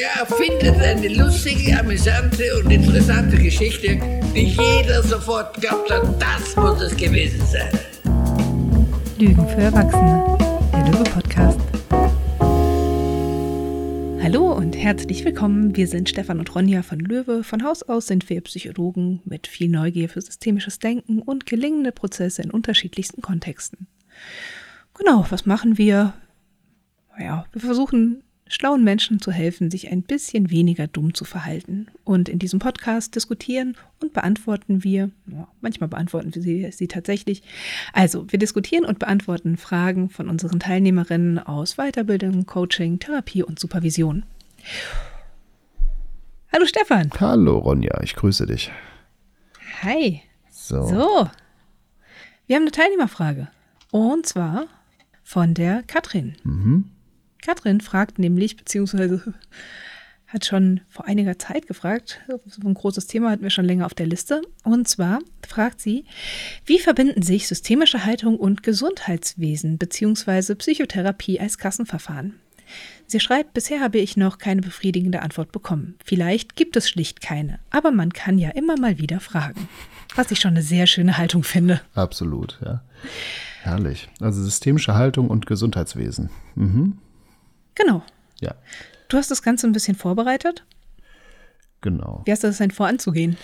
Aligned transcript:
Der 0.00 0.22
erfindet 0.22 0.80
eine 0.80 1.08
lustige, 1.08 1.78
amüsante 1.78 2.42
und 2.56 2.70
interessante 2.70 3.36
Geschichte, 3.36 4.00
die 4.34 4.46
jeder 4.46 5.02
sofort 5.02 5.60
glaubt 5.60 5.90
hat, 5.90 6.02
das 6.18 6.56
muss 6.56 6.80
es 6.80 6.96
gewesen 6.96 7.44
sein. 7.44 7.68
Lügen 9.18 9.46
für 9.46 9.60
Erwachsene, 9.60 10.38
der 10.72 10.86
Löwe-Podcast. 10.86 11.60
Hallo 14.22 14.54
und 14.54 14.74
herzlich 14.74 15.22
willkommen. 15.26 15.76
Wir 15.76 15.86
sind 15.86 16.08
Stefan 16.08 16.38
und 16.38 16.54
Ronja 16.54 16.82
von 16.82 17.00
Löwe. 17.00 17.44
Von 17.44 17.62
Haus 17.62 17.82
aus 17.82 18.06
sind 18.06 18.30
wir 18.30 18.40
Psychologen 18.40 19.20
mit 19.26 19.46
viel 19.46 19.68
Neugier 19.68 20.08
für 20.08 20.22
systemisches 20.22 20.78
Denken 20.78 21.20
und 21.20 21.44
gelingende 21.44 21.92
Prozesse 21.92 22.40
in 22.40 22.50
unterschiedlichsten 22.50 23.20
Kontexten. 23.20 23.86
Genau, 24.94 25.26
was 25.28 25.44
machen 25.44 25.76
wir? 25.76 26.14
Naja, 27.18 27.44
wir 27.52 27.60
versuchen 27.60 28.22
schlauen 28.50 28.82
Menschen 28.82 29.20
zu 29.20 29.30
helfen, 29.30 29.70
sich 29.70 29.90
ein 29.90 30.02
bisschen 30.02 30.50
weniger 30.50 30.88
dumm 30.88 31.14
zu 31.14 31.24
verhalten. 31.24 31.86
Und 32.04 32.28
in 32.28 32.40
diesem 32.40 32.58
Podcast 32.58 33.14
diskutieren 33.14 33.76
und 34.00 34.12
beantworten 34.12 34.82
wir, 34.82 35.10
ja, 35.26 35.46
manchmal 35.60 35.88
beantworten 35.88 36.34
wir 36.34 36.42
sie, 36.42 36.70
sie 36.72 36.88
tatsächlich. 36.88 37.42
Also, 37.92 38.30
wir 38.30 38.38
diskutieren 38.40 38.84
und 38.84 38.98
beantworten 38.98 39.56
Fragen 39.56 40.10
von 40.10 40.28
unseren 40.28 40.58
Teilnehmerinnen 40.58 41.38
aus 41.38 41.76
Weiterbildung, 41.76 42.44
Coaching, 42.44 42.98
Therapie 42.98 43.44
und 43.44 43.60
Supervision. 43.60 44.24
Hallo 46.52 46.66
Stefan. 46.66 47.10
Hallo 47.20 47.58
Ronja, 47.58 48.00
ich 48.02 48.16
grüße 48.16 48.46
dich. 48.46 48.72
Hi. 49.82 50.22
So. 50.50 50.82
So. 50.88 51.30
Wir 52.48 52.56
haben 52.56 52.62
eine 52.64 52.72
Teilnehmerfrage. 52.72 53.46
Und 53.92 54.26
zwar 54.26 54.66
von 55.22 55.54
der 55.54 55.84
Katrin. 55.84 56.34
Mhm. 56.42 56.90
Katrin 57.42 57.80
fragt 57.80 58.18
nämlich, 58.18 58.56
beziehungsweise 58.56 59.34
hat 60.26 60.46
schon 60.46 60.80
vor 60.88 61.06
einiger 61.06 61.38
Zeit 61.38 61.66
gefragt, 61.66 62.20
so 62.46 62.66
ein 62.66 62.74
großes 62.74 63.06
Thema 63.06 63.30
hatten 63.30 63.42
wir 63.42 63.50
schon 63.50 63.64
länger 63.64 63.86
auf 63.86 63.94
der 63.94 64.06
Liste. 64.06 64.42
Und 64.62 64.86
zwar 64.86 65.18
fragt 65.46 65.80
sie, 65.80 66.04
wie 66.64 66.78
verbinden 66.78 67.22
sich 67.22 67.48
systemische 67.48 68.04
Haltung 68.04 68.36
und 68.36 68.62
Gesundheitswesen 68.62 69.76
beziehungsweise 69.76 70.54
Psychotherapie 70.54 71.40
als 71.40 71.58
Kassenverfahren? 71.58 72.34
Sie 73.06 73.18
schreibt, 73.18 73.54
bisher 73.54 73.80
habe 73.80 73.98
ich 73.98 74.16
noch 74.16 74.38
keine 74.38 74.60
befriedigende 74.60 75.22
Antwort 75.22 75.50
bekommen. 75.50 75.96
Vielleicht 76.04 76.54
gibt 76.54 76.76
es 76.76 76.88
schlicht 76.88 77.20
keine, 77.20 77.58
aber 77.70 77.90
man 77.90 78.12
kann 78.12 78.38
ja 78.38 78.50
immer 78.50 78.78
mal 78.78 78.98
wieder 78.98 79.18
fragen. 79.18 79.68
Was 80.14 80.30
ich 80.30 80.38
schon 80.38 80.52
eine 80.52 80.62
sehr 80.62 80.86
schöne 80.86 81.18
Haltung 81.18 81.42
finde. 81.42 81.80
Absolut, 81.94 82.60
ja. 82.64 82.82
Herrlich. 83.62 84.08
Also 84.20 84.42
systemische 84.42 84.94
Haltung 84.94 85.28
und 85.28 85.46
Gesundheitswesen. 85.46 86.30
Mhm. 86.54 86.98
Genau. 87.80 88.02
Ja, 88.40 88.54
Du 89.08 89.16
hast 89.16 89.30
das 89.30 89.42
Ganze 89.42 89.66
ein 89.66 89.72
bisschen 89.72 89.96
vorbereitet. 89.96 90.64
genau. 91.80 92.22
Wie 92.24 92.32
hast 92.32 92.44
du 92.44 92.48
das 92.48 92.58
denn 92.58 92.70
vor 92.70 92.86
anzugehen? 92.86 93.36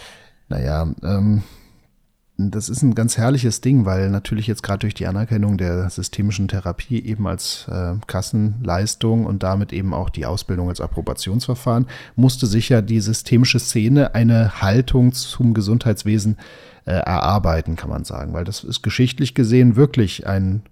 Naja, 0.49 0.87
ähm, 1.03 1.43
das 2.39 2.69
ist 2.69 2.83
ein 2.83 2.95
ganz 2.95 3.17
herrliches 3.17 3.63
Ding, 3.63 3.85
weil 3.87 4.11
natürlich 4.11 4.47
jetzt 4.47 4.63
gerade 4.63 4.81
durch 4.81 4.95
die 4.95 5.07
Anerkennung 5.07 5.57
der 5.57 5.89
systemischen 5.91 6.49
Therapie 6.49 7.03
eben 7.03 7.27
als 7.27 7.67
äh, 7.69 7.95
Kassenleistung 8.07 9.25
und 9.27 9.43
damit 9.43 9.73
eben 9.73 9.93
auch 9.95 10.11
die 10.11 10.27
Ausbildung 10.27 10.69
als 10.69 10.81
Approbationsverfahren, 10.81 11.87
musste 12.15 12.47
sich 12.47 12.69
ja 12.69 12.83
die 12.83 13.01
systemische 13.01 13.59
Szene 13.59 14.15
eine 14.15 14.61
Haltung 14.61 15.13
zum 15.15 15.55
Gesundheitswesen 15.55 16.37
äh, 16.85 16.93
erarbeiten, 16.93 17.75
kann 17.75 17.91
man 17.91 18.05
sagen, 18.05 18.35
weil 18.35 18.45
das 18.45 18.63
ist 18.63 18.83
geschichtlich 18.83 19.35
gesehen 19.35 19.75
wirklich 19.75 20.27
ein 20.27 20.63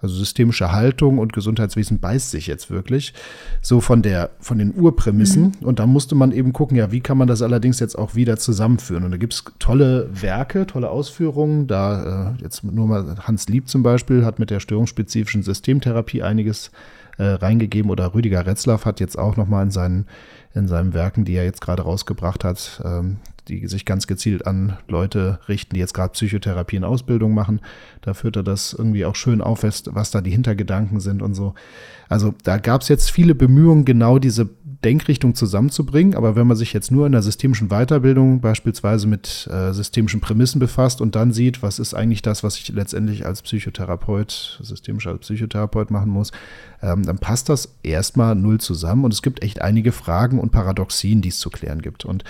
also 0.00 0.14
systemische 0.14 0.72
Haltung 0.72 1.18
und 1.18 1.32
Gesundheitswesen 1.32 1.98
beißt 1.98 2.30
sich 2.30 2.46
jetzt 2.46 2.70
wirklich 2.70 3.14
so 3.62 3.80
von 3.80 4.02
der 4.02 4.30
von 4.40 4.58
den 4.58 4.74
Urprämissen. 4.74 5.52
Und 5.60 5.78
da 5.78 5.86
musste 5.86 6.14
man 6.14 6.32
eben 6.32 6.52
gucken, 6.52 6.76
ja, 6.76 6.92
wie 6.92 7.00
kann 7.00 7.18
man 7.18 7.28
das 7.28 7.42
allerdings 7.42 7.80
jetzt 7.80 7.98
auch 7.98 8.14
wieder 8.14 8.36
zusammenführen? 8.36 9.04
Und 9.04 9.10
da 9.10 9.16
gibt 9.16 9.34
es 9.34 9.44
tolle 9.58 10.08
Werke, 10.12 10.66
tolle 10.66 10.90
Ausführungen, 10.90 11.66
da 11.66 12.34
äh, 12.36 12.42
jetzt 12.42 12.64
nur 12.64 12.86
mal 12.86 13.16
Hans 13.20 13.48
Lieb 13.48 13.68
zum 13.68 13.82
Beispiel 13.82 14.24
hat 14.24 14.38
mit 14.38 14.50
der 14.50 14.60
störungsspezifischen 14.60 15.42
Systemtherapie 15.42 16.22
einiges 16.22 16.70
äh, 17.18 17.24
reingegeben. 17.24 17.90
Oder 17.90 18.14
Rüdiger 18.14 18.46
Retzlaff 18.46 18.84
hat 18.84 19.00
jetzt 19.00 19.18
auch 19.18 19.36
nochmal 19.36 19.64
in 19.64 19.70
seinen 19.70 20.06
in 20.54 20.68
seinen 20.68 20.94
Werken, 20.94 21.24
die 21.24 21.34
er 21.34 21.44
jetzt 21.44 21.60
gerade 21.60 21.82
rausgebracht 21.82 22.44
hat, 22.44 22.80
ähm, 22.84 23.16
die 23.48 23.66
sich 23.66 23.84
ganz 23.84 24.06
gezielt 24.06 24.46
an 24.46 24.76
Leute 24.88 25.38
richten, 25.48 25.74
die 25.74 25.80
jetzt 25.80 25.94
gerade 25.94 26.12
Psychotherapie 26.12 26.76
in 26.76 26.84
Ausbildung 26.84 27.34
machen. 27.34 27.60
Da 28.00 28.14
führt 28.14 28.36
er 28.36 28.42
das 28.42 28.72
irgendwie 28.72 29.04
auch 29.04 29.16
schön 29.16 29.40
auf, 29.40 29.62
was, 29.62 30.10
da 30.10 30.20
die 30.20 30.30
Hintergedanken 30.30 31.00
sind 31.00 31.22
und 31.22 31.34
so. 31.34 31.54
Also 32.08 32.34
da 32.42 32.58
gab 32.58 32.82
es 32.82 32.88
jetzt 32.88 33.10
viele 33.10 33.34
Bemühungen, 33.34 33.84
genau 33.84 34.18
diese 34.18 34.48
Denkrichtung 34.84 35.34
zusammenzubringen. 35.34 36.14
Aber 36.14 36.36
wenn 36.36 36.46
man 36.46 36.56
sich 36.56 36.72
jetzt 36.72 36.90
nur 36.90 37.06
in 37.06 37.12
der 37.12 37.22
systemischen 37.22 37.68
Weiterbildung 37.68 38.40
beispielsweise 38.40 39.06
mit 39.06 39.48
äh, 39.50 39.72
systemischen 39.72 40.20
Prämissen 40.20 40.58
befasst 40.58 41.00
und 41.00 41.16
dann 41.16 41.32
sieht, 41.32 41.62
was 41.62 41.78
ist 41.78 41.94
eigentlich 41.94 42.22
das, 42.22 42.44
was 42.44 42.56
ich 42.58 42.68
letztendlich 42.68 43.26
als 43.26 43.42
Psychotherapeut, 43.42 44.60
systemischer 44.62 45.16
Psychotherapeut 45.16 45.90
machen 45.90 46.10
muss, 46.10 46.32
ähm, 46.82 47.04
dann 47.04 47.18
passt 47.18 47.48
das 47.48 47.76
erstmal 47.82 48.34
null 48.34 48.60
zusammen. 48.60 49.04
Und 49.04 49.12
es 49.12 49.22
gibt 49.22 49.42
echt 49.42 49.62
einige 49.62 49.92
Fragen 49.92 50.38
und 50.38 50.52
Paradoxien, 50.52 51.22
die 51.22 51.30
es 51.30 51.38
zu 51.38 51.50
klären 51.50 51.80
gibt. 51.80 52.04
Und 52.04 52.24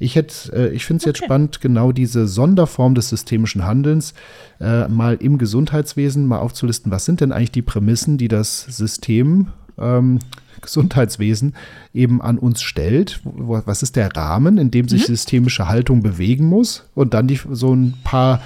ich 0.00 0.16
hätte, 0.16 0.52
äh, 0.52 0.74
ich 0.74 0.84
finde 0.84 0.98
es 0.98 1.04
jetzt 1.04 1.18
Okay. 1.18 1.26
spannend, 1.26 1.60
genau 1.60 1.92
diese 1.92 2.26
Sonderform 2.26 2.94
des 2.94 3.10
systemischen 3.10 3.64
Handelns 3.64 4.14
äh, 4.58 4.88
mal 4.88 5.16
im 5.20 5.38
Gesundheitswesen 5.38 6.26
mal 6.26 6.38
aufzulisten. 6.38 6.90
Was 6.90 7.04
sind 7.04 7.20
denn 7.20 7.30
eigentlich 7.30 7.52
die 7.52 7.62
Prämissen, 7.62 8.16
die 8.18 8.28
das 8.28 8.62
System 8.62 9.48
ähm, 9.78 10.18
Gesundheitswesen 10.62 11.54
eben 11.92 12.20
an 12.22 12.38
uns 12.38 12.62
stellt? 12.62 13.20
Was 13.24 13.82
ist 13.82 13.96
der 13.96 14.16
Rahmen, 14.16 14.58
in 14.58 14.70
dem 14.70 14.88
sich 14.88 15.04
systemische 15.06 15.68
Haltung 15.68 16.02
bewegen 16.02 16.46
muss? 16.46 16.88
Und 16.94 17.14
dann 17.14 17.28
die, 17.28 17.38
so 17.50 17.74
ein 17.74 17.94
paar 18.02 18.40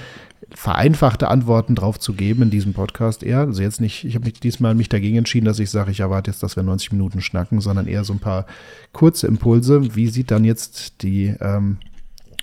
vereinfachte 0.54 1.28
Antworten 1.28 1.74
drauf 1.74 1.98
zu 1.98 2.12
geben 2.14 2.42
in 2.42 2.50
diesem 2.50 2.74
Podcast 2.74 3.22
eher. 3.22 3.40
Also 3.40 3.62
jetzt 3.62 3.80
nicht, 3.80 4.04
ich 4.04 4.14
habe 4.14 4.24
mich 4.24 4.40
diesmal 4.40 4.74
mich 4.74 4.88
dagegen 4.88 5.16
entschieden, 5.16 5.46
dass 5.46 5.58
ich 5.58 5.70
sage, 5.70 5.90
ich 5.90 6.00
erwarte 6.00 6.30
jetzt, 6.30 6.42
dass 6.42 6.56
wir 6.56 6.62
90 6.62 6.92
Minuten 6.92 7.20
schnacken, 7.20 7.60
sondern 7.60 7.86
eher 7.86 8.04
so 8.04 8.12
ein 8.12 8.18
paar 8.18 8.46
kurze 8.92 9.26
Impulse. 9.26 9.94
Wie 9.94 10.08
sieht 10.08 10.30
dann 10.30 10.44
jetzt 10.44 11.02
die 11.02 11.34
ähm, 11.40 11.78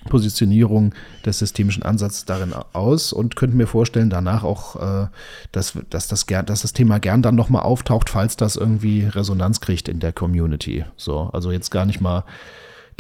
Positionierung 0.10 0.94
des 1.26 1.40
systemischen 1.40 1.84
Ansatzes 1.84 2.26
darin 2.26 2.54
aus 2.74 3.14
und 3.14 3.36
könnte 3.36 3.56
mir 3.56 3.68
vorstellen, 3.68 4.10
danach 4.10 4.44
auch, 4.44 4.76
äh, 4.76 5.08
dass, 5.52 5.78
dass, 5.90 6.08
das 6.08 6.26
dass 6.26 6.62
das 6.62 6.74
Thema 6.74 7.00
gern 7.00 7.22
dann 7.22 7.36
nochmal 7.36 7.64
auftaucht, 7.64 8.10
falls 8.10 8.36
das 8.36 8.56
irgendwie 8.56 9.04
Resonanz 9.06 9.62
kriegt 9.62 9.88
in 9.88 10.00
der 10.00 10.14
Community. 10.14 10.86
So, 10.98 11.30
also 11.34 11.52
jetzt 11.52 11.70
gar 11.70 11.86
nicht 11.86 12.02
mal, 12.02 12.24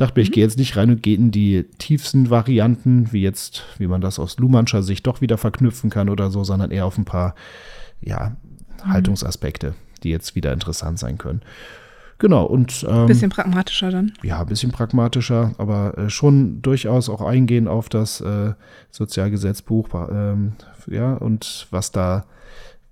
dachte 0.01 0.19
mir, 0.19 0.23
ich 0.23 0.31
gehe 0.31 0.43
jetzt 0.43 0.57
nicht 0.57 0.75
rein 0.75 0.89
und 0.89 1.03
gehe 1.03 1.15
in 1.15 1.31
die 1.31 1.63
tiefsten 1.77 2.29
Varianten, 2.29 3.11
wie 3.11 3.21
jetzt, 3.21 3.63
wie 3.77 3.87
man 3.87 4.01
das 4.01 4.19
aus 4.19 4.37
Luhmannscher 4.37 4.83
Sicht 4.83 5.07
doch 5.07 5.21
wieder 5.21 5.37
verknüpfen 5.37 5.89
kann 5.89 6.09
oder 6.09 6.31
so, 6.31 6.43
sondern 6.43 6.71
eher 6.71 6.85
auf 6.85 6.97
ein 6.97 7.05
paar, 7.05 7.35
ja, 8.01 8.35
Haltungsaspekte, 8.83 9.75
die 10.03 10.09
jetzt 10.09 10.35
wieder 10.35 10.53
interessant 10.53 10.99
sein 10.99 11.17
können. 11.17 11.41
Genau, 12.17 12.45
und 12.45 12.85
ähm, 12.87 13.07
Bisschen 13.07 13.31
pragmatischer 13.31 13.89
dann. 13.89 14.13
ja, 14.21 14.41
ein 14.41 14.45
bisschen 14.45 14.71
pragmatischer, 14.71 15.55
aber 15.57 15.97
äh, 15.97 16.09
schon 16.09 16.61
durchaus 16.61 17.09
auch 17.09 17.21
eingehen 17.21 17.67
auf 17.67 17.89
das 17.89 18.21
äh, 18.21 18.53
Sozialgesetzbuch, 18.91 19.89
ähm, 20.11 20.53
ja, 20.87 21.13
und 21.13 21.67
was 21.71 21.91
da, 21.91 22.25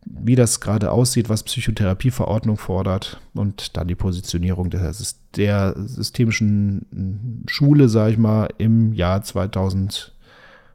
wie 0.09 0.35
das 0.35 0.59
gerade 0.59 0.91
aussieht, 0.91 1.29
was 1.29 1.43
Psychotherapieverordnung 1.43 2.57
fordert 2.57 3.21
und 3.33 3.77
dann 3.77 3.87
die 3.87 3.95
Positionierung 3.95 4.69
der, 4.69 4.93
der 5.35 5.75
systemischen 5.77 6.85
mm, 6.91 7.47
Schule, 7.47 7.89
sag 7.89 8.11
ich 8.11 8.17
mal, 8.17 8.49
im 8.57 8.93
Jahr 8.93 9.21
2000 9.21 10.13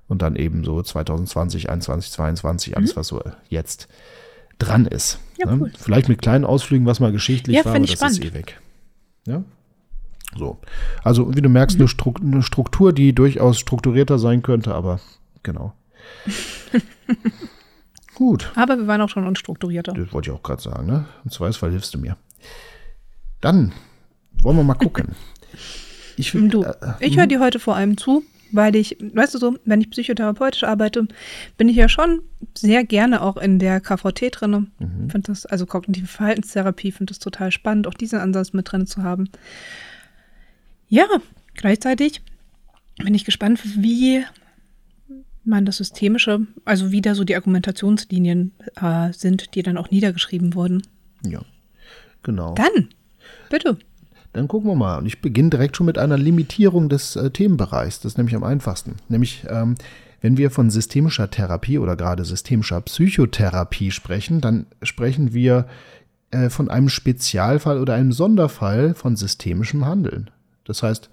und 0.07 0.23
dann 0.23 0.37
eben 0.37 0.65
so 0.65 0.81
2020, 0.81 1.69
21, 1.69 2.13
22, 2.13 2.77
alles, 2.77 2.97
was 2.97 3.09
so 3.09 3.23
jetzt 3.49 3.89
dran 4.59 4.87
ist. 4.87 5.19
Ja, 5.39 5.47
ne? 5.47 5.59
cool. 5.61 5.73
Vielleicht 5.77 6.09
mit 6.09 6.23
kleinen 6.23 6.45
Ausflügen, 6.45 6.87
was 6.87 7.01
mal 7.01 7.13
geschichtlich 7.13 7.57
Ja, 7.57 7.65
war, 7.65 7.75
aber 7.75 7.85
ich 7.85 7.97
das 7.97 8.13
ist 8.13 8.17
spannend. 8.19 8.35
eh 8.35 8.39
weg. 8.39 8.61
Ja. 9.27 9.43
So. 10.37 10.59
Also, 11.03 11.35
wie 11.35 11.43
du 11.43 11.49
merkst, 11.49 11.79
Stru 11.89 12.15
eine 12.21 12.43
Struktur, 12.43 12.93
die 12.93 13.15
durchaus 13.15 13.59
strukturierter 13.59 14.19
sein 14.19 14.43
könnte, 14.43 14.75
aber 14.75 15.01
genau. 15.43 15.73
Gut. 18.15 18.53
Aber 18.55 18.77
wir 18.77 18.87
waren 18.87 19.01
auch 19.01 19.09
schon 19.09 19.27
unstrukturierter. 19.27 19.93
Das 19.93 20.13
wollte 20.13 20.31
ich 20.31 20.37
auch 20.37 20.43
gerade 20.43 20.63
sagen, 20.63 20.87
ne? 20.87 21.07
Im 21.25 21.31
Zweifelsfall 21.31 21.71
hilfst 21.71 21.95
du 21.95 21.99
mir. 21.99 22.17
Dann 23.41 23.73
wollen 24.43 24.57
wir 24.57 24.65
mal 24.65 24.75
gucken. 24.75 25.09
Ich, 26.17 26.31
Du, 26.31 26.63
äh, 26.63 26.75
ich 27.01 27.17
höre 27.17 27.27
dir 27.27 27.41
heute 27.41 27.59
vor 27.59 27.75
allem 27.75 27.97
zu, 27.97 28.23
weil 28.53 28.77
ich, 28.77 28.97
weißt 29.01 29.35
du 29.35 29.39
so, 29.39 29.59
wenn 29.65 29.81
ich 29.81 29.91
psychotherapeutisch 29.91 30.63
arbeite, 30.63 31.09
bin 31.57 31.69
ich 31.69 31.75
ja 31.75 31.89
schon 31.89 32.23
sehr 32.57 32.85
gerne 32.85 33.21
auch 33.21 33.37
in 33.37 33.59
der 33.59 33.81
KVT 33.81 34.29
drin. 34.31 34.71
Mhm. 34.79 35.11
Finde 35.11 35.27
das, 35.27 35.45
also 35.45 35.67
kognitive 35.67 36.07
Verhaltenstherapie, 36.07 36.93
finde 36.93 37.11
das 37.11 37.19
total 37.19 37.51
spannend, 37.51 37.89
auch 37.89 37.95
diesen 37.95 38.21
Ansatz 38.21 38.53
mit 38.53 38.71
drin 38.71 38.87
zu 38.87 39.03
haben. 39.03 39.29
Ja, 40.89 41.07
gleichzeitig 41.55 42.23
bin 42.99 43.15
ich 43.15 43.25
gespannt, 43.25 43.61
wie 43.65 44.25
man 45.47 45.65
das 45.65 45.79
Systemische, 45.79 46.47
also 46.65 46.91
wie 46.91 47.01
da 47.01 47.15
so 47.15 47.25
die 47.25 47.37
Argumentationslinien 47.37 48.53
äh, 48.81 49.13
sind, 49.13 49.55
die 49.55 49.63
dann 49.63 49.77
auch 49.77 49.91
niedergeschrieben 49.91 50.55
wurden. 50.55 50.83
ja, 51.23 51.41
genau. 52.23 52.55
Dann, 52.55 52.89
bitte. 53.51 53.79
dann 54.33 54.49
gucken 54.49 54.71
wir 54.71 54.75
mal. 54.75 54.99
Und 54.99 55.07
ich 55.07 55.21
beginne 55.21 55.51
direkt 55.51 55.77
schon 55.77 55.87
mit 55.87 55.99
einer 55.99 56.19
Limitierung 56.19 56.89
des 56.89 57.17
äh, 57.17 57.31
Themenbereichs. 57.31 58.01
Das 58.01 58.13
ist 58.13 58.19
nämlich 58.19 58.37
am 58.37 58.45
einfachsten. 58.45 58.97
Nämlich, 59.09 59.45
ähm, 59.49 59.75
wenn 60.21 60.37
wir 60.39 60.51
von 60.51 60.71
systemischer 60.71 61.31
Therapie 61.31 61.79
oder 61.79 61.97
gerade 61.97 62.25
systemischer 62.25 62.81
Psychotherapie 62.81 63.91
sprechen, 63.91 64.41
dann 64.41 64.67
sprechen 64.83 65.35
wir 65.35 65.67
äh, 66.31 66.51
von 66.51 66.71
einem 66.71 66.89
Spezialfall 66.89 67.79
oder 67.79 67.95
einem 67.95 68.13
Sonderfall 68.13 68.95
von 68.95 69.17
systemischem 69.17 69.85
Handeln. 69.85 70.31
Das 70.65 70.83
heißt, 70.83 71.11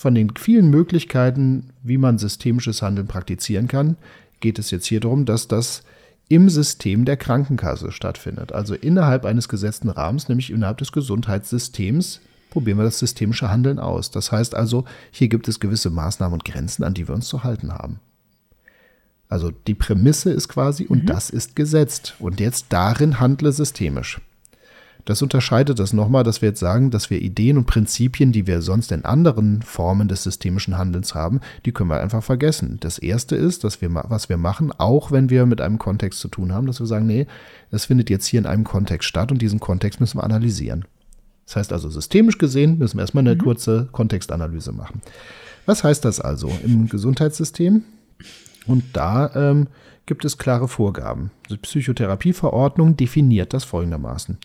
von 0.00 0.14
den 0.14 0.34
vielen 0.34 0.70
Möglichkeiten, 0.70 1.74
wie 1.82 1.98
man 1.98 2.16
systemisches 2.16 2.80
Handeln 2.80 3.06
praktizieren 3.06 3.68
kann, 3.68 3.98
geht 4.40 4.58
es 4.58 4.70
jetzt 4.70 4.86
hier 4.86 4.98
darum, 4.98 5.26
dass 5.26 5.46
das 5.46 5.82
im 6.26 6.48
System 6.48 7.04
der 7.04 7.18
Krankenkasse 7.18 7.92
stattfindet. 7.92 8.50
Also 8.50 8.74
innerhalb 8.74 9.26
eines 9.26 9.50
gesetzten 9.50 9.90
Rahmens, 9.90 10.30
nämlich 10.30 10.50
innerhalb 10.50 10.78
des 10.78 10.92
Gesundheitssystems, 10.92 12.22
probieren 12.48 12.78
wir 12.78 12.84
das 12.84 12.98
systemische 12.98 13.50
Handeln 13.50 13.78
aus. 13.78 14.10
Das 14.10 14.32
heißt 14.32 14.54
also, 14.54 14.86
hier 15.10 15.28
gibt 15.28 15.48
es 15.48 15.60
gewisse 15.60 15.90
Maßnahmen 15.90 16.32
und 16.32 16.46
Grenzen, 16.46 16.82
an 16.82 16.94
die 16.94 17.06
wir 17.06 17.14
uns 17.14 17.28
zu 17.28 17.44
halten 17.44 17.70
haben. 17.70 18.00
Also 19.28 19.50
die 19.50 19.74
Prämisse 19.74 20.30
ist 20.30 20.48
quasi, 20.48 20.86
und 20.86 21.02
mhm. 21.02 21.08
das 21.08 21.28
ist 21.28 21.56
gesetzt. 21.56 22.14
Und 22.20 22.40
jetzt 22.40 22.68
darin 22.70 23.20
handle 23.20 23.52
systemisch. 23.52 24.18
Das 25.04 25.22
unterscheidet 25.22 25.78
das 25.78 25.92
nochmal, 25.92 26.24
dass 26.24 26.42
wir 26.42 26.50
jetzt 26.50 26.60
sagen, 26.60 26.90
dass 26.90 27.10
wir 27.10 27.20
Ideen 27.20 27.58
und 27.58 27.66
Prinzipien, 27.66 28.32
die 28.32 28.46
wir 28.46 28.62
sonst 28.62 28.92
in 28.92 29.04
anderen 29.04 29.62
Formen 29.62 30.08
des 30.08 30.22
systemischen 30.22 30.78
Handelns 30.78 31.14
haben, 31.14 31.40
die 31.64 31.72
können 31.72 31.90
wir 31.90 32.00
einfach 32.00 32.22
vergessen. 32.22 32.78
Das 32.80 32.98
erste 32.98 33.36
ist, 33.36 33.64
dass 33.64 33.80
wir, 33.80 33.90
was 33.92 34.28
wir 34.28 34.36
machen, 34.36 34.72
auch 34.76 35.10
wenn 35.10 35.30
wir 35.30 35.46
mit 35.46 35.60
einem 35.60 35.78
Kontext 35.78 36.20
zu 36.20 36.28
tun 36.28 36.52
haben, 36.52 36.66
dass 36.66 36.80
wir 36.80 36.86
sagen, 36.86 37.06
nee, 37.06 37.26
das 37.70 37.86
findet 37.86 38.10
jetzt 38.10 38.26
hier 38.26 38.40
in 38.40 38.46
einem 38.46 38.64
Kontext 38.64 39.08
statt 39.08 39.32
und 39.32 39.42
diesen 39.42 39.60
Kontext 39.60 40.00
müssen 40.00 40.18
wir 40.18 40.24
analysieren. 40.24 40.84
Das 41.46 41.56
heißt 41.56 41.72
also, 41.72 41.90
systemisch 41.90 42.38
gesehen 42.38 42.78
müssen 42.78 42.98
wir 42.98 43.02
erstmal 43.02 43.26
eine 43.26 43.34
mhm. 43.34 43.40
kurze 43.40 43.88
Kontextanalyse 43.90 44.72
machen. 44.72 45.02
Was 45.66 45.82
heißt 45.82 46.04
das 46.04 46.20
also 46.20 46.50
im 46.64 46.88
Gesundheitssystem? 46.88 47.82
Und 48.66 48.84
da 48.92 49.30
ähm, 49.34 49.66
gibt 50.06 50.24
es 50.24 50.38
klare 50.38 50.68
Vorgaben. 50.68 51.30
Die 51.48 51.56
Psychotherapieverordnung 51.56 52.96
definiert 52.96 53.52
das 53.52 53.64
folgendermaßen. 53.64 54.38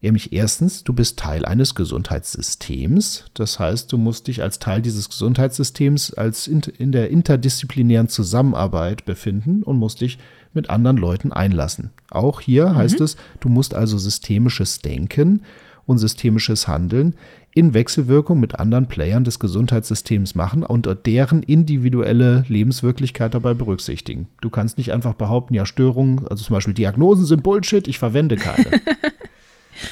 Nämlich 0.00 0.32
erstens, 0.32 0.84
du 0.84 0.92
bist 0.92 1.18
Teil 1.18 1.44
eines 1.44 1.74
Gesundheitssystems. 1.74 3.24
Das 3.34 3.58
heißt, 3.58 3.92
du 3.92 3.98
musst 3.98 4.28
dich 4.28 4.42
als 4.42 4.60
Teil 4.60 4.80
dieses 4.80 5.08
Gesundheitssystems 5.08 6.14
als 6.14 6.46
in, 6.46 6.60
in 6.78 6.92
der 6.92 7.10
interdisziplinären 7.10 8.08
Zusammenarbeit 8.08 9.04
befinden 9.04 9.64
und 9.64 9.76
musst 9.76 10.00
dich 10.00 10.18
mit 10.54 10.70
anderen 10.70 10.96
Leuten 10.98 11.32
einlassen. 11.32 11.90
Auch 12.10 12.40
hier 12.40 12.68
mhm. 12.68 12.76
heißt 12.76 13.00
es, 13.00 13.16
du 13.40 13.48
musst 13.48 13.74
also 13.74 13.98
systemisches 13.98 14.80
Denken 14.80 15.42
und 15.84 15.98
systemisches 15.98 16.68
Handeln 16.68 17.14
in 17.54 17.74
Wechselwirkung 17.74 18.38
mit 18.38 18.60
anderen 18.60 18.86
Playern 18.86 19.24
des 19.24 19.40
Gesundheitssystems 19.40 20.36
machen 20.36 20.62
und 20.62 20.88
deren 21.06 21.42
individuelle 21.42 22.44
Lebenswirklichkeit 22.46 23.34
dabei 23.34 23.54
berücksichtigen. 23.54 24.28
Du 24.40 24.50
kannst 24.50 24.78
nicht 24.78 24.92
einfach 24.92 25.14
behaupten, 25.14 25.54
ja, 25.54 25.66
Störungen, 25.66 26.28
also 26.28 26.44
zum 26.44 26.54
Beispiel 26.54 26.74
Diagnosen 26.74 27.24
sind 27.24 27.42
Bullshit, 27.42 27.88
ich 27.88 27.98
verwende 27.98 28.36
keine. 28.36 28.66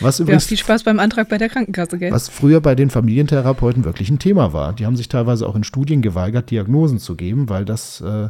Was 0.00 0.20
übrigens, 0.20 0.44
ja, 0.44 0.48
viel 0.48 0.58
Spaß 0.58 0.84
beim 0.84 0.98
Antrag 0.98 1.28
bei 1.28 1.38
der 1.38 1.48
Krankenkasse, 1.48 1.98
gell? 1.98 2.12
Was 2.12 2.28
früher 2.28 2.60
bei 2.60 2.74
den 2.74 2.90
Familientherapeuten 2.90 3.84
wirklich 3.84 4.10
ein 4.10 4.18
Thema 4.18 4.52
war. 4.52 4.72
Die 4.72 4.86
haben 4.86 4.96
sich 4.96 5.08
teilweise 5.08 5.48
auch 5.48 5.56
in 5.56 5.64
Studien 5.64 6.02
geweigert, 6.02 6.50
Diagnosen 6.50 6.98
zu 6.98 7.14
geben, 7.14 7.48
weil 7.48 7.64
das 7.64 8.00
äh, 8.00 8.28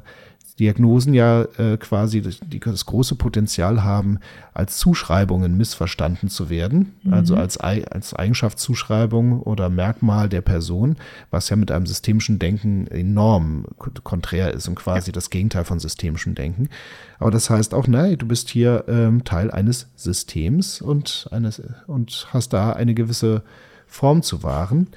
Diagnosen 0.59 1.13
ja 1.13 1.43
äh, 1.59 1.77
quasi 1.77 2.23
das, 2.23 2.41
die, 2.41 2.61
das 2.61 2.87
große 2.87 3.15
Potenzial 3.15 3.85
haben, 3.85 4.21
als 4.55 4.79
Zuschreibungen 4.79 5.57
missverstanden 5.57 6.31
zu 6.31 6.49
werden, 6.49 6.95
mhm. 7.03 7.13
also 7.13 7.37
als, 7.37 7.59
als 7.59 8.15
Eigenschaftszuschreibung 8.15 9.43
oder 9.43 9.69
Merkmal 9.69 10.31
der 10.31 10.41
Person, 10.41 10.97
was 11.31 11.51
ja 11.51 11.57
mit 11.57 11.71
einem 11.71 11.85
systemischen 11.85 12.39
Denken 12.39 12.87
enorm 12.87 13.67
konträr 14.03 14.55
ist 14.55 14.67
und 14.67 14.77
quasi 14.77 15.11
ja. 15.11 15.13
das 15.13 15.29
Gegenteil 15.29 15.65
von 15.65 15.79
systemischem 15.79 16.35
Denken. 16.35 16.71
Aber 17.19 17.31
das 17.31 17.51
heißt 17.51 17.75
auch, 17.75 17.87
nein, 17.87 18.17
du 18.17 18.27
bist 18.27 18.49
hier 18.49 18.85
ähm, 18.89 19.25
Teil 19.25 19.51
eines 19.51 19.89
Systems 19.95 20.81
und, 20.81 21.29
eines, 21.33 21.63
und 21.87 22.29
hast 22.31 22.55
da 22.55 22.73
eine 22.73 22.95
gewisse 22.95 23.43
Form 23.87 24.23
zu 24.23 24.43
wahren. 24.43 24.89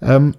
Ähm, 0.00 0.34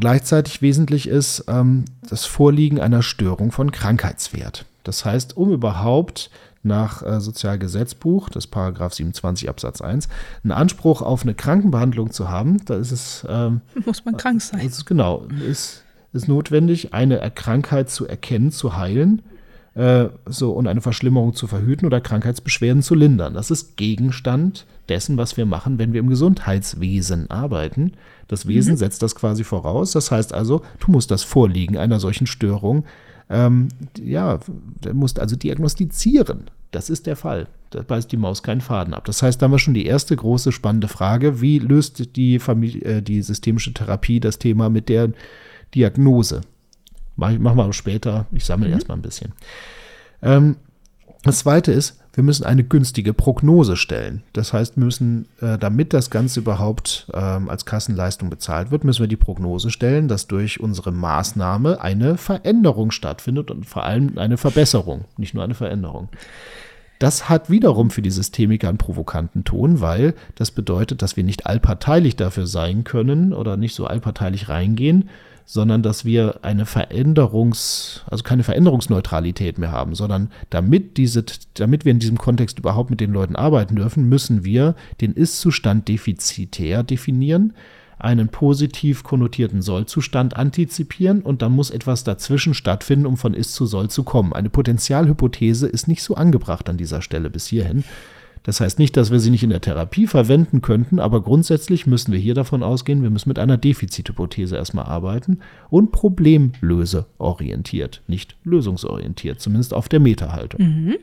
Gleichzeitig 0.00 0.62
wesentlich 0.62 1.08
ist 1.08 1.44
ähm, 1.48 1.84
das 2.08 2.24
Vorliegen 2.24 2.80
einer 2.80 3.02
Störung 3.02 3.52
von 3.52 3.72
Krankheitswert. 3.72 4.64
Das 4.84 5.04
heißt, 5.04 5.36
um 5.36 5.52
überhaupt 5.52 6.30
nach 6.62 7.02
äh, 7.02 7.20
Sozialgesetzbuch, 7.20 8.28
das 8.28 8.46
Paragraph 8.46 8.94
27 8.94 9.48
Absatz 9.48 9.80
1, 9.80 10.08
einen 10.42 10.52
Anspruch 10.52 11.02
auf 11.02 11.22
eine 11.22 11.34
Krankenbehandlung 11.34 12.10
zu 12.10 12.28
haben, 12.28 12.64
da 12.64 12.76
ist 12.76 12.92
es. 12.92 13.26
Ähm, 13.28 13.60
Muss 13.84 14.04
man 14.04 14.16
krank 14.16 14.42
sein. 14.42 14.60
Ist, 14.60 14.84
genau, 14.86 15.26
ist, 15.48 15.84
ist 16.12 16.28
notwendig, 16.28 16.92
eine 16.92 17.30
Krankheit 17.34 17.90
zu 17.90 18.06
erkennen, 18.06 18.50
zu 18.50 18.76
heilen 18.76 19.22
äh, 19.76 20.08
so, 20.24 20.52
und 20.52 20.66
eine 20.66 20.80
Verschlimmerung 20.80 21.34
zu 21.34 21.46
verhüten 21.46 21.84
oder 21.84 22.00
Krankheitsbeschwerden 22.00 22.82
zu 22.82 22.94
lindern. 22.94 23.34
Das 23.34 23.50
ist 23.50 23.76
Gegenstand 23.76 24.64
dessen, 24.88 25.18
was 25.18 25.36
wir 25.36 25.44
machen, 25.44 25.78
wenn 25.78 25.92
wir 25.92 26.00
im 26.00 26.08
Gesundheitswesen 26.08 27.30
arbeiten. 27.30 27.92
Das 28.26 28.46
Wesen 28.48 28.72
mhm. 28.72 28.78
setzt 28.78 29.02
das 29.02 29.14
quasi 29.14 29.44
voraus. 29.44 29.92
Das 29.92 30.10
heißt 30.10 30.32
also, 30.32 30.62
du 30.80 30.90
musst 30.90 31.10
das 31.10 31.24
Vorliegen 31.24 31.76
einer 31.76 32.00
solchen 32.00 32.26
Störung, 32.26 32.84
ähm, 33.28 33.68
ja, 34.00 34.38
du 34.80 34.94
musst 34.94 35.18
also 35.18 35.36
diagnostizieren. 35.36 36.44
Das 36.70 36.88
ist 36.88 37.06
der 37.06 37.16
Fall. 37.16 37.48
Da 37.70 37.82
beißt 37.82 38.10
die 38.10 38.16
Maus 38.16 38.42
keinen 38.42 38.60
Faden 38.62 38.94
ab. 38.94 39.04
Das 39.04 39.22
heißt, 39.22 39.42
da 39.42 39.44
haben 39.44 39.52
wir 39.52 39.58
schon 39.58 39.74
die 39.74 39.86
erste 39.86 40.16
große 40.16 40.52
spannende 40.52 40.88
Frage. 40.88 41.40
Wie 41.40 41.58
löst 41.58 42.16
die, 42.16 42.38
Familie, 42.38 42.82
äh, 42.82 43.02
die 43.02 43.20
systemische 43.20 43.74
Therapie 43.74 44.20
das 44.20 44.38
Thema 44.38 44.70
mit 44.70 44.88
der 44.88 45.10
Diagnose? 45.74 46.40
Mach, 47.16 47.36
machen 47.38 47.56
wir 47.56 47.72
später. 47.72 48.26
Ich 48.32 48.44
sammle 48.44 48.68
mhm. 48.68 48.74
erstmal 48.74 48.98
ein 48.98 49.02
bisschen. 49.02 49.32
Ähm, 50.22 50.56
das 51.22 51.40
zweite 51.40 51.72
ist, 51.72 52.00
wir 52.14 52.24
müssen 52.24 52.44
eine 52.44 52.64
günstige 52.64 53.12
Prognose 53.12 53.76
stellen. 53.76 54.22
Das 54.32 54.52
heißt, 54.52 54.76
wir 54.76 54.84
müssen, 54.84 55.26
äh, 55.40 55.58
damit 55.58 55.92
das 55.92 56.08
Ganze 56.08 56.40
überhaupt 56.40 57.08
ähm, 57.12 57.50
als 57.50 57.66
Kassenleistung 57.66 58.30
bezahlt 58.30 58.70
wird, 58.70 58.84
müssen 58.84 59.00
wir 59.00 59.08
die 59.08 59.16
Prognose 59.16 59.70
stellen, 59.70 60.08
dass 60.08 60.26
durch 60.26 60.60
unsere 60.60 60.92
Maßnahme 60.92 61.80
eine 61.82 62.16
Veränderung 62.16 62.90
stattfindet 62.90 63.50
und 63.50 63.66
vor 63.66 63.84
allem 63.84 64.16
eine 64.16 64.38
Verbesserung, 64.38 65.04
nicht 65.18 65.34
nur 65.34 65.44
eine 65.44 65.54
Veränderung. 65.54 66.08
Das 66.98 67.28
hat 67.28 67.50
wiederum 67.50 67.90
für 67.90 68.00
die 68.00 68.10
Systemiker 68.10 68.70
einen 68.70 68.78
provokanten 68.78 69.44
Ton, 69.44 69.82
weil 69.82 70.14
das 70.36 70.50
bedeutet, 70.50 71.02
dass 71.02 71.16
wir 71.16 71.24
nicht 71.24 71.44
allparteilich 71.44 72.16
dafür 72.16 72.46
sein 72.46 72.84
können 72.84 73.34
oder 73.34 73.58
nicht 73.58 73.74
so 73.74 73.86
allparteilich 73.86 74.48
reingehen, 74.48 75.10
sondern 75.46 75.82
dass 75.82 76.04
wir 76.04 76.40
eine 76.42 76.66
Veränderungs, 76.66 78.04
also 78.10 78.24
keine 78.24 78.42
Veränderungsneutralität 78.42 79.58
mehr 79.58 79.70
haben, 79.70 79.94
sondern 79.94 80.30
damit 80.50 80.96
diese, 80.96 81.24
damit 81.54 81.84
wir 81.84 81.92
in 81.92 82.00
diesem 82.00 82.18
Kontext 82.18 82.58
überhaupt 82.58 82.90
mit 82.90 83.00
den 83.00 83.12
Leuten 83.12 83.36
arbeiten 83.36 83.76
dürfen, 83.76 84.08
müssen 84.08 84.44
wir 84.44 84.74
den 85.00 85.12
Ist-Zustand 85.12 85.86
defizitär 85.86 86.82
definieren, 86.82 87.54
einen 87.98 88.28
positiv 88.28 89.04
konnotierten 89.04 89.62
Sollzustand 89.62 90.36
antizipieren 90.36 91.22
und 91.22 91.42
dann 91.42 91.52
muss 91.52 91.70
etwas 91.70 92.04
dazwischen 92.04 92.52
stattfinden, 92.52 93.06
um 93.06 93.16
von 93.16 93.32
Ist 93.32 93.54
zu 93.54 93.66
Soll 93.66 93.88
zu 93.88 94.02
kommen. 94.02 94.32
Eine 94.32 94.50
Potenzialhypothese 94.50 95.66
ist 95.68 95.86
nicht 95.86 96.02
so 96.02 96.16
angebracht 96.16 96.68
an 96.68 96.76
dieser 96.76 97.00
Stelle 97.00 97.30
bis 97.30 97.46
hierhin, 97.46 97.84
das 98.46 98.60
heißt 98.60 98.78
nicht, 98.78 98.96
dass 98.96 99.10
wir 99.10 99.18
sie 99.18 99.30
nicht 99.30 99.42
in 99.42 99.50
der 99.50 99.60
Therapie 99.60 100.06
verwenden 100.06 100.62
könnten, 100.62 101.00
aber 101.00 101.20
grundsätzlich 101.20 101.84
müssen 101.84 102.12
wir 102.12 102.20
hier 102.20 102.34
davon 102.34 102.62
ausgehen, 102.62 103.02
wir 103.02 103.10
müssen 103.10 103.28
mit 103.28 103.40
einer 103.40 103.56
Defizithypothese 103.56 104.54
erstmal 104.54 104.84
arbeiten 104.84 105.40
und 105.68 105.90
problemlöseorientiert, 105.90 108.02
nicht 108.06 108.36
lösungsorientiert, 108.44 109.40
zumindest 109.40 109.74
auf 109.74 109.88
der 109.88 109.98
Meta-Haltung. 109.98 110.60
Mhm. 110.60 110.94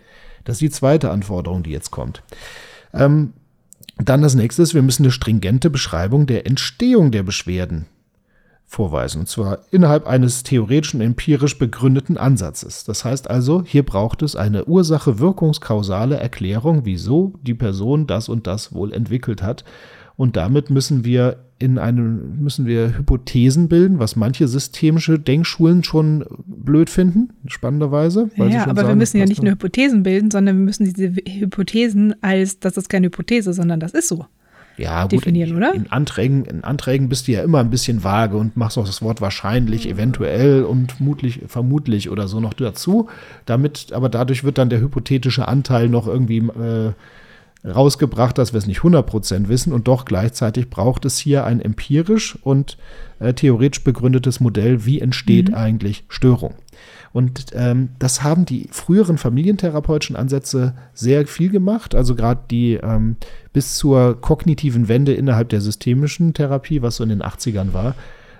Das 0.45 0.55
ist 0.55 0.61
die 0.61 0.69
zweite 0.69 1.11
Anforderung, 1.11 1.63
die 1.63 1.71
jetzt 1.71 1.91
kommt. 1.91 2.23
Ähm, 2.93 3.33
dann 3.97 4.21
das 4.21 4.35
nächste 4.35 4.61
ist, 4.61 4.73
wir 4.73 4.81
müssen 4.81 5.03
eine 5.03 5.11
stringente 5.11 5.69
Beschreibung 5.69 6.27
der 6.27 6.47
Entstehung 6.47 7.11
der 7.11 7.23
Beschwerden 7.23 7.87
vorweisen, 8.73 9.21
und 9.21 9.27
zwar 9.27 9.59
innerhalb 9.71 10.07
eines 10.07 10.43
theoretischen, 10.43 10.99
empirisch 10.99 11.57
begründeten 11.57 12.17
Ansatzes. 12.17 12.83
Das 12.83 13.05
heißt 13.05 13.29
also, 13.29 13.63
hier 13.65 13.83
braucht 13.83 14.21
es 14.23 14.35
eine 14.35 14.65
Ursache-wirkungskausale 14.65 16.17
Erklärung, 16.17 16.81
wieso 16.83 17.33
die 17.41 17.53
Person 17.53 18.07
das 18.07 18.29
und 18.29 18.47
das 18.47 18.73
wohl 18.73 18.91
entwickelt 18.91 19.41
hat. 19.43 19.63
Und 20.15 20.35
damit 20.35 20.69
müssen 20.69 21.05
wir 21.05 21.37
in 21.59 21.77
einem, 21.77 22.41
müssen 22.41 22.65
wir 22.65 22.97
Hypothesen 22.97 23.69
bilden, 23.69 23.99
was 23.99 24.15
manche 24.15 24.47
systemische 24.47 25.17
Denkschulen 25.17 25.83
schon 25.83 26.25
blöd 26.45 26.89
finden, 26.89 27.29
spannenderweise. 27.47 28.29
ja, 28.35 28.63
aber 28.63 28.75
sagen, 28.75 28.87
wir 28.89 28.95
müssen 28.95 29.17
ja 29.17 29.25
nicht 29.25 29.41
nur 29.41 29.53
Hypothesen 29.53 30.03
bilden, 30.03 30.29
sondern 30.29 30.57
wir 30.57 30.65
müssen 30.65 30.85
diese 30.85 31.07
Hypothesen 31.07 32.15
als, 32.21 32.59
das 32.59 32.77
ist 32.77 32.89
keine 32.89 33.07
Hypothese, 33.07 33.53
sondern 33.53 33.79
das 33.79 33.93
ist 33.93 34.07
so 34.07 34.25
ja, 34.77 35.07
definieren, 35.07 35.49
gut, 35.51 35.57
in, 35.57 35.63
oder? 35.63 35.75
In 35.75 35.91
Anträgen, 35.91 36.45
in 36.45 36.63
Anträgen 36.63 37.09
bist 37.09 37.27
du 37.27 37.31
ja 37.31 37.43
immer 37.43 37.59
ein 37.59 37.69
bisschen 37.69 38.03
vage 38.03 38.37
und 38.37 38.57
machst 38.57 38.77
auch 38.77 38.85
das 38.85 39.01
Wort 39.01 39.21
wahrscheinlich, 39.21 39.87
eventuell 39.87 40.63
und 40.63 40.99
mutlich, 40.99 41.41
vermutlich 41.47 42.09
oder 42.09 42.27
so 42.27 42.39
noch 42.39 42.53
dazu. 42.53 43.09
Damit, 43.45 43.93
aber 43.93 44.09
dadurch 44.09 44.43
wird 44.43 44.57
dann 44.57 44.69
der 44.69 44.81
hypothetische 44.81 45.47
Anteil 45.47 45.89
noch 45.89 46.07
irgendwie 46.07 46.39
äh, 46.39 46.93
rausgebracht, 47.67 48.37
dass 48.37 48.53
wir 48.53 48.57
es 48.57 48.67
nicht 48.67 48.81
100% 48.81 49.47
wissen 49.47 49.73
und 49.73 49.87
doch 49.87 50.05
gleichzeitig 50.05 50.69
braucht 50.69 51.05
es 51.05 51.17
hier 51.17 51.45
ein 51.45 51.61
empirisch 51.61 52.37
und 52.41 52.77
äh, 53.19 53.33
theoretisch 53.33 53.83
begründetes 53.83 54.39
Modell, 54.39 54.85
wie 54.85 54.99
entsteht 54.99 55.49
mhm. 55.49 55.55
eigentlich 55.55 56.03
Störung. 56.09 56.55
Und 57.13 57.45
ähm, 57.53 57.89
das 57.99 58.23
haben 58.23 58.45
die 58.45 58.67
früheren 58.71 59.19
familientherapeutischen 59.19 60.15
Ansätze 60.15 60.73
sehr 60.93 61.25
viel 61.27 61.49
gemacht. 61.49 61.93
Also 61.93 62.15
gerade 62.15 62.41
die 62.49 62.73
ähm, 62.73 63.17
bis 63.53 63.75
zur 63.75 64.19
kognitiven 64.19 64.87
Wende 64.87 65.13
innerhalb 65.13 65.49
der 65.49 65.61
systemischen 65.61 66.33
Therapie, 66.33 66.81
was 66.81 66.95
so 66.95 67.03
in 67.03 67.09
den 67.09 67.21
80ern 67.21 67.71
war, 67.71 67.95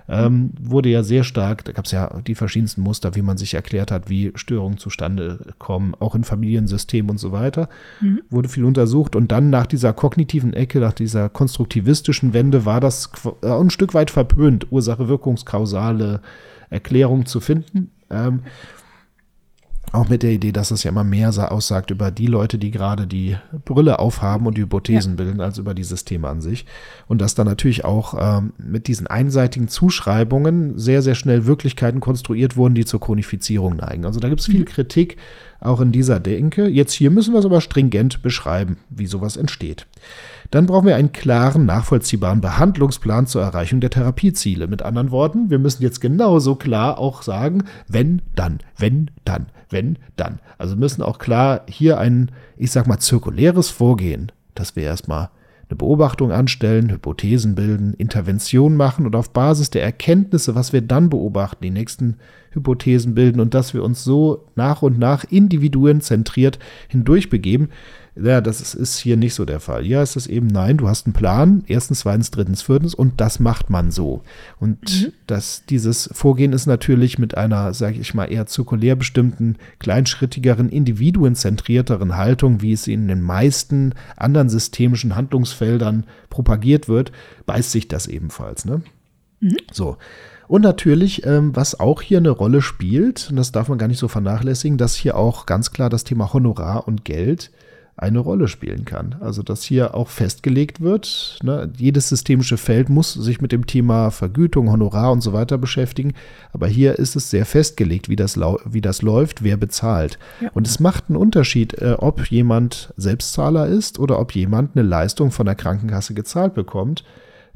ähm, 0.08 0.50
wurde 0.60 0.90
ja 0.90 1.02
sehr 1.02 1.24
stark, 1.24 1.64
da 1.64 1.72
gab 1.72 1.86
es 1.86 1.92
ja 1.92 2.20
die 2.26 2.34
verschiedensten 2.34 2.82
Muster, 2.82 3.14
wie 3.14 3.22
man 3.22 3.38
sich 3.38 3.54
erklärt 3.54 3.90
hat, 3.90 4.10
wie 4.10 4.32
Störungen 4.34 4.76
zustande 4.76 5.38
kommen, 5.58 5.94
auch 5.98 6.14
in 6.14 6.24
Familiensystemen 6.24 7.12
und 7.12 7.18
so 7.18 7.32
weiter. 7.32 7.68
Mhm. 8.00 8.20
Wurde 8.28 8.48
viel 8.48 8.64
untersucht 8.64 9.16
und 9.16 9.32
dann 9.32 9.50
nach 9.50 9.66
dieser 9.66 9.92
kognitiven 9.92 10.52
Ecke, 10.52 10.80
nach 10.80 10.92
dieser 10.92 11.28
konstruktivistischen 11.28 12.34
Wende 12.34 12.66
war 12.66 12.80
das 12.80 13.10
äh, 13.42 13.48
ein 13.48 13.70
Stück 13.70 13.94
weit 13.94 14.10
verpönt, 14.10 14.70
Ursache-Wirkungskausale 14.70 16.20
Erklärung 16.70 17.24
zu 17.24 17.40
finden. 17.40 17.90
Ähm, 18.14 18.40
auch 19.94 20.08
mit 20.08 20.24
der 20.24 20.32
Idee, 20.32 20.50
dass 20.50 20.72
es 20.72 20.82
ja 20.82 20.90
immer 20.90 21.04
mehr 21.04 21.28
aussagt 21.52 21.92
über 21.92 22.10
die 22.10 22.26
Leute, 22.26 22.58
die 22.58 22.72
gerade 22.72 23.06
die 23.06 23.36
Brille 23.64 24.00
aufhaben 24.00 24.46
und 24.46 24.56
die 24.56 24.62
Hypothesen 24.62 25.12
ja. 25.12 25.16
bilden, 25.24 25.40
als 25.40 25.58
über 25.58 25.72
dieses 25.72 26.04
Thema 26.04 26.30
an 26.30 26.40
sich. 26.40 26.66
Und 27.06 27.20
dass 27.20 27.36
dann 27.36 27.46
natürlich 27.46 27.84
auch 27.84 28.14
ähm, 28.18 28.54
mit 28.58 28.88
diesen 28.88 29.06
einseitigen 29.06 29.68
Zuschreibungen 29.68 30.78
sehr, 30.78 31.00
sehr 31.00 31.14
schnell 31.14 31.46
Wirklichkeiten 31.46 32.00
konstruiert 32.00 32.56
wurden, 32.56 32.74
die 32.74 32.84
zur 32.84 33.00
Chronifizierung 33.00 33.76
neigen. 33.76 34.04
Also 34.04 34.18
da 34.18 34.28
gibt 34.28 34.40
es 34.40 34.46
viel 34.46 34.60
mhm. 34.60 34.66
Kritik 34.66 35.16
auch 35.60 35.80
in 35.80 35.92
dieser 35.92 36.18
Denke. 36.18 36.66
Jetzt 36.66 36.92
hier 36.92 37.10
müssen 37.12 37.32
wir 37.32 37.38
es 37.38 37.46
aber 37.46 37.60
stringent 37.60 38.20
beschreiben, 38.20 38.78
wie 38.90 39.06
sowas 39.06 39.36
entsteht. 39.36 39.86
Dann 40.54 40.66
brauchen 40.66 40.86
wir 40.86 40.94
einen 40.94 41.10
klaren, 41.10 41.66
nachvollziehbaren 41.66 42.40
Behandlungsplan 42.40 43.26
zur 43.26 43.42
Erreichung 43.42 43.80
der 43.80 43.90
Therapieziele. 43.90 44.68
Mit 44.68 44.82
anderen 44.82 45.10
Worten, 45.10 45.50
wir 45.50 45.58
müssen 45.58 45.82
jetzt 45.82 46.00
genauso 46.00 46.54
klar 46.54 46.96
auch 46.96 47.22
sagen, 47.22 47.64
wenn, 47.88 48.22
dann, 48.36 48.60
wenn, 48.78 49.10
dann, 49.24 49.46
wenn, 49.68 49.98
dann. 50.14 50.38
Also 50.56 50.76
müssen 50.76 51.02
auch 51.02 51.18
klar 51.18 51.62
hier 51.68 51.98
ein, 51.98 52.30
ich 52.56 52.70
sag 52.70 52.86
mal, 52.86 53.00
zirkuläres 53.00 53.68
Vorgehen, 53.68 54.30
dass 54.54 54.76
wir 54.76 54.84
erstmal 54.84 55.30
eine 55.68 55.76
Beobachtung 55.76 56.30
anstellen, 56.30 56.88
Hypothesen 56.88 57.56
bilden, 57.56 57.94
Intervention 57.94 58.76
machen 58.76 59.06
und 59.06 59.16
auf 59.16 59.32
Basis 59.32 59.70
der 59.70 59.82
Erkenntnisse, 59.82 60.54
was 60.54 60.72
wir 60.72 60.82
dann 60.82 61.10
beobachten, 61.10 61.64
die 61.64 61.70
nächsten 61.70 62.18
Hypothesen 62.52 63.16
bilden 63.16 63.40
und 63.40 63.54
dass 63.54 63.74
wir 63.74 63.82
uns 63.82 64.04
so 64.04 64.46
nach 64.54 64.82
und 64.82 65.00
nach 65.00 65.24
individuenzentriert 65.24 66.60
hindurchbegeben. 66.86 67.70
Ja, 68.16 68.40
das 68.40 68.60
ist, 68.60 68.74
ist 68.74 68.98
hier 68.98 69.16
nicht 69.16 69.34
so 69.34 69.44
der 69.44 69.58
Fall. 69.58 69.82
Hier 69.82 70.00
ist 70.00 70.14
es 70.14 70.28
eben, 70.28 70.46
nein, 70.46 70.76
du 70.76 70.86
hast 70.88 71.06
einen 71.06 71.14
Plan, 71.14 71.64
erstens, 71.66 72.00
zweitens, 72.00 72.30
drittens, 72.30 72.62
viertens 72.62 72.94
und 72.94 73.20
das 73.20 73.40
macht 73.40 73.70
man 73.70 73.90
so. 73.90 74.22
Und 74.60 75.02
mhm. 75.02 75.12
das, 75.26 75.64
dieses 75.68 76.08
Vorgehen 76.12 76.52
ist 76.52 76.66
natürlich 76.66 77.18
mit 77.18 77.36
einer, 77.36 77.74
sage 77.74 77.98
ich 77.98 78.14
mal, 78.14 78.26
eher 78.26 78.46
zirkulär 78.46 78.94
bestimmten, 78.94 79.56
kleinschrittigeren, 79.80 80.68
individuenzentrierteren 80.68 82.16
Haltung, 82.16 82.62
wie 82.62 82.72
es 82.72 82.86
in 82.86 83.08
den 83.08 83.20
meisten 83.20 83.94
anderen 84.16 84.48
systemischen 84.48 85.16
Handlungsfeldern 85.16 86.04
propagiert 86.30 86.88
wird, 86.88 87.10
beißt 87.46 87.72
sich 87.72 87.88
das 87.88 88.06
ebenfalls. 88.06 88.64
Ne? 88.64 88.82
Mhm. 89.40 89.56
So. 89.72 89.96
Und 90.46 90.62
natürlich, 90.62 91.26
ähm, 91.26 91.56
was 91.56 91.80
auch 91.80 92.00
hier 92.00 92.18
eine 92.18 92.30
Rolle 92.30 92.62
spielt, 92.62 93.28
und 93.30 93.36
das 93.36 93.50
darf 93.50 93.68
man 93.68 93.78
gar 93.78 93.88
nicht 93.88 93.98
so 93.98 94.06
vernachlässigen, 94.06 94.78
dass 94.78 94.94
hier 94.94 95.16
auch 95.16 95.46
ganz 95.46 95.72
klar 95.72 95.90
das 95.90 96.04
Thema 96.04 96.32
Honorar 96.32 96.86
und 96.86 97.04
Geld 97.04 97.50
eine 97.96 98.18
Rolle 98.18 98.48
spielen 98.48 98.84
kann. 98.84 99.16
Also 99.20 99.42
dass 99.42 99.62
hier 99.62 99.94
auch 99.94 100.08
festgelegt 100.08 100.80
wird, 100.80 101.38
ne, 101.42 101.70
jedes 101.76 102.08
systemische 102.08 102.56
Feld 102.56 102.88
muss 102.88 103.12
sich 103.12 103.40
mit 103.40 103.52
dem 103.52 103.66
Thema 103.66 104.10
Vergütung, 104.10 104.70
Honorar 104.70 105.12
und 105.12 105.20
so 105.20 105.32
weiter 105.32 105.58
beschäftigen, 105.58 106.12
aber 106.52 106.66
hier 106.66 106.98
ist 106.98 107.14
es 107.14 107.30
sehr 107.30 107.46
festgelegt, 107.46 108.08
wie 108.08 108.16
das, 108.16 108.36
wie 108.36 108.80
das 108.80 109.02
läuft, 109.02 109.44
wer 109.44 109.56
bezahlt. 109.56 110.18
Ja. 110.40 110.50
Und 110.54 110.66
es 110.66 110.80
macht 110.80 111.04
einen 111.08 111.16
Unterschied, 111.16 111.74
äh, 111.74 111.94
ob 111.98 112.26
jemand 112.30 112.92
Selbstzahler 112.96 113.68
ist 113.68 113.98
oder 113.98 114.18
ob 114.18 114.34
jemand 114.34 114.76
eine 114.76 114.86
Leistung 114.86 115.30
von 115.30 115.46
der 115.46 115.54
Krankenkasse 115.54 116.14
gezahlt 116.14 116.54
bekommt. 116.54 117.04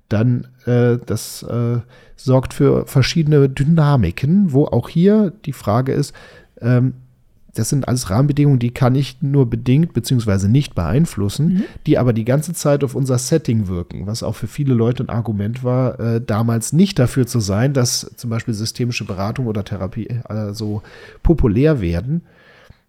Dann 0.08 0.46
äh, 0.66 0.98
das 1.04 1.42
äh, 1.42 1.80
sorgt 2.14 2.54
für 2.54 2.86
verschiedene 2.86 3.48
Dynamiken, 3.48 4.52
wo 4.52 4.66
auch 4.66 4.88
hier 4.88 5.32
die 5.44 5.52
Frage 5.52 5.92
ist, 5.92 6.14
ähm, 6.60 6.94
das 7.54 7.70
sind 7.70 7.88
alles 7.88 8.10
Rahmenbedingungen, 8.10 8.58
die 8.58 8.72
kann 8.72 8.94
ich 8.94 9.22
nur 9.22 9.48
bedingt 9.48 9.92
bzw. 9.92 10.48
nicht 10.48 10.74
beeinflussen, 10.74 11.46
mhm. 11.46 11.64
die 11.86 11.98
aber 11.98 12.12
die 12.12 12.24
ganze 12.24 12.52
Zeit 12.52 12.84
auf 12.84 12.94
unser 12.94 13.18
Setting 13.18 13.68
wirken, 13.68 14.06
was 14.06 14.22
auch 14.22 14.36
für 14.36 14.46
viele 14.46 14.74
Leute 14.74 15.02
ein 15.02 15.08
Argument 15.08 15.64
war, 15.64 15.98
äh, 15.98 16.20
damals 16.20 16.72
nicht 16.72 16.98
dafür 16.98 17.26
zu 17.26 17.40
sein, 17.40 17.72
dass 17.72 18.10
zum 18.16 18.30
Beispiel 18.30 18.54
systemische 18.54 19.04
Beratung 19.04 19.46
oder 19.46 19.64
Therapie 19.64 20.06
äh, 20.06 20.52
so 20.52 20.82
populär 21.22 21.80
werden, 21.80 22.22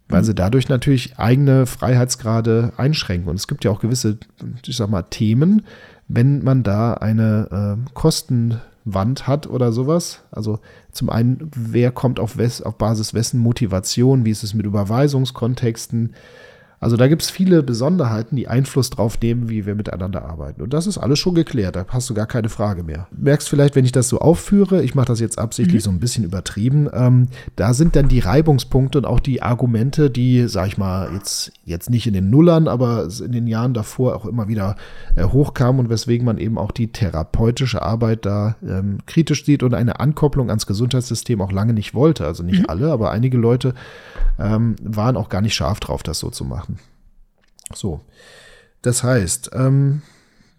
weil 0.07 0.21
mhm. 0.21 0.25
sie 0.25 0.35
dadurch 0.35 0.69
natürlich 0.69 1.17
eigene 1.17 1.65
Freiheitsgrade 1.65 2.73
einschränken. 2.77 3.29
Und 3.29 3.35
es 3.35 3.47
gibt 3.47 3.63
ja 3.63 3.71
auch 3.71 3.79
gewisse, 3.79 4.17
ich 4.65 4.75
sag 4.75 4.89
mal, 4.89 5.03
Themen, 5.03 5.63
wenn 6.07 6.43
man 6.43 6.63
da 6.63 6.95
eine 6.95 7.77
äh, 7.79 7.89
Kosten 7.93 8.59
Wand 8.93 9.27
hat 9.27 9.47
oder 9.47 9.71
sowas. 9.71 10.23
Also 10.31 10.59
zum 10.91 11.09
einen, 11.09 11.49
wer 11.55 11.91
kommt 11.91 12.19
auf, 12.19 12.37
wes, 12.37 12.61
auf 12.61 12.77
Basis 12.77 13.13
wessen 13.13 13.39
Motivation, 13.39 14.25
wie 14.25 14.31
ist 14.31 14.43
es 14.43 14.53
mit 14.53 14.65
Überweisungskontexten, 14.65 16.13
also 16.79 16.95
da 16.95 17.07
gibt 17.07 17.21
es 17.21 17.29
viele 17.29 17.61
Besonderheiten, 17.61 18.35
die 18.35 18.47
Einfluss 18.47 18.89
drauf 18.89 19.19
nehmen, 19.21 19.49
wie 19.49 19.65
wir 19.65 19.75
miteinander 19.75 20.23
arbeiten. 20.23 20.61
Und 20.61 20.73
das 20.73 20.87
ist 20.87 20.97
alles 20.97 21.19
schon 21.19 21.35
geklärt, 21.35 21.75
da 21.75 21.85
hast 21.89 22.09
du 22.09 22.13
gar 22.13 22.27
keine 22.27 22.49
Frage 22.49 22.83
mehr. 22.83 23.07
Merkst 23.11 23.49
vielleicht, 23.49 23.75
wenn 23.75 23.85
ich 23.85 23.91
das 23.91 24.07
so 24.07 24.19
aufführe, 24.19 24.81
ich 24.83 24.95
mache 24.95 25.07
das 25.07 25.19
jetzt 25.19 25.39
absichtlich 25.39 25.81
mhm. 25.83 25.85
so 25.85 25.89
ein 25.91 25.99
bisschen 25.99 26.23
übertrieben, 26.23 26.89
ähm, 26.93 27.27
da 27.55 27.73
sind 27.73 27.95
dann 27.95 28.07
die 28.07 28.19
Reibungspunkte 28.19 28.97
und 28.99 29.05
auch 29.05 29.19
die 29.19 29.41
Argumente, 29.41 30.09
die, 30.09 30.47
sag 30.47 30.67
ich 30.67 30.77
mal, 30.77 31.11
jetzt, 31.13 31.51
jetzt 31.65 31.89
nicht 31.89 32.07
in 32.07 32.13
den 32.13 32.29
Nullern, 32.29 32.67
aber 32.67 33.07
in 33.23 33.31
den 33.31 33.47
Jahren 33.47 33.73
davor 33.73 34.15
auch 34.15 34.25
immer 34.25 34.47
wieder 34.47 34.75
äh, 35.15 35.23
hochkamen 35.23 35.79
und 35.81 35.89
weswegen 35.89 36.25
man 36.25 36.37
eben 36.37 36.57
auch 36.57 36.71
die 36.71 36.91
therapeutische 36.91 37.81
Arbeit 37.81 38.25
da 38.25 38.55
ähm, 38.63 38.99
kritisch 39.05 39.45
sieht 39.45 39.63
und 39.63 39.73
eine 39.73 39.99
Ankopplung 39.99 40.49
ans 40.49 40.65
Gesundheitssystem 40.65 41.41
auch 41.41 41.51
lange 41.51 41.73
nicht 41.73 41.93
wollte. 41.93 42.25
Also 42.25 42.43
nicht 42.43 42.61
mhm. 42.61 42.69
alle, 42.69 42.91
aber 42.91 43.11
einige 43.11 43.37
Leute 43.37 43.73
ähm, 44.39 44.75
waren 44.81 45.17
auch 45.17 45.29
gar 45.29 45.41
nicht 45.41 45.53
scharf 45.53 45.79
drauf, 45.79 46.03
das 46.03 46.19
so 46.19 46.29
zu 46.29 46.45
machen. 46.45 46.68
So. 47.73 48.01
Das 48.81 49.03
heißt, 49.03 49.51
ähm, 49.53 50.01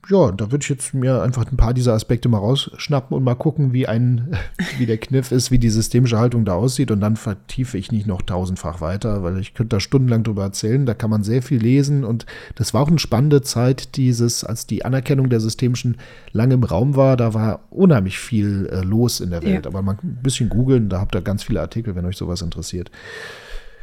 ja, 0.09 0.33
da 0.33 0.51
würde 0.51 0.63
ich 0.63 0.69
jetzt 0.69 0.95
mir 0.95 1.23
einfach 1.23 1.51
ein 1.51 1.57
paar 1.57 1.75
dieser 1.75 1.93
Aspekte 1.93 2.29
mal 2.29 2.39
rausschnappen 2.39 3.17
und 3.17 3.23
mal 3.23 3.35
gucken, 3.35 3.73
wie 3.73 3.87
ein, 3.87 4.37
wie 4.79 4.87
der 4.87 4.99
Kniff 4.99 5.31
ist, 5.31 5.51
wie 5.51 5.59
die 5.59 5.71
systemische 5.71 6.19
Haltung 6.19 6.45
da 6.45 6.55
aussieht. 6.55 6.91
Und 6.91 7.01
dann 7.01 7.17
vertiefe 7.17 7.79
ich 7.79 7.93
nicht 7.93 8.07
noch 8.07 8.23
tausendfach 8.23 8.81
weiter, 8.81 9.23
weil 9.23 9.39
ich 9.39 9.55
könnte 9.55 9.77
da 9.77 9.81
stundenlang 9.81 10.25
drüber 10.25 10.43
erzählen. 10.43 10.87
Da 10.87 10.95
kann 10.95 11.11
man 11.11 11.23
sehr 11.23 11.43
viel 11.43 11.61
lesen. 11.61 12.05
Und 12.05 12.27
das 12.55 12.75
war 12.75 12.83
auch 12.83 12.89
eine 12.89 12.99
spannende 12.99 13.43
Zeit, 13.43 13.97
dieses, 13.97 14.43
als 14.43 14.67
die 14.67 14.85
Anerkennung 14.85 15.29
der 15.29 15.41
systemischen 15.41 15.99
lange 16.33 16.55
im 16.55 16.65
Raum 16.65 16.97
war. 16.97 17.17
Da 17.17 17.35
war 17.35 17.61
unheimlich 17.71 18.19
viel 18.19 18.69
äh, 18.73 18.81
los 18.81 19.21
in 19.21 19.31
der 19.31 19.43
Welt. 19.43 19.65
Ja. 19.65 19.71
Aber 19.71 19.83
man 19.83 19.99
ein 20.03 20.23
bisschen 20.23 20.49
googeln, 20.49 20.89
da 20.89 21.01
habt 21.01 21.15
ihr 21.15 21.21
ganz 21.21 21.45
viele 21.45 21.61
Artikel, 21.61 21.95
wenn 21.95 22.07
euch 22.07 22.17
sowas 22.17 22.43
interessiert. 22.43 22.91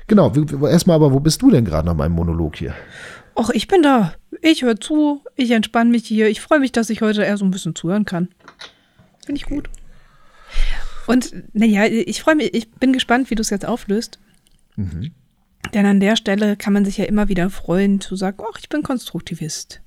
Genau, 0.07 0.33
erstmal 0.67 0.95
aber, 0.95 1.13
wo 1.13 1.19
bist 1.19 1.41
du 1.41 1.51
denn 1.51 1.65
gerade 1.65 1.85
nach 1.85 1.95
meinem 1.95 2.13
Monolog 2.13 2.55
hier? 2.55 2.73
Och, 3.35 3.49
ich 3.53 3.67
bin 3.67 3.83
da. 3.83 4.13
Ich 4.41 4.63
höre 4.63 4.79
zu, 4.79 5.21
ich 5.35 5.51
entspanne 5.51 5.91
mich 5.91 6.07
hier. 6.07 6.27
Ich 6.29 6.41
freue 6.41 6.59
mich, 6.59 6.71
dass 6.71 6.89
ich 6.89 7.01
heute 7.01 7.23
eher 7.23 7.37
so 7.37 7.45
ein 7.45 7.51
bisschen 7.51 7.75
zuhören 7.75 8.05
kann. 8.05 8.29
Finde 9.25 9.39
ich 9.39 9.45
gut. 9.45 9.69
Und 11.07 11.33
naja, 11.53 11.85
ich 11.85 12.21
freue 12.21 12.35
mich, 12.35 12.53
ich 12.53 12.71
bin 12.71 12.93
gespannt, 12.93 13.29
wie 13.29 13.35
du 13.35 13.41
es 13.41 13.49
jetzt 13.49 13.65
auflöst. 13.65 14.19
Mhm. 14.75 15.11
Denn 15.73 15.85
an 15.85 15.99
der 15.99 16.15
Stelle 16.15 16.55
kann 16.55 16.73
man 16.73 16.85
sich 16.85 16.97
ja 16.97 17.05
immer 17.05 17.27
wieder 17.27 17.49
freuen, 17.49 17.99
zu 17.99 18.15
sagen, 18.15 18.43
ach, 18.49 18.57
ich 18.59 18.69
bin 18.69 18.83
Konstruktivist. 18.83 19.81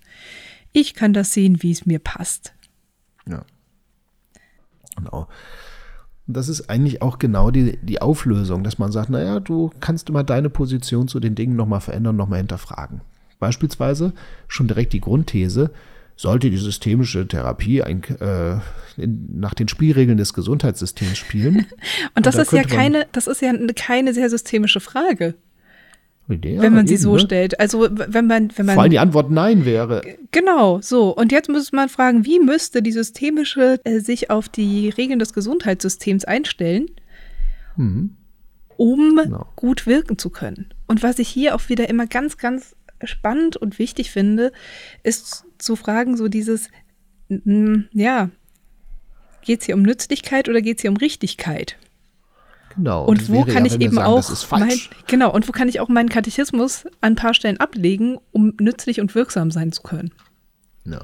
Ich 0.72 0.94
kann 0.94 1.12
das 1.12 1.32
sehen, 1.32 1.62
wie 1.62 1.72
es 1.72 1.86
mir 1.86 1.98
passt. 1.98 2.54
Ja. 3.26 3.44
Genau. 4.96 5.28
Und 6.30 6.34
das 6.34 6.49
ist 6.49 6.70
eigentlich 6.70 7.02
auch 7.02 7.18
genau 7.18 7.50
die, 7.50 7.76
die 7.82 8.00
Auflösung, 8.00 8.62
dass 8.62 8.78
man 8.78 8.92
sagt, 8.92 9.10
naja, 9.10 9.40
du 9.40 9.72
kannst 9.80 10.08
immer 10.10 10.22
deine 10.22 10.49
Position 10.49 11.08
zu 11.08 11.18
den 11.18 11.34
Dingen 11.34 11.56
nochmal 11.56 11.80
verändern, 11.80 12.14
nochmal 12.14 12.38
hinterfragen. 12.38 13.00
Beispielsweise 13.40 14.12
schon 14.46 14.68
direkt 14.68 14.92
die 14.92 15.00
Grundthese, 15.00 15.72
sollte 16.14 16.49
die 16.49 16.56
systemische 16.56 17.26
Therapie 17.26 17.82
ein, 17.82 18.04
äh, 18.20 18.58
in, 18.96 19.40
nach 19.40 19.54
den 19.54 19.66
Spielregeln 19.66 20.18
des 20.18 20.32
Gesundheitssystems 20.32 21.18
spielen. 21.18 21.66
Und 22.14 22.26
das 22.26 22.37
und 22.37 22.38
da 22.38 22.42
ist 22.42 22.52
ja 22.52 22.62
keine, 22.62 23.08
das 23.10 23.26
ist 23.26 23.42
ja 23.42 23.52
keine 23.75 24.14
sehr 24.14 24.30
systemische 24.30 24.78
Frage. 24.78 25.34
Ja, 26.30 26.62
wenn 26.62 26.75
man 26.75 26.87
sie 26.87 26.94
eben, 26.94 27.02
so 27.02 27.14
ne? 27.14 27.20
stellt. 27.20 27.58
Also 27.60 27.88
wenn 27.90 28.26
man, 28.26 28.50
wenn 28.56 28.66
man. 28.66 28.75
Vor 28.75 28.82
allem 28.82 28.90
die 28.90 28.99
Antwort 28.99 29.30
Nein 29.30 29.64
wäre. 29.64 30.02
Genau, 30.30 30.80
so. 30.80 31.14
Und 31.14 31.32
jetzt 31.32 31.49
muss 31.49 31.72
man 31.72 31.88
fragen, 31.88 32.25
wie 32.25 32.40
müsste 32.40 32.82
die 32.82 32.92
systemische 32.92 33.80
äh, 33.84 34.00
sich 34.00 34.30
auf 34.30 34.49
die 34.49 34.88
Regeln 34.90 35.18
des 35.18 35.32
Gesundheitssystems 35.32 36.25
einstellen, 36.25 36.87
mhm. 37.76 38.16
um 38.76 39.16
genau. 39.16 39.46
gut 39.56 39.87
wirken 39.87 40.18
zu 40.18 40.30
können. 40.30 40.72
Und 40.87 41.02
was 41.02 41.18
ich 41.18 41.28
hier 41.28 41.54
auch 41.54 41.68
wieder 41.68 41.88
immer 41.88 42.06
ganz, 42.06 42.37
ganz 42.37 42.75
spannend 43.04 43.56
und 43.56 43.78
wichtig 43.78 44.10
finde, 44.10 44.52
ist 45.02 45.44
zu 45.58 45.76
fragen, 45.76 46.16
so 46.16 46.28
dieses, 46.28 46.68
ja, 47.28 48.30
geht 49.42 49.60
es 49.60 49.66
hier 49.66 49.75
um 49.75 49.82
Nützlichkeit 49.82 50.49
oder 50.49 50.60
geht 50.60 50.78
es 50.78 50.82
hier 50.82 50.90
um 50.90 50.96
Richtigkeit? 50.96 51.76
Genau. 52.76 53.04
Und 53.04 53.28
wo 53.28 53.44
kann 53.44 53.64
ja, 53.64 53.72
ich 53.72 53.80
eben 53.80 53.96
sagen, 53.96 54.06
auch 54.06 54.50
mein, 54.52 54.78
genau 55.06 55.32
und 55.32 55.48
wo 55.48 55.52
kann 55.52 55.68
ich 55.68 55.80
auch 55.80 55.88
meinen 55.88 56.08
Katechismus 56.08 56.86
an 57.00 57.12
ein 57.12 57.16
paar 57.16 57.34
Stellen 57.34 57.58
ablegen, 57.58 58.18
um 58.32 58.54
nützlich 58.60 59.00
und 59.00 59.14
wirksam 59.14 59.50
sein 59.50 59.72
zu 59.72 59.82
können? 59.82 60.12
Ja. 60.84 61.02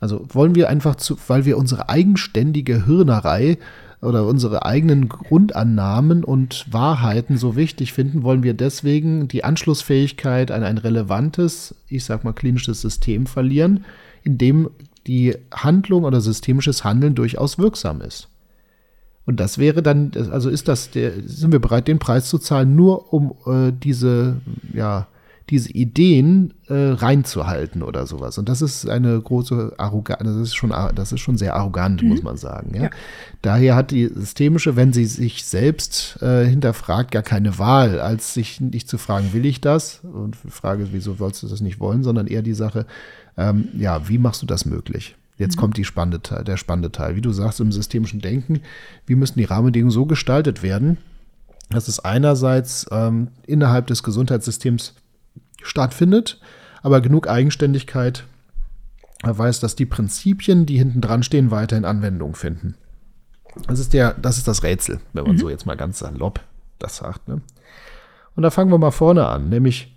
Also 0.00 0.26
wollen 0.28 0.54
wir 0.54 0.68
einfach 0.68 0.96
zu, 0.96 1.16
weil 1.28 1.44
wir 1.44 1.56
unsere 1.56 1.88
eigenständige 1.88 2.86
Hirnerei 2.86 3.58
oder 4.04 4.26
unsere 4.26 4.64
eigenen 4.66 5.08
Grundannahmen 5.08 6.24
und 6.24 6.66
Wahrheiten 6.70 7.38
so 7.38 7.56
wichtig 7.56 7.92
finden, 7.92 8.22
wollen 8.22 8.42
wir 8.42 8.54
deswegen 8.54 9.28
die 9.28 9.44
Anschlussfähigkeit 9.44 10.50
an 10.50 10.62
ein 10.62 10.78
relevantes, 10.78 11.74
ich 11.88 12.04
sag 12.04 12.22
mal 12.22 12.34
klinisches 12.34 12.82
System 12.82 13.26
verlieren, 13.26 13.84
in 14.22 14.36
dem 14.36 14.70
die 15.06 15.36
Handlung 15.52 16.04
oder 16.04 16.20
systemisches 16.20 16.84
Handeln 16.84 17.14
durchaus 17.14 17.58
wirksam 17.58 18.00
ist. 18.00 18.28
Und 19.26 19.40
das 19.40 19.58
wäre 19.58 19.82
dann, 19.82 20.12
also 20.30 20.50
ist 20.50 20.68
das, 20.68 20.90
der, 20.90 21.12
sind 21.24 21.52
wir 21.52 21.60
bereit, 21.60 21.88
den 21.88 21.98
Preis 21.98 22.28
zu 22.28 22.38
zahlen, 22.38 22.76
nur 22.76 23.12
um 23.12 23.34
äh, 23.46 23.72
diese, 23.72 24.40
ja, 24.72 25.06
diese 25.50 25.70
Ideen 25.72 26.54
äh, 26.68 26.74
reinzuhalten 26.74 27.82
oder 27.82 28.06
sowas. 28.06 28.38
Und 28.38 28.48
das 28.48 28.62
ist 28.62 28.88
eine 28.88 29.20
große 29.20 29.74
Arroganz, 29.76 30.22
das 30.24 30.36
ist 30.36 30.54
schon, 30.54 30.70
das 30.94 31.12
ist 31.12 31.20
schon 31.20 31.36
sehr 31.36 31.54
arrogant, 31.54 32.02
mhm. 32.02 32.08
muss 32.08 32.22
man 32.22 32.36
sagen. 32.38 32.74
Ja? 32.74 32.84
ja? 32.84 32.90
Daher 33.42 33.76
hat 33.76 33.90
die 33.90 34.06
systemische, 34.06 34.76
wenn 34.76 34.94
sie 34.94 35.04
sich 35.04 35.44
selbst 35.44 36.18
äh, 36.22 36.46
hinterfragt, 36.46 37.10
gar 37.10 37.22
keine 37.22 37.58
Wahl, 37.58 38.00
als 38.00 38.32
sich 38.32 38.60
nicht 38.60 38.88
zu 38.88 38.96
fragen, 38.96 39.34
will 39.34 39.44
ich 39.44 39.60
das? 39.60 40.00
Und 40.02 40.38
die 40.44 40.50
Frage, 40.50 40.88
wieso 40.92 41.14
sollst 41.14 41.42
du 41.42 41.46
das 41.46 41.60
nicht 41.60 41.78
wollen, 41.78 42.04
sondern 42.04 42.26
eher 42.26 42.42
die 42.42 42.54
Sache, 42.54 42.86
ähm, 43.36 43.68
ja, 43.76 44.08
wie 44.08 44.18
machst 44.18 44.40
du 44.40 44.46
das 44.46 44.64
möglich? 44.64 45.16
Jetzt 45.36 45.56
mhm. 45.56 45.60
kommt 45.60 45.76
die 45.76 45.84
spannende 45.84 46.22
Teil, 46.22 46.44
der 46.44 46.56
spannende 46.56 46.92
Teil. 46.92 47.16
Wie 47.16 47.20
du 47.20 47.32
sagst, 47.32 47.60
im 47.60 47.72
systemischen 47.72 48.20
Denken, 48.20 48.60
wie 49.06 49.14
müssen 49.14 49.38
die 49.38 49.44
Rahmenbedingungen 49.44 49.90
so 49.90 50.06
gestaltet 50.06 50.62
werden, 50.62 50.98
dass 51.70 51.88
es 51.88 52.00
einerseits 52.00 52.86
ähm, 52.90 53.28
innerhalb 53.46 53.86
des 53.86 54.02
Gesundheitssystems 54.02 54.94
stattfindet, 55.62 56.40
aber 56.82 57.00
genug 57.00 57.28
Eigenständigkeit 57.28 58.24
weiß, 59.22 59.60
dass 59.60 59.74
die 59.74 59.86
Prinzipien, 59.86 60.66
die 60.66 60.76
hinten 60.76 61.00
dran 61.00 61.22
stehen, 61.22 61.50
weiterhin 61.50 61.84
Anwendung 61.84 62.34
finden. 62.34 62.74
Das 63.66 63.78
ist 63.78 63.92
der, 63.94 64.14
das 64.14 64.36
ist 64.36 64.48
das 64.48 64.62
Rätsel, 64.62 65.00
wenn 65.12 65.24
man 65.24 65.36
mhm. 65.36 65.38
so 65.38 65.48
jetzt 65.48 65.64
mal 65.64 65.76
ganz 65.76 66.00
salopp 66.00 66.40
das 66.78 66.96
sagt. 66.96 67.28
Ne? 67.28 67.40
Und 68.36 68.42
da 68.42 68.50
fangen 68.50 68.70
wir 68.70 68.78
mal 68.78 68.90
vorne 68.90 69.26
an, 69.26 69.48
nämlich, 69.48 69.96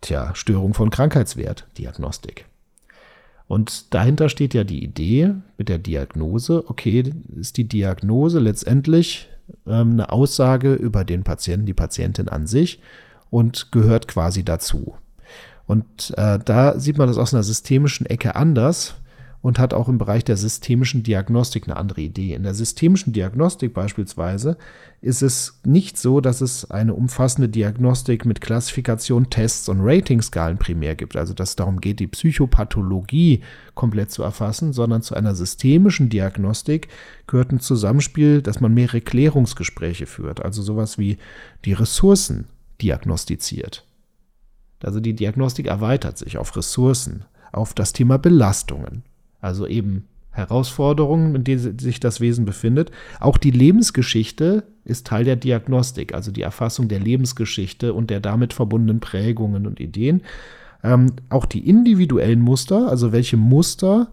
tja, 0.00 0.34
Störung 0.34 0.74
von 0.74 0.90
Krankheitswert, 0.90 1.66
Diagnostik. 1.78 2.46
Und 3.48 3.94
dahinter 3.94 4.28
steht 4.28 4.54
ja 4.54 4.64
die 4.64 4.82
Idee 4.82 5.34
mit 5.56 5.68
der 5.68 5.78
Diagnose, 5.78 6.64
okay, 6.68 7.12
ist 7.38 7.56
die 7.56 7.68
Diagnose 7.68 8.40
letztendlich 8.40 9.28
ähm, 9.66 9.92
eine 9.92 10.10
Aussage 10.10 10.74
über 10.74 11.04
den 11.04 11.22
Patienten, 11.22 11.66
die 11.66 11.74
Patientin 11.74 12.28
an 12.28 12.46
sich 12.46 12.80
und 13.30 13.70
gehört 13.70 14.08
quasi 14.08 14.44
dazu. 14.44 14.96
Und 15.66 16.14
äh, 16.16 16.38
da 16.44 16.78
sieht 16.78 16.98
man 16.98 17.08
das 17.08 17.18
aus 17.18 17.34
einer 17.34 17.42
systemischen 17.42 18.06
Ecke 18.06 18.36
anders 18.36 18.94
und 19.46 19.60
hat 19.60 19.74
auch 19.74 19.88
im 19.88 19.96
Bereich 19.96 20.24
der 20.24 20.36
systemischen 20.36 21.04
Diagnostik 21.04 21.68
eine 21.68 21.76
andere 21.76 22.00
Idee. 22.00 22.34
In 22.34 22.42
der 22.42 22.52
systemischen 22.52 23.12
Diagnostik 23.12 23.72
beispielsweise 23.74 24.56
ist 25.00 25.22
es 25.22 25.60
nicht 25.64 25.98
so, 25.98 26.20
dass 26.20 26.40
es 26.40 26.68
eine 26.68 26.94
umfassende 26.94 27.48
Diagnostik 27.48 28.24
mit 28.24 28.40
Klassifikation, 28.40 29.30
Tests 29.30 29.68
und 29.68 29.82
Ratingskalen 29.82 30.58
primär 30.58 30.96
gibt, 30.96 31.14
also 31.14 31.32
dass 31.32 31.50
es 31.50 31.56
darum 31.56 31.80
geht, 31.80 32.00
die 32.00 32.08
Psychopathologie 32.08 33.44
komplett 33.76 34.10
zu 34.10 34.24
erfassen, 34.24 34.72
sondern 34.72 35.02
zu 35.02 35.14
einer 35.14 35.36
systemischen 35.36 36.08
Diagnostik 36.08 36.88
gehört 37.28 37.52
ein 37.52 37.60
Zusammenspiel, 37.60 38.42
dass 38.42 38.60
man 38.60 38.74
mehrere 38.74 39.00
Klärungsgespräche 39.00 40.06
führt, 40.06 40.44
also 40.44 40.60
sowas 40.60 40.98
wie 40.98 41.18
die 41.64 41.72
Ressourcen 41.72 42.48
diagnostiziert. 42.82 43.86
Also 44.82 44.98
die 44.98 45.14
Diagnostik 45.14 45.68
erweitert 45.68 46.18
sich 46.18 46.36
auf 46.36 46.56
Ressourcen, 46.56 47.26
auf 47.52 47.74
das 47.74 47.92
Thema 47.92 48.18
Belastungen, 48.18 49.04
also 49.46 49.66
eben 49.66 50.04
Herausforderungen, 50.30 51.34
in 51.34 51.44
denen 51.44 51.78
sich 51.78 51.98
das 51.98 52.20
Wesen 52.20 52.44
befindet. 52.44 52.90
Auch 53.20 53.38
die 53.38 53.50
Lebensgeschichte 53.50 54.64
ist 54.84 55.06
Teil 55.06 55.24
der 55.24 55.36
Diagnostik, 55.36 56.14
also 56.14 56.30
die 56.30 56.42
Erfassung 56.42 56.88
der 56.88 57.00
Lebensgeschichte 57.00 57.94
und 57.94 58.10
der 58.10 58.20
damit 58.20 58.52
verbundenen 58.52 59.00
Prägungen 59.00 59.66
und 59.66 59.80
Ideen. 59.80 60.22
Ähm, 60.84 61.12
auch 61.30 61.46
die 61.46 61.66
individuellen 61.66 62.40
Muster, 62.40 62.88
also 62.88 63.12
welche 63.12 63.38
Muster 63.38 64.08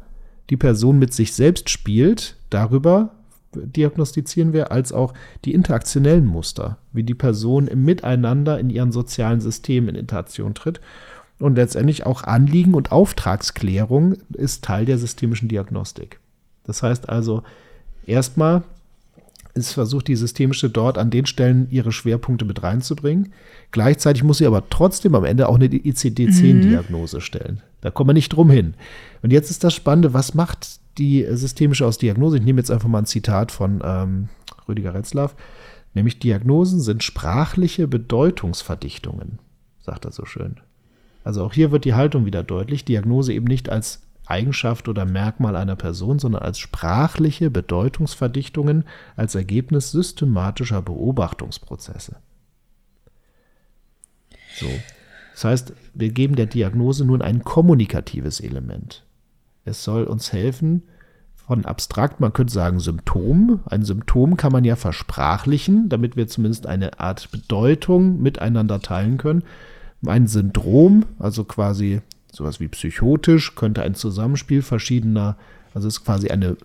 die 0.49 0.57
Person 0.57 0.97
mit 0.97 1.13
sich 1.13 1.33
selbst 1.33 1.69
spielt, 1.69 2.37
darüber 2.49 3.11
diagnostizieren 3.55 4.53
wir, 4.53 4.71
als 4.71 4.91
auch 4.91 5.13
die 5.45 5.53
interaktionellen 5.53 6.25
Muster, 6.25 6.77
wie 6.91 7.03
die 7.03 7.13
Person 7.13 7.67
im 7.67 7.83
Miteinander 7.85 8.59
in 8.59 8.69
ihren 8.69 8.91
sozialen 8.91 9.41
Systemen 9.41 9.89
in 9.89 9.95
Interaktion 9.95 10.55
tritt. 10.55 10.81
Und 11.43 11.55
letztendlich 11.55 12.05
auch 12.05 12.23
Anliegen 12.23 12.73
und 12.73 12.93
Auftragsklärung 12.93 14.15
ist 14.31 14.63
Teil 14.63 14.85
der 14.85 14.97
systemischen 14.97 15.49
Diagnostik. 15.49 16.21
Das 16.63 16.81
heißt 16.81 17.09
also, 17.09 17.43
erstmal 18.05 18.63
ist 19.53 19.73
versucht, 19.73 20.07
die 20.07 20.15
systemische 20.15 20.69
dort 20.69 20.97
an 20.97 21.09
den 21.09 21.25
Stellen 21.25 21.67
ihre 21.69 21.91
Schwerpunkte 21.91 22.45
mit 22.45 22.63
reinzubringen. 22.63 23.33
Gleichzeitig 23.71 24.23
muss 24.23 24.37
sie 24.37 24.45
aber 24.45 24.69
trotzdem 24.69 25.15
am 25.15 25.25
Ende 25.25 25.49
auch 25.49 25.55
eine 25.55 25.65
ICD-10-Diagnose 25.65 27.17
mhm. 27.17 27.21
stellen. 27.21 27.61
Da 27.81 27.91
kommen 27.91 28.11
wir 28.11 28.13
nicht 28.13 28.29
drum 28.29 28.49
hin. 28.49 28.75
Und 29.21 29.33
jetzt 29.33 29.51
ist 29.51 29.65
das 29.65 29.73
Spannende, 29.73 30.13
was 30.13 30.33
macht 30.33 30.79
die 30.97 31.27
systemische 31.29 31.85
aus 31.85 31.97
Diagnose? 31.97 32.37
Ich 32.37 32.43
nehme 32.43 32.61
jetzt 32.61 32.71
einfach 32.71 32.87
mal 32.87 32.99
ein 32.99 33.05
Zitat 33.05 33.51
von 33.51 33.81
ähm, 33.83 34.29
Rüdiger 34.69 34.93
Retzlaff. 34.93 35.35
Nämlich 35.93 36.19
Diagnosen 36.19 36.79
sind 36.79 37.03
sprachliche 37.03 37.89
Bedeutungsverdichtungen, 37.89 39.39
sagt 39.81 40.05
er 40.05 40.13
so 40.13 40.23
schön. 40.23 40.61
Also 41.23 41.43
auch 41.43 41.53
hier 41.53 41.71
wird 41.71 41.85
die 41.85 41.93
Haltung 41.93 42.25
wieder 42.25 42.43
deutlich. 42.43 42.85
Diagnose 42.85 43.33
eben 43.33 43.45
nicht 43.45 43.69
als 43.69 44.01
Eigenschaft 44.25 44.87
oder 44.87 45.05
Merkmal 45.05 45.55
einer 45.55 45.75
Person, 45.75 46.19
sondern 46.19 46.43
als 46.43 46.59
sprachliche 46.59 47.49
Bedeutungsverdichtungen 47.49 48.85
als 49.15 49.35
Ergebnis 49.35 49.91
systematischer 49.91 50.81
Beobachtungsprozesse. 50.81 52.17
So. 54.55 54.67
Das 55.33 55.43
heißt, 55.45 55.73
wir 55.93 56.09
geben 56.09 56.35
der 56.35 56.45
Diagnose 56.45 57.05
nun 57.05 57.21
ein 57.21 57.43
kommunikatives 57.43 58.39
Element. 58.39 59.03
Es 59.65 59.83
soll 59.83 60.03
uns 60.03 60.31
helfen, 60.31 60.83
von 61.45 61.65
abstrakt, 61.65 62.21
man 62.21 62.31
könnte 62.31 62.53
sagen 62.53 62.79
Symptom. 62.79 63.59
Ein 63.65 63.83
Symptom 63.83 64.37
kann 64.37 64.53
man 64.53 64.63
ja 64.63 64.77
versprachlichen, 64.77 65.89
damit 65.89 66.15
wir 66.15 66.27
zumindest 66.27 66.67
eine 66.67 67.01
Art 67.01 67.31
Bedeutung 67.31 68.21
miteinander 68.21 68.79
teilen 68.79 69.17
können. 69.17 69.43
Ein 70.05 70.27
Syndrom, 70.27 71.05
also 71.19 71.43
quasi 71.43 72.01
sowas 72.31 72.59
wie 72.59 72.67
psychotisch, 72.67 73.55
könnte 73.55 73.83
ein 73.83 73.95
Zusammenspiel 73.95 74.61
verschiedener, 74.61 75.37
also 75.73 75.87
ist 75.87 76.03
quasi 76.03 76.29
eine 76.29 76.57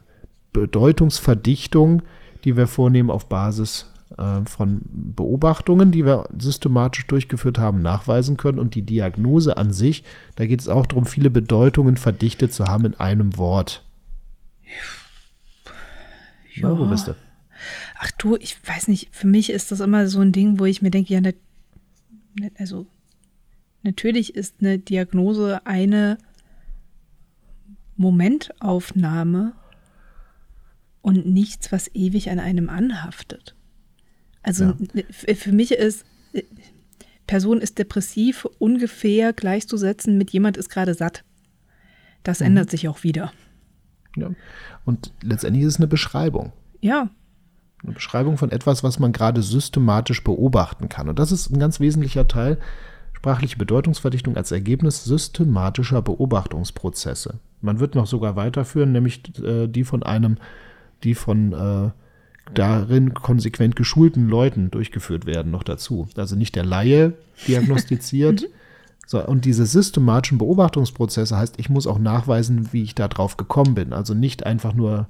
Bedeutungsverdichtung, 0.53 2.03
die 2.45 2.57
wir 2.57 2.67
vornehmen 2.67 3.11
auf 3.11 3.29
Basis 3.29 3.93
äh, 4.17 4.41
von 4.47 4.81
Beobachtungen, 4.85 5.93
die 5.93 6.05
wir 6.05 6.29
systematisch 6.39 7.07
durchgeführt 7.07 7.59
haben, 7.59 7.83
nachweisen 7.83 8.37
können. 8.37 8.59
Und 8.59 8.75
die 8.75 8.83
Diagnose 8.83 9.57
an 9.57 9.73
sich, 9.73 10.05
da 10.37 10.47
geht 10.47 10.61
es 10.61 10.69
auch 10.69 10.87
darum, 10.87 11.07
viele 11.07 11.31
Bedeutungen 11.31 11.97
verdichtet 11.97 12.53
zu 12.53 12.65
haben 12.65 12.87
in 12.87 12.95
einem 12.95 13.37
Wort. 13.37 13.85
Ja, 16.55 16.77
wo 16.77 16.87
bist 16.87 17.09
du? 17.09 17.15
Ach 17.99 18.11
du, 18.13 18.37
ich 18.37 18.57
weiß 18.67 18.89
nicht, 18.89 19.15
für 19.15 19.27
mich 19.27 19.51
ist 19.51 19.71
das 19.71 19.81
immer 19.81 20.07
so 20.09 20.21
ein 20.21 20.33
Ding, 20.33 20.59
wo 20.59 20.65
ich 20.65 20.83
mir 20.83 20.91
denke, 20.91 21.13
ja, 21.13 21.21
also 22.59 22.87
natürlich 23.89 24.35
ist 24.35 24.57
eine 24.61 24.79
Diagnose 24.79 25.65
eine 25.65 26.19
Momentaufnahme 27.97 29.55
und 31.01 31.27
nichts, 31.27 31.73
was 31.73 31.91
ewig 31.95 32.31
an 32.31 32.39
einem 32.39 32.69
anhaftet. 32.69 33.57
Also 34.43 34.75
ja. 34.95 35.03
für 35.11 35.53
mich 35.53 35.73
ist 35.73 36.05
Person 37.27 37.61
ist 37.61 37.79
depressiv 37.79 38.47
ungefähr 38.59 39.33
gleichzusetzen 39.33 40.17
mit 40.19 40.31
jemand 40.31 40.57
ist 40.57 40.69
gerade 40.69 40.95
satt. 40.95 41.25
Das 42.23 42.41
mhm. 42.41 42.47
ändert 42.47 42.71
sich 42.71 42.89
auch 42.89 43.03
wieder. 43.03 43.33
Ja. 44.17 44.31
Und 44.85 45.13
letztendlich 45.23 45.65
ist 45.65 45.75
es 45.75 45.81
eine 45.81 45.89
Beschreibung. 45.89 46.53
Ja. 46.81 47.11
Eine 47.83 47.93
Beschreibung 47.93 48.37
von 48.37 48.51
etwas, 48.51 48.83
was 48.83 48.99
man 48.99 49.13
gerade 49.13 49.43
systematisch 49.43 50.25
beobachten 50.25 50.89
kann. 50.89 51.09
Und 51.09 51.19
das 51.19 51.33
ist 51.33 51.51
ein 51.51 51.59
ganz 51.59 51.81
wesentlicher 51.81 52.29
Teil. 52.29 52.59
Sprachliche 53.19 53.59
Bedeutungsverdichtung 53.59 54.37
als 54.37 54.53
Ergebnis 54.53 55.05
systematischer 55.05 56.03
Beobachtungsprozesse. 56.03 57.41
Man 57.61 57.81
wird 57.81 57.97
noch 57.97 58.07
sogar 58.07 58.37
weiterführen, 58.37 58.93
nämlich 58.93 59.23
äh, 59.43 59.67
die 59.67 59.83
von 59.83 60.05
einem, 60.05 60.37
die 61.03 61.17
von 61.17 61.53
äh, 61.53 61.91
darin 62.55 63.15
konsequent 63.15 63.75
geschulten 63.75 64.29
Leuten 64.29 64.71
durchgeführt 64.71 65.27
werden, 65.27 65.51
noch 65.51 65.65
dazu. 65.65 66.07
Also 66.17 66.37
nicht 66.37 66.55
der 66.55 66.65
Laie 66.65 67.15
diagnostiziert, 67.49 68.45
So, 69.11 69.25
und 69.25 69.47
diese 69.47 69.65
systematischen 69.65 70.37
Beobachtungsprozesse 70.37 71.35
heißt, 71.35 71.55
ich 71.57 71.71
muss 71.71 71.87
auch 71.87 71.99
nachweisen, 71.99 72.75
wie 72.75 72.83
ich 72.83 72.95
da 72.95 73.09
drauf 73.09 73.39
gekommen 73.39 73.75
bin. 73.75 73.95
Also 73.95 74.13
nicht 74.13 74.45
einfach 74.45 74.75
nur 74.75 75.07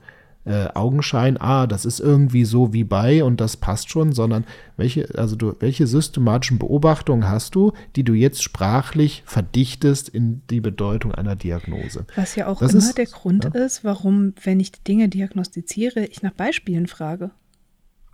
äh, 0.48 0.68
Augenschein, 0.74 1.36
ah, 1.40 1.66
das 1.66 1.84
ist 1.84 2.00
irgendwie 2.00 2.44
so 2.44 2.72
wie 2.72 2.84
bei 2.84 3.22
und 3.22 3.40
das 3.40 3.56
passt 3.56 3.90
schon, 3.90 4.12
sondern 4.12 4.44
welche, 4.76 5.08
also 5.18 5.36
du, 5.36 5.54
welche 5.60 5.86
systematischen 5.86 6.58
Beobachtungen 6.58 7.28
hast 7.28 7.54
du, 7.54 7.72
die 7.96 8.04
du 8.04 8.14
jetzt 8.14 8.42
sprachlich 8.42 9.22
verdichtest 9.26 10.08
in 10.08 10.42
die 10.50 10.60
Bedeutung 10.60 11.12
einer 11.14 11.36
Diagnose? 11.36 12.06
Was 12.16 12.34
ja 12.36 12.46
auch 12.46 12.60
Das 12.60 12.72
immer 12.72 12.82
ist- 12.82 12.98
der 12.98 13.06
Grund 13.06 13.44
ja. 13.44 13.50
ist, 13.50 13.84
warum, 13.84 14.34
wenn 14.42 14.60
ich 14.60 14.72
die 14.72 14.84
Dinge 14.84 15.08
diagnostiziere, 15.08 16.04
ich 16.06 16.22
nach 16.22 16.32
Beispielen 16.32 16.86
frage. 16.86 17.30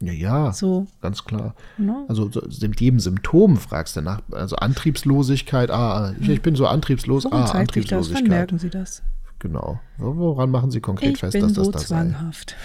Ja, 0.01 0.13
ja, 0.13 0.53
So, 0.53 0.87
ganz 1.01 1.25
klar. 1.25 1.55
ne? 1.79 2.05
Also 2.09 2.29
so, 2.31 2.43
mit 2.67 2.81
jedem 2.81 2.99
Symptom 3.01 3.57
fragst 3.57 3.97
du 3.97 4.03
nach, 4.03 4.21
also 4.33 4.57
Antriebslosigkeit, 4.57 5.71
ah, 5.71 6.13
ich, 6.21 6.29
ich 6.29 6.43
bin 6.43 6.57
so 6.57 6.67
antriebslos, 6.67 7.25
Woran 7.25 7.43
ah, 7.43 7.47
zeigt 7.47 7.75
sich 7.75 7.85
das? 7.87 7.93
Wann 7.93 7.99
Antriebslosigkeit. 8.17 8.29
merken 8.29 8.59
Sie 8.59 8.71
das? 8.71 9.03
Genau. 9.45 9.79
Woran 9.99 10.51
machen 10.51 10.71
Sie 10.71 10.81
konkret 10.81 11.11
Ich 11.13 11.19
fest, 11.21 11.35
dass 11.35 11.53
das 11.53 11.67
so 11.67 11.71
das 11.71 11.83
sei? 11.83 11.97
zwanghaft. 11.97 12.57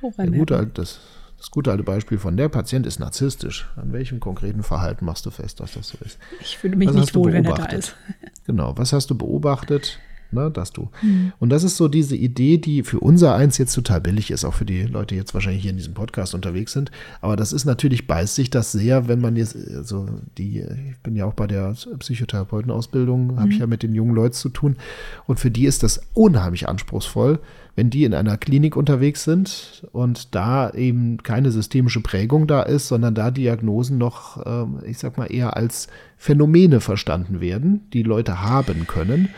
Woran 0.00 0.30
Der 0.32 0.38
gute, 0.40 0.66
das, 0.74 0.98
das 1.38 1.52
gute 1.52 1.70
alte 1.70 1.84
Beispiel 1.84 2.18
von 2.18 2.36
der 2.36 2.48
Patient 2.48 2.84
ist 2.84 2.98
narzisstisch. 2.98 3.68
An 3.76 3.92
welchem 3.92 4.18
konkreten 4.18 4.64
Verhalten 4.64 5.04
machst 5.04 5.24
du 5.24 5.30
fest, 5.30 5.60
dass 5.60 5.74
das 5.74 5.88
so 5.90 5.98
ist? 6.04 6.18
Ich 6.40 6.58
fühle 6.58 6.74
mich 6.74 6.88
Was 6.88 6.96
nicht 6.96 7.14
wohl, 7.14 7.32
wenn 7.32 7.44
er 7.44 7.50
da 7.52 7.56
beobachtet? 7.58 7.78
ist. 7.78 7.96
Genau, 8.46 8.76
was 8.76 8.92
hast 8.92 9.08
du 9.10 9.16
beobachtet? 9.16 10.00
Ne, 10.32 10.50
dass 10.50 10.72
du. 10.72 10.90
Hm. 11.00 11.32
Und 11.38 11.50
das 11.50 11.62
ist 11.62 11.76
so 11.76 11.86
diese 11.86 12.16
Idee, 12.16 12.58
die 12.58 12.82
für 12.82 12.98
unser 12.98 13.36
eins 13.36 13.58
jetzt 13.58 13.74
total 13.74 14.00
billig 14.00 14.32
ist, 14.32 14.44
auch 14.44 14.54
für 14.54 14.64
die 14.64 14.82
Leute, 14.82 15.14
die 15.14 15.16
jetzt 15.16 15.34
wahrscheinlich 15.34 15.62
hier 15.62 15.70
in 15.70 15.76
diesem 15.76 15.94
Podcast 15.94 16.34
unterwegs 16.34 16.72
sind. 16.72 16.90
Aber 17.20 17.36
das 17.36 17.52
ist 17.52 17.64
natürlich, 17.64 18.08
beißt 18.08 18.34
sich 18.34 18.50
das 18.50 18.72
sehr, 18.72 19.06
wenn 19.06 19.20
man 19.20 19.36
jetzt, 19.36 19.56
also 19.56 20.08
die, 20.36 20.60
ich 20.60 20.98
bin 21.02 21.14
ja 21.14 21.26
auch 21.26 21.34
bei 21.34 21.46
der 21.46 21.74
Psychotherapeutenausbildung, 21.98 23.38
habe 23.38 23.52
ich 23.52 23.58
ja 23.58 23.68
mit 23.68 23.84
den 23.84 23.94
jungen 23.94 24.14
Leuten 24.14 24.34
zu 24.34 24.48
tun. 24.48 24.76
Und 25.26 25.38
für 25.38 25.50
die 25.50 25.64
ist 25.66 25.84
das 25.84 26.00
unheimlich 26.12 26.68
anspruchsvoll, 26.68 27.38
wenn 27.76 27.90
die 27.90 28.04
in 28.04 28.14
einer 28.14 28.36
Klinik 28.36 28.74
unterwegs 28.74 29.22
sind 29.22 29.86
und 29.92 30.34
da 30.34 30.70
eben 30.70 31.18
keine 31.22 31.52
systemische 31.52 32.00
Prägung 32.00 32.48
da 32.48 32.62
ist, 32.62 32.88
sondern 32.88 33.14
da 33.14 33.30
Diagnosen 33.30 33.96
noch, 33.96 34.44
ähm, 34.44 34.80
ich 34.86 34.98
sag 34.98 35.18
mal, 35.18 35.26
eher 35.26 35.56
als 35.56 35.86
Phänomene 36.16 36.80
verstanden 36.80 37.40
werden, 37.40 37.86
die 37.92 38.02
Leute 38.02 38.42
haben 38.42 38.86
können 38.86 39.28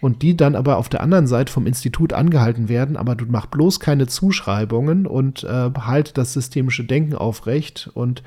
und 0.00 0.22
die 0.22 0.36
dann 0.36 0.54
aber 0.54 0.76
auf 0.76 0.88
der 0.88 1.02
anderen 1.02 1.26
Seite 1.26 1.52
vom 1.52 1.66
Institut 1.66 2.12
angehalten 2.12 2.68
werden, 2.68 2.96
aber 2.96 3.14
du 3.14 3.26
mach 3.28 3.46
bloß 3.46 3.80
keine 3.80 4.06
Zuschreibungen 4.06 5.06
und 5.06 5.44
äh, 5.44 5.70
halt 5.78 6.18
das 6.18 6.32
systemische 6.32 6.84
Denken 6.84 7.14
aufrecht 7.14 7.90
und 7.94 8.22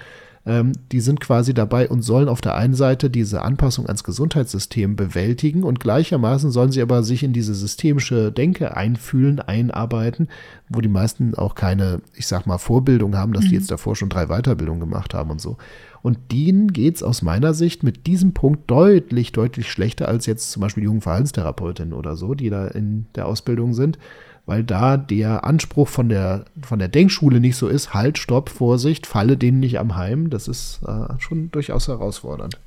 ähm, 0.45 0.71
die 0.91 1.01
sind 1.01 1.19
quasi 1.19 1.53
dabei 1.53 1.87
und 1.87 2.01
sollen 2.01 2.27
auf 2.27 2.41
der 2.41 2.55
einen 2.55 2.73
Seite 2.73 3.09
diese 3.11 3.43
Anpassung 3.43 3.85
ans 3.85 4.03
Gesundheitssystem 4.03 4.95
bewältigen 4.95 5.63
und 5.63 5.79
gleichermaßen 5.79 6.49
sollen 6.51 6.71
sie 6.71 6.81
aber 6.81 7.03
sich 7.03 7.23
in 7.23 7.33
diese 7.33 7.53
systemische 7.53 8.31
Denke 8.31 8.75
einfühlen, 8.75 9.39
einarbeiten, 9.39 10.29
wo 10.69 10.81
die 10.81 10.89
meisten 10.89 11.35
auch 11.35 11.53
keine, 11.53 12.01
ich 12.15 12.25
sag 12.25 12.47
mal, 12.47 12.57
Vorbildung 12.57 13.15
haben, 13.15 13.33
dass 13.33 13.45
die 13.45 13.55
jetzt 13.55 13.69
davor 13.69 13.95
schon 13.95 14.09
drei 14.09 14.27
Weiterbildungen 14.27 14.79
gemacht 14.79 15.13
haben 15.13 15.29
und 15.29 15.41
so. 15.41 15.57
Und 16.03 16.17
denen 16.31 16.73
geht's 16.73 17.03
aus 17.03 17.21
meiner 17.21 17.53
Sicht 17.53 17.83
mit 17.83 18.07
diesem 18.07 18.33
Punkt 18.33 18.69
deutlich, 18.71 19.31
deutlich 19.31 19.71
schlechter 19.71 20.07
als 20.07 20.25
jetzt 20.25 20.51
zum 20.51 20.61
Beispiel 20.61 20.83
jungen 20.83 21.01
Verhaltenstherapeutinnen 21.01 21.93
oder 21.93 22.15
so, 22.15 22.33
die 22.33 22.49
da 22.49 22.67
in 22.67 23.05
der 23.15 23.27
Ausbildung 23.27 23.73
sind, 23.73 23.99
weil 24.47 24.63
da 24.63 24.97
der 24.97 25.43
Anspruch 25.43 25.87
von 25.87 26.09
der, 26.09 26.45
von 26.63 26.79
der 26.79 26.87
Denkschule 26.87 27.39
nicht 27.39 27.55
so 27.55 27.67
ist, 27.67 27.93
halt, 27.93 28.17
stopp, 28.17 28.49
Vorsicht, 28.49 29.05
falle 29.05 29.37
denen 29.37 29.59
nicht 29.59 29.77
am 29.79 29.95
Heim. 29.95 30.29
Das 30.31 30.47
ist 30.47 30.79
äh, 30.87 31.19
schon 31.19 31.51
durchaus 31.51 31.87
herausfordernd. 31.87 32.59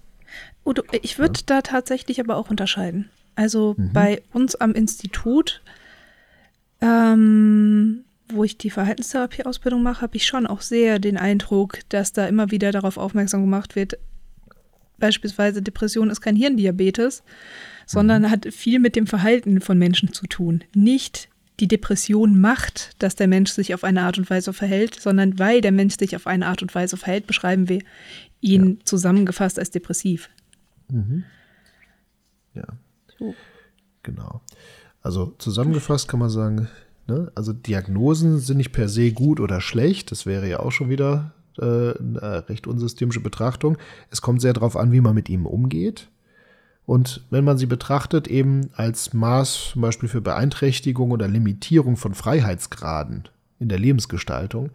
Udo, 0.65 0.83
ich 1.03 1.19
würde 1.19 1.41
da 1.45 1.61
tatsächlich 1.63 2.21
aber 2.21 2.37
auch 2.37 2.51
unterscheiden. 2.51 3.11
Also 3.35 3.75
Mhm. 3.77 3.93
bei 3.93 4.23
uns 4.33 4.55
am 4.55 4.73
Institut, 4.73 5.61
ähm, 6.81 8.04
wo 8.33 8.45
ich 8.45 8.57
die 8.59 8.71
Verhaltenstherapie-Ausbildung 8.71 9.83
mache, 9.83 10.03
habe 10.03 10.17
ich 10.17 10.27
schon 10.27 10.47
auch 10.47 10.61
sehr 10.63 10.99
den 10.99 11.17
Eindruck, 11.17 11.79
dass 11.89 12.13
da 12.13 12.27
immer 12.27 12.51
wieder 12.51 12.73
darauf 12.73 12.97
aufmerksam 12.97 13.43
gemacht 13.43 13.77
wird, 13.77 13.99
beispielsweise 14.99 15.61
Depression 15.63 16.09
ist 16.11 16.21
kein 16.21 16.37
Hirndiabetes, 16.37 17.23
sondern 17.87 18.23
Mhm. 18.23 18.31
hat 18.31 18.47
viel 18.55 18.79
mit 18.79 18.97
dem 18.97 19.07
Verhalten 19.07 19.61
von 19.61 19.79
Menschen 19.79 20.13
zu 20.13 20.27
tun. 20.27 20.65
Nicht 20.75 21.29
die 21.61 21.69
Depression 21.69 22.41
macht, 22.41 23.01
dass 23.03 23.15
der 23.15 23.29
Mensch 23.29 23.51
sich 23.53 23.75
auf 23.75 23.85
eine 23.85 24.03
Art 24.03 24.19
und 24.19 24.29
Weise 24.31 24.53
verhält, 24.53 24.99
sondern 25.01 25.39
weil 25.39 25.61
der 25.61 25.73
Mensch 25.73 25.97
sich 25.99 26.17
auf 26.17 26.27
eine 26.27 26.47
Art 26.47 26.63
und 26.63 26.75
Weise 26.75 26.97
verhält, 26.97 27.27
beschreiben 27.27 27.69
wir 27.69 27.81
ihn 28.41 28.81
zusammengefasst 28.85 29.59
als 29.59 29.71
depressiv. 29.71 30.31
Ja. 32.55 32.65
So. 33.19 33.35
Genau. 34.03 34.41
Also 35.03 35.35
zusammengefasst 35.39 36.09
kann 36.09 36.21
man 36.21 36.31
sagen, 36.31 36.69
ne, 37.07 37.31
also 37.35 37.53
Diagnosen 37.53 38.39
sind 38.39 38.59
nicht 38.59 38.73
per 38.73 38.89
se 38.89 39.13
gut 39.13 39.41
oder 39.41 39.61
schlecht. 39.61 40.11
Das 40.11 40.27
wäre 40.27 40.49
ja 40.49 40.61
auch 40.61 40.73
schon 40.73 40.89
wieder 40.89 41.33
äh, 41.59 41.63
eine 41.63 42.45
recht 42.49 42.67
unsystemische 42.67 43.21
Betrachtung. 43.21 43.79
Es 44.11 44.23
kommt 44.23 44.41
sehr 44.41 44.53
darauf 44.53 44.77
an, 44.77 44.93
wie 44.93 45.01
man 45.01 45.15
mit 45.15 45.29
ihm 45.29 45.47
umgeht. 45.47 46.09
Und 46.87 47.23
wenn 47.31 47.45
man 47.45 47.57
sie 47.57 47.67
betrachtet, 47.67 48.29
eben 48.29 48.71
als 48.77 49.15
Maß 49.15 49.71
zum 49.73 49.83
Beispiel 49.83 50.09
für 50.09 50.21
Beeinträchtigung 50.21 51.13
oder 51.13 51.29
Limitierung 51.29 51.97
von 51.97 52.15
Freiheitsgraden 52.15 53.25
in 53.59 53.69
der 53.69 53.79
Lebensgestaltung, 53.79 54.71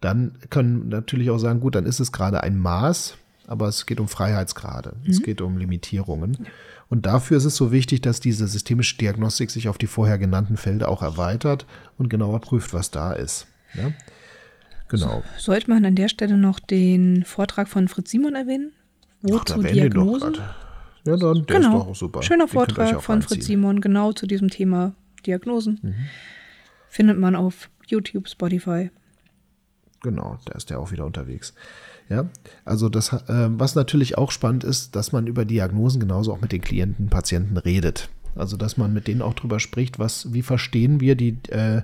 dann 0.00 0.38
können 0.48 0.90
wir 0.90 0.96
natürlich 0.96 1.30
auch 1.30 1.38
sagen, 1.38 1.60
gut, 1.60 1.74
dann 1.74 1.84
ist 1.84 2.00
es 2.00 2.12
gerade 2.12 2.42
ein 2.42 2.56
Maß, 2.56 3.18
aber 3.46 3.68
es 3.68 3.84
geht 3.84 4.00
um 4.00 4.08
Freiheitsgrade, 4.08 4.94
es 5.06 5.22
geht 5.22 5.42
um 5.42 5.58
Limitierungen. 5.58 6.46
Und 6.90 7.06
dafür 7.06 7.36
ist 7.38 7.44
es 7.46 7.56
so 7.56 7.72
wichtig, 7.72 8.02
dass 8.02 8.20
diese 8.20 8.46
systemische 8.48 8.98
Diagnostik 8.98 9.50
sich 9.50 9.68
auf 9.68 9.78
die 9.78 9.86
vorher 9.86 10.18
genannten 10.18 10.56
Felder 10.58 10.88
auch 10.88 11.02
erweitert 11.02 11.64
und 11.96 12.10
genauer 12.10 12.40
prüft, 12.40 12.74
was 12.74 12.90
da 12.90 13.12
ist. 13.12 13.46
Ja? 13.74 13.92
Genau. 14.88 15.22
Sollte 15.38 15.70
man 15.70 15.84
an 15.84 15.94
der 15.94 16.08
Stelle 16.08 16.36
noch 16.36 16.58
den 16.58 17.24
Vortrag 17.24 17.68
von 17.68 17.86
Fritz 17.86 18.10
Simon 18.10 18.34
erwähnen? 18.34 18.72
Ach, 19.24 19.30
Wozu 19.30 19.62
doch 19.62 19.70
Diagnosen? 19.70 20.34
Ja, 21.04 21.16
dann, 21.16 21.46
der 21.46 21.58
ist 21.60 21.64
Genau. 21.64 21.78
doch 21.78 21.86
auch 21.88 21.94
super. 21.96 22.22
Schöner 22.22 22.46
Den 22.46 22.50
Vortrag 22.52 23.00
von 23.02 23.22
Fritz. 23.22 23.46
Simon, 23.46 23.80
genau 23.80 24.12
zu 24.12 24.26
diesem 24.26 24.50
Thema 24.50 24.94
Diagnosen. 25.24 25.78
Mhm. 25.82 25.94
Findet 26.88 27.18
man 27.18 27.36
auf 27.36 27.70
YouTube, 27.86 28.28
Spotify. 28.28 28.90
Genau, 30.02 30.38
da 30.46 30.54
ist 30.54 30.70
der 30.70 30.80
auch 30.80 30.90
wieder 30.90 31.06
unterwegs. 31.06 31.54
Ja, 32.10 32.28
also 32.64 32.88
das, 32.88 33.12
äh, 33.12 33.22
was 33.28 33.76
natürlich 33.76 34.18
auch 34.18 34.32
spannend 34.32 34.64
ist, 34.64 34.96
dass 34.96 35.12
man 35.12 35.28
über 35.28 35.44
Diagnosen 35.44 36.00
genauso 36.00 36.32
auch 36.32 36.40
mit 36.40 36.50
den 36.50 36.60
Klienten, 36.60 37.08
Patienten 37.08 37.56
redet. 37.56 38.10
Also 38.34 38.56
dass 38.56 38.76
man 38.76 38.92
mit 38.92 39.06
denen 39.06 39.22
auch 39.22 39.34
drüber 39.34 39.60
spricht, 39.60 40.00
was, 40.00 40.32
wie 40.32 40.42
verstehen 40.42 41.00
wir 41.00 41.14
die, 41.14 41.38
äh, 41.50 41.82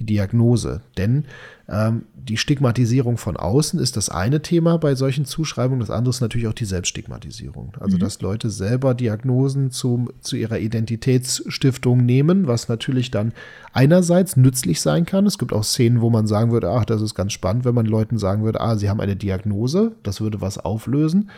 die 0.00 0.04
Diagnose? 0.04 0.80
Denn 0.96 1.26
ähm, 1.68 2.06
die 2.14 2.36
Stigmatisierung 2.36 3.16
von 3.16 3.36
außen 3.36 3.78
ist 3.78 3.96
das 3.96 4.08
eine 4.08 4.42
Thema 4.42 4.76
bei 4.78 4.94
solchen 4.94 5.24
Zuschreibungen. 5.24 5.80
Das 5.80 5.90
andere 5.90 6.10
ist 6.10 6.20
natürlich 6.20 6.48
auch 6.48 6.54
die 6.54 6.64
Selbststigmatisierung. 6.64 7.76
Also 7.78 7.96
dass 7.96 8.20
Leute 8.20 8.50
selber 8.50 8.94
Diagnosen 8.94 9.70
zum, 9.70 10.10
zu 10.20 10.36
ihrer 10.36 10.58
Identitätsstiftung 10.58 12.04
nehmen, 12.04 12.46
was 12.46 12.68
natürlich 12.68 13.10
dann 13.10 13.32
einerseits 13.72 14.36
nützlich 14.36 14.80
sein 14.80 15.06
kann. 15.06 15.26
Es 15.26 15.38
gibt 15.38 15.52
auch 15.52 15.64
Szenen, 15.64 16.00
wo 16.00 16.10
man 16.10 16.26
sagen 16.26 16.50
würde, 16.50 16.70
ach, 16.70 16.84
das 16.84 17.02
ist 17.02 17.14
ganz 17.14 17.32
spannend, 17.32 17.64
wenn 17.64 17.74
man 17.74 17.86
Leuten 17.86 18.18
sagen 18.18 18.42
würde, 18.42 18.60
ah, 18.60 18.76
sie 18.76 18.90
haben 18.90 19.00
eine 19.00 19.16
Diagnose, 19.16 19.92
das 20.02 20.20
würde 20.20 20.40
was 20.40 20.58
auflösen. 20.58 21.30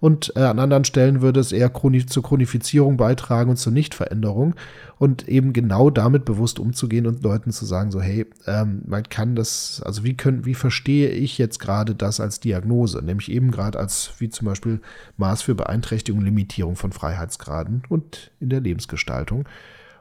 Und 0.00 0.32
äh, 0.36 0.40
an 0.40 0.58
anderen 0.58 0.84
Stellen 0.84 1.22
würde 1.22 1.40
es 1.40 1.52
eher 1.52 1.70
chroni 1.70 2.04
zur 2.06 2.22
Chronifizierung 2.22 2.96
beitragen 2.96 3.50
und 3.50 3.56
zur 3.56 3.72
Nichtveränderung. 3.72 4.54
Und 4.98 5.28
eben 5.28 5.52
genau 5.52 5.90
damit 5.90 6.24
bewusst 6.24 6.58
umzugehen 6.58 7.06
und 7.06 7.22
Leuten 7.22 7.50
zu 7.50 7.64
sagen, 7.64 7.90
so, 7.90 8.00
hey, 8.00 8.26
ähm, 8.46 8.82
man 8.86 9.02
kann 9.04 9.36
das, 9.36 9.82
also 9.84 10.04
wie 10.04 10.16
können, 10.16 10.44
wie 10.44 10.54
verstehe 10.54 11.10
ich 11.10 11.38
jetzt 11.38 11.58
gerade 11.58 11.94
das 11.94 12.20
als 12.20 12.40
Diagnose? 12.40 13.02
Nämlich 13.02 13.30
eben 13.30 13.50
gerade 13.50 13.78
als, 13.78 14.12
wie 14.18 14.28
zum 14.28 14.46
Beispiel 14.46 14.80
Maß 15.16 15.42
für 15.42 15.54
Beeinträchtigung, 15.54 16.22
Limitierung 16.22 16.76
von 16.76 16.92
Freiheitsgraden 16.92 17.82
und 17.88 18.30
in 18.40 18.48
der 18.48 18.60
Lebensgestaltung. 18.60 19.44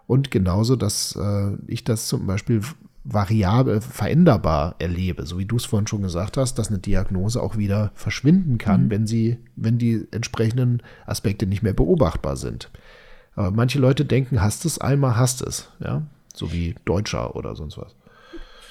Und 0.08 0.32
genauso, 0.32 0.76
dass 0.76 1.16
äh, 1.16 1.58
ich 1.68 1.84
das 1.84 2.08
zum 2.08 2.28
Beispiel 2.28 2.62
variabel, 3.06 3.82
veränderbar 3.82 4.76
erlebe, 4.80 5.28
so 5.28 5.38
wie 5.38 5.46
du 5.46 5.58
es 5.58 5.66
vorhin 5.66 5.86
schon 5.86 6.02
gesagt 6.02 6.38
hast, 6.38 6.56
dass 6.56 6.70
eine 6.70 6.80
Diagnose 6.80 7.42
auch 7.42 7.56
wieder 7.56 7.92
verschwinden 7.94 8.58
kann, 8.58 8.90
wenn 8.90 9.06
sie, 9.06 9.38
wenn 9.56 9.78
die 9.78 10.08
entsprechenden 10.12 10.82
Aspekte 11.06 11.46
nicht 11.46 11.62
mehr 11.62 11.74
beobachtbar 11.74 12.36
sind. 12.36 12.72
Aber 13.36 13.52
manche 13.52 13.80
Leute 13.80 14.06
denken, 14.06 14.42
hast 14.42 14.66
es 14.66 14.80
einmal, 14.80 15.18
hast 15.18 15.44
es, 15.44 15.70
ja, 15.80 16.02
so 16.34 16.52
wie 16.52 16.76
Deutscher 16.86 17.36
oder 17.36 17.56
sonst 17.56 17.78
was. 17.78 17.96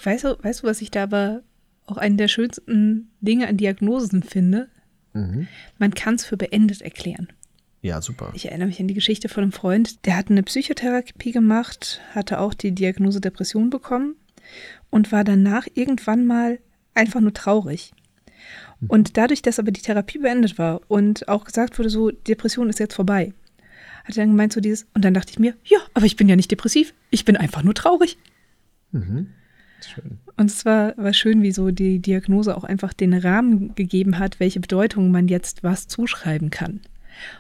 Weißt 0.03 0.25
du, 0.25 0.37
weißt 0.43 0.63
du, 0.63 0.67
was 0.67 0.83
ich 0.83 0.91
da 0.91 1.05
aber 1.05 1.43
auch 1.87 1.97
einen 1.97 2.17
der 2.17 2.29
schönsten 2.29 3.11
Dinge 3.21 3.47
an 3.47 3.57
Diagnosen 3.57 4.25
finde? 4.25 4.69
Mhm. 5.13 5.47
Man 5.79 5.95
kann 5.95 6.17
es 6.17 6.25
für 6.25 6.37
beendet 6.37 6.83
erklären. 6.83 7.29
Ja, 7.83 8.01
super. 8.01 8.31
Ich 8.35 8.47
erinnere 8.47 8.69
mich 8.69 8.81
an 8.81 8.89
die 8.89 8.95
Geschichte 8.95 9.29
von 9.29 9.45
einem 9.45 9.53
Freund, 9.53 10.07
der 10.07 10.17
hat 10.17 10.31
eine 10.31 10.43
Psychotherapie 10.43 11.33
gemacht, 11.33 12.01
hatte 12.15 12.41
auch 12.41 12.55
die 12.55 12.73
Diagnose 12.73 13.21
Depression 13.21 13.71
bekommen 13.71 14.17
und 14.95 15.11
war 15.11 15.25
danach 15.25 15.67
irgendwann 15.75 16.25
mal 16.25 16.61
einfach 16.95 17.21
nur 17.21 17.35
traurig. 17.35 17.93
Und 18.87 19.17
dadurch, 19.17 19.43
dass 19.43 19.59
aber 19.59 19.73
die 19.73 19.83
Therapie 19.83 20.19
beendet 20.19 20.57
war 20.57 20.83
und 20.87 21.27
auch 21.27 21.45
gesagt 21.45 21.77
wurde, 21.81 21.91
so, 21.91 22.13
Depression 22.13 22.69
ist 22.69 22.79
jetzt 22.79 22.95
vorbei, 22.95 23.33
hat 24.05 24.17
er 24.17 24.23
dann 24.23 24.31
gemeint 24.31 24.53
so 24.53 24.61
dieses, 24.61 24.87
und 24.95 25.05
dann 25.05 25.13
dachte 25.13 25.33
ich 25.33 25.41
mir, 25.41 25.57
ja, 25.65 25.79
aber 25.95 26.07
ich 26.07 26.15
bin 26.15 26.29
ja 26.29 26.37
nicht 26.37 26.53
depressiv, 26.53 26.95
ich 27.11 27.25
bin 27.25 27.37
einfach 27.37 27.65
nur 27.65 27.75
traurig. 27.75 28.19
Mhm. 28.93 29.31
Schön. 29.85 30.21
Und 30.37 30.47
es 30.47 30.65
war, 30.65 30.97
war 30.97 31.13
schön, 31.13 31.43
wie 31.43 31.51
so 31.51 31.73
die 31.73 31.99
Diagnose 31.99 32.57
auch 32.57 32.65
einfach 32.65 32.93
den 32.93 33.15
Rahmen 33.15 33.75
gegeben 33.75 34.21
hat, 34.21 34.39
welche 34.39 34.61
Bedeutung 34.61 35.11
man 35.11 35.27
jetzt 35.27 35.65
was 35.65 35.89
zuschreiben 35.89 36.51
kann. 36.51 36.83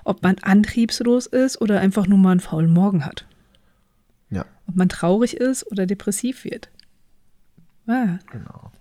Ob 0.02 0.24
man 0.24 0.38
antriebslos 0.38 1.26
ist 1.26 1.60
oder 1.60 1.78
einfach 1.78 2.08
nur 2.08 2.18
mal 2.18 2.32
einen 2.32 2.40
faulen 2.40 2.72
Morgen 2.72 3.06
hat. 3.06 3.26
Ja, 4.30 4.44
Ob 4.66 4.74
man 4.74 4.88
traurig 4.88 5.36
ist 5.36 5.70
oder 5.70 5.86
depressiv 5.86 6.42
wird. 6.42 6.68
Ah, 7.86 8.18
genau. 8.30 8.72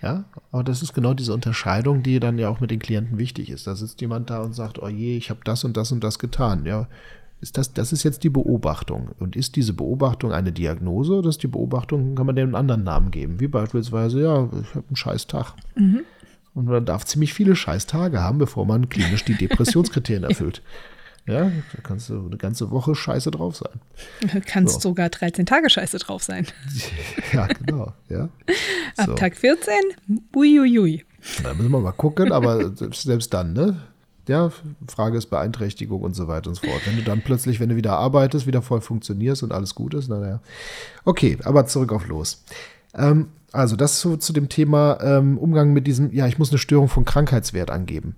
Ja, 0.00 0.24
aber 0.52 0.62
das 0.62 0.82
ist 0.82 0.94
genau 0.94 1.12
diese 1.14 1.34
Unterscheidung, 1.34 2.02
die 2.02 2.20
dann 2.20 2.38
ja 2.38 2.48
auch 2.48 2.60
mit 2.60 2.70
den 2.70 2.78
Klienten 2.78 3.18
wichtig 3.18 3.50
ist. 3.50 3.66
Da 3.66 3.74
sitzt 3.74 4.00
jemand 4.00 4.30
da 4.30 4.42
und 4.42 4.54
sagt, 4.54 4.80
oh 4.80 4.88
je, 4.88 5.16
ich 5.16 5.30
habe 5.30 5.40
das 5.44 5.64
und 5.64 5.76
das 5.76 5.90
und 5.90 6.04
das 6.04 6.20
getan. 6.20 6.64
Ja, 6.66 6.86
ist 7.40 7.58
das, 7.58 7.72
das 7.72 7.92
ist 7.92 8.04
jetzt 8.04 8.22
die 8.22 8.30
Beobachtung. 8.30 9.10
Und 9.18 9.36
ist 9.36 9.56
diese 9.56 9.72
Beobachtung 9.72 10.32
eine 10.32 10.52
Diagnose 10.52 11.14
oder 11.14 11.28
ist 11.28 11.42
die 11.42 11.48
Beobachtung, 11.48 12.14
kann 12.14 12.26
man 12.26 12.36
dem 12.36 12.48
einen 12.48 12.54
anderen 12.54 12.84
Namen 12.84 13.10
geben? 13.10 13.40
Wie 13.40 13.48
beispielsweise, 13.48 14.22
ja, 14.22 14.48
ich 14.60 14.74
habe 14.74 14.86
einen 14.88 14.96
scheiß 14.96 15.26
Tag. 15.26 15.54
Und 16.54 16.64
man 16.66 16.84
darf 16.84 17.04
ziemlich 17.04 17.34
viele 17.34 17.54
scheiß 17.54 17.86
Tage 17.86 18.20
haben, 18.20 18.38
bevor 18.38 18.66
man 18.66 18.88
klinisch 18.88 19.24
die 19.24 19.36
Depressionskriterien 19.36 20.24
erfüllt. 20.28 20.62
Ja, 21.28 21.44
da 21.44 21.80
kannst 21.82 22.08
du 22.08 22.26
eine 22.26 22.36
ganze 22.38 22.70
Woche 22.70 22.94
scheiße 22.94 23.30
drauf 23.30 23.56
sein. 23.56 24.40
kannst 24.46 24.80
So. 24.80 24.90
sogar 24.90 25.10
13 25.10 25.46
Tage 25.46 25.68
scheiße 25.68 25.98
drauf 25.98 26.22
sein. 26.22 26.46
Ja, 27.32 27.46
genau. 27.46 27.92
Ja. 28.08 28.28
Ab 28.96 29.06
So. 29.06 29.14
Tag 29.14 29.36
14, 29.36 29.74
uiuiui. 30.34 31.04
Da 31.42 31.52
müssen 31.52 31.70
wir 31.70 31.80
mal 31.80 31.92
gucken, 31.92 32.32
aber 32.32 32.74
selbst, 32.74 33.02
selbst 33.02 33.34
dann, 33.34 33.52
ne? 33.52 33.76
Ja, 34.28 34.50
Frage 34.86 35.18
ist 35.18 35.26
Beeinträchtigung 35.26 36.02
und 36.02 36.14
so 36.14 36.28
weiter 36.28 36.48
und 36.48 36.54
so 36.54 36.66
fort. 36.66 36.82
Wenn 36.86 36.96
du 36.96 37.02
dann 37.02 37.22
plötzlich, 37.22 37.60
wenn 37.60 37.70
du 37.70 37.76
wieder 37.76 37.98
arbeitest, 37.98 38.46
wieder 38.46 38.62
voll 38.62 38.80
funktionierst 38.80 39.42
und 39.42 39.52
alles 39.52 39.74
gut 39.74 39.94
ist, 39.94 40.08
naja. 40.08 40.40
Okay, 41.04 41.38
aber 41.44 41.66
zurück 41.66 41.92
auf 41.92 42.06
los. 42.06 42.44
Ähm, 42.94 43.28
also 43.52 43.76
das 43.76 44.00
zu, 44.00 44.18
zu 44.18 44.32
dem 44.32 44.48
Thema 44.48 44.98
ähm, 45.02 45.38
Umgang 45.38 45.72
mit 45.72 45.86
diesem, 45.86 46.12
ja, 46.12 46.26
ich 46.26 46.38
muss 46.38 46.50
eine 46.50 46.58
Störung 46.58 46.88
von 46.88 47.04
Krankheitswert 47.04 47.70
angeben. 47.70 48.16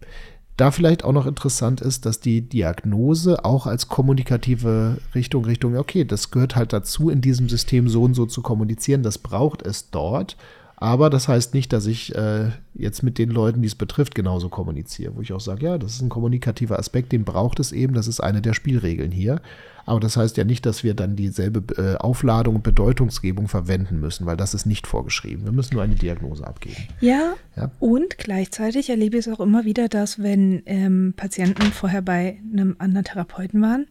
Da 0.61 0.71
vielleicht 0.71 1.05
auch 1.05 1.15
noch 1.15 1.25
interessant 1.25 1.81
ist, 1.81 2.05
dass 2.05 2.21
die 2.21 2.43
Diagnose 2.43 3.47
auch 3.47 3.67
als 3.67 3.89
kommunikative 3.89 4.99
Richtung, 5.15 5.47
Richtung, 5.47 5.75
okay, 5.79 6.05
das 6.05 6.31
gehört 6.31 6.55
halt 6.55 6.75
dazu, 6.75 7.09
in 7.09 7.23
diesem 7.23 7.49
System 7.49 7.89
so 7.89 8.03
und 8.03 8.13
so 8.13 8.27
zu 8.27 8.43
kommunizieren, 8.43 9.03
das 9.03 9.17
braucht 9.17 9.63
es 9.63 9.89
dort. 9.89 10.37
Aber 10.83 11.11
das 11.11 11.29
heißt 11.29 11.53
nicht, 11.53 11.75
dass 11.75 11.85
ich 11.87 12.15
äh, 12.15 12.53
jetzt 12.75 13.03
mit 13.03 13.19
den 13.19 13.29
Leuten, 13.31 13.61
die 13.61 13.69
es 13.69 13.75
betrifft, 13.75 14.15
genauso 14.15 14.49
kommuniziere. 14.49 15.15
Wo 15.15 15.21
ich 15.21 15.35
auch 15.35 15.41
sage, 15.41 15.67
ja, 15.67 15.77
das 15.77 15.93
ist 15.93 16.01
ein 16.01 16.09
kommunikativer 16.09 16.79
Aspekt, 16.79 17.13
den 17.13 17.25
braucht 17.25 17.61
es 17.61 17.71
eben, 17.71 17.93
das 17.93 18.09
ist 18.09 18.21
eine 18.21 18.41
der 18.41 18.55
Spielregeln 18.55 19.13
hier. 19.13 19.43
Aber 19.85 20.01
das 20.01 20.17
heißt 20.17 20.39
ja 20.39 20.45
nicht, 20.45 20.65
dass 20.65 20.83
wir 20.83 20.95
dann 20.95 21.17
dieselbe 21.17 21.75
äh, 21.77 21.97
Aufladung 21.97 22.57
und 22.57 22.63
Bedeutungsgebung 22.63 23.47
verwenden 23.49 24.01
müssen, 24.01 24.25
weil 24.25 24.39
das 24.39 24.55
ist 24.55 24.65
nicht 24.65 24.87
vorgeschrieben. 24.87 25.45
Wir 25.45 25.53
müssen 25.53 25.75
nur 25.75 25.83
eine 25.83 25.97
Diagnose 25.97 26.47
abgeben. 26.47 26.77
Ja, 27.01 27.35
Ja. 27.57 27.71
und 27.79 28.17
gleichzeitig 28.17 28.89
erlebe 28.89 29.19
ich 29.19 29.27
es 29.27 29.33
auch 29.33 29.41
immer 29.41 29.67
wieder, 29.67 29.89
dass 29.89 30.23
wenn 30.23 30.63
ähm, 30.65 31.13
Patienten 31.15 31.73
vorher 31.73 32.01
bei 32.01 32.39
einem 32.55 32.77
anderen 32.79 33.05
Therapeuten 33.05 33.61
waren, 33.61 33.87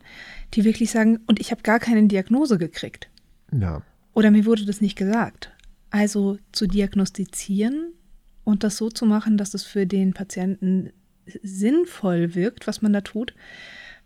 die 0.56 0.64
wirklich 0.64 0.90
sagen, 0.90 1.20
und 1.28 1.40
ich 1.40 1.52
habe 1.52 1.62
gar 1.62 1.80
keine 1.80 2.08
Diagnose 2.08 2.58
gekriegt. 2.58 3.10
Ja, 3.52 3.84
Oder 4.16 4.32
mir 4.32 4.46
wurde 4.46 4.66
das 4.66 4.82
nicht 4.82 4.98
gesagt. 4.98 5.52
Also 5.92 6.38
zu 6.52 6.68
diagnostizieren 6.68 7.94
und 8.44 8.64
das 8.64 8.78
so 8.78 8.90
zu 8.90 9.06
machen, 9.06 9.38
dass 9.38 9.54
es 9.54 9.64
für 9.64 9.88
den 9.88 10.14
Patienten 10.14 10.92
sinnvoll 11.44 12.36
wirkt, 12.36 12.68
was 12.68 12.82
man 12.82 12.94
da 12.94 13.02
tut, 13.02 13.34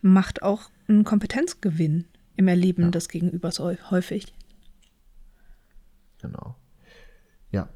macht 0.02 0.44
auch 0.44 0.70
einen 0.88 1.04
Kompetenzgewinn 1.04 2.06
im 2.36 2.48
Erleben 2.48 2.92
des 2.92 3.10
Gegenübers 3.10 3.60
häu- 3.60 3.78
häufig. 3.90 4.34
genau. 6.22 6.56
Ja. 7.52 7.70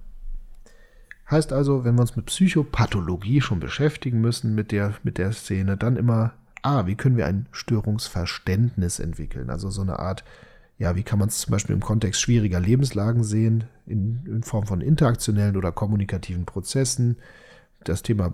Heißt 1.30 1.52
also, 1.54 1.84
wenn 1.84 1.96
wir 1.96 2.02
uns 2.02 2.16
mit 2.16 2.26
Psychopathologie 2.26 3.42
schon 3.42 3.60
beschäftigen 3.60 4.22
müssen, 4.22 4.56
mit 4.56 4.72
der, 4.72 4.96
mit 5.04 5.18
der 5.18 5.34
Szene, 5.34 5.78
dann 5.78 5.98
immer, 5.98 6.34
ah, 6.62 6.86
wie 6.86 6.96
können 6.96 7.18
wir 7.18 7.28
ein 7.28 7.48
Störungsverständnis 7.52 9.00
entwickeln? 9.00 9.50
Also 9.50 9.70
so 9.70 9.82
eine 9.82 10.00
Art, 10.00 10.24
ja, 10.78 10.96
wie 10.96 11.04
kann 11.04 11.20
man 11.20 11.30
es 11.30 11.40
zum 11.40 11.52
Beispiel 11.52 11.76
im 11.76 11.82
Kontext 11.82 12.22
schwieriger 12.22 12.60
Lebenslagen 12.60 13.24
sehen, 13.24 13.66
in, 13.86 14.22
in 14.26 14.44
Form 14.44 14.68
von 14.68 14.82
interaktionellen 14.82 15.58
oder 15.58 15.72
kommunikativen 15.72 16.46
Prozessen, 16.46 17.18
das 17.84 18.04
Thema 18.04 18.34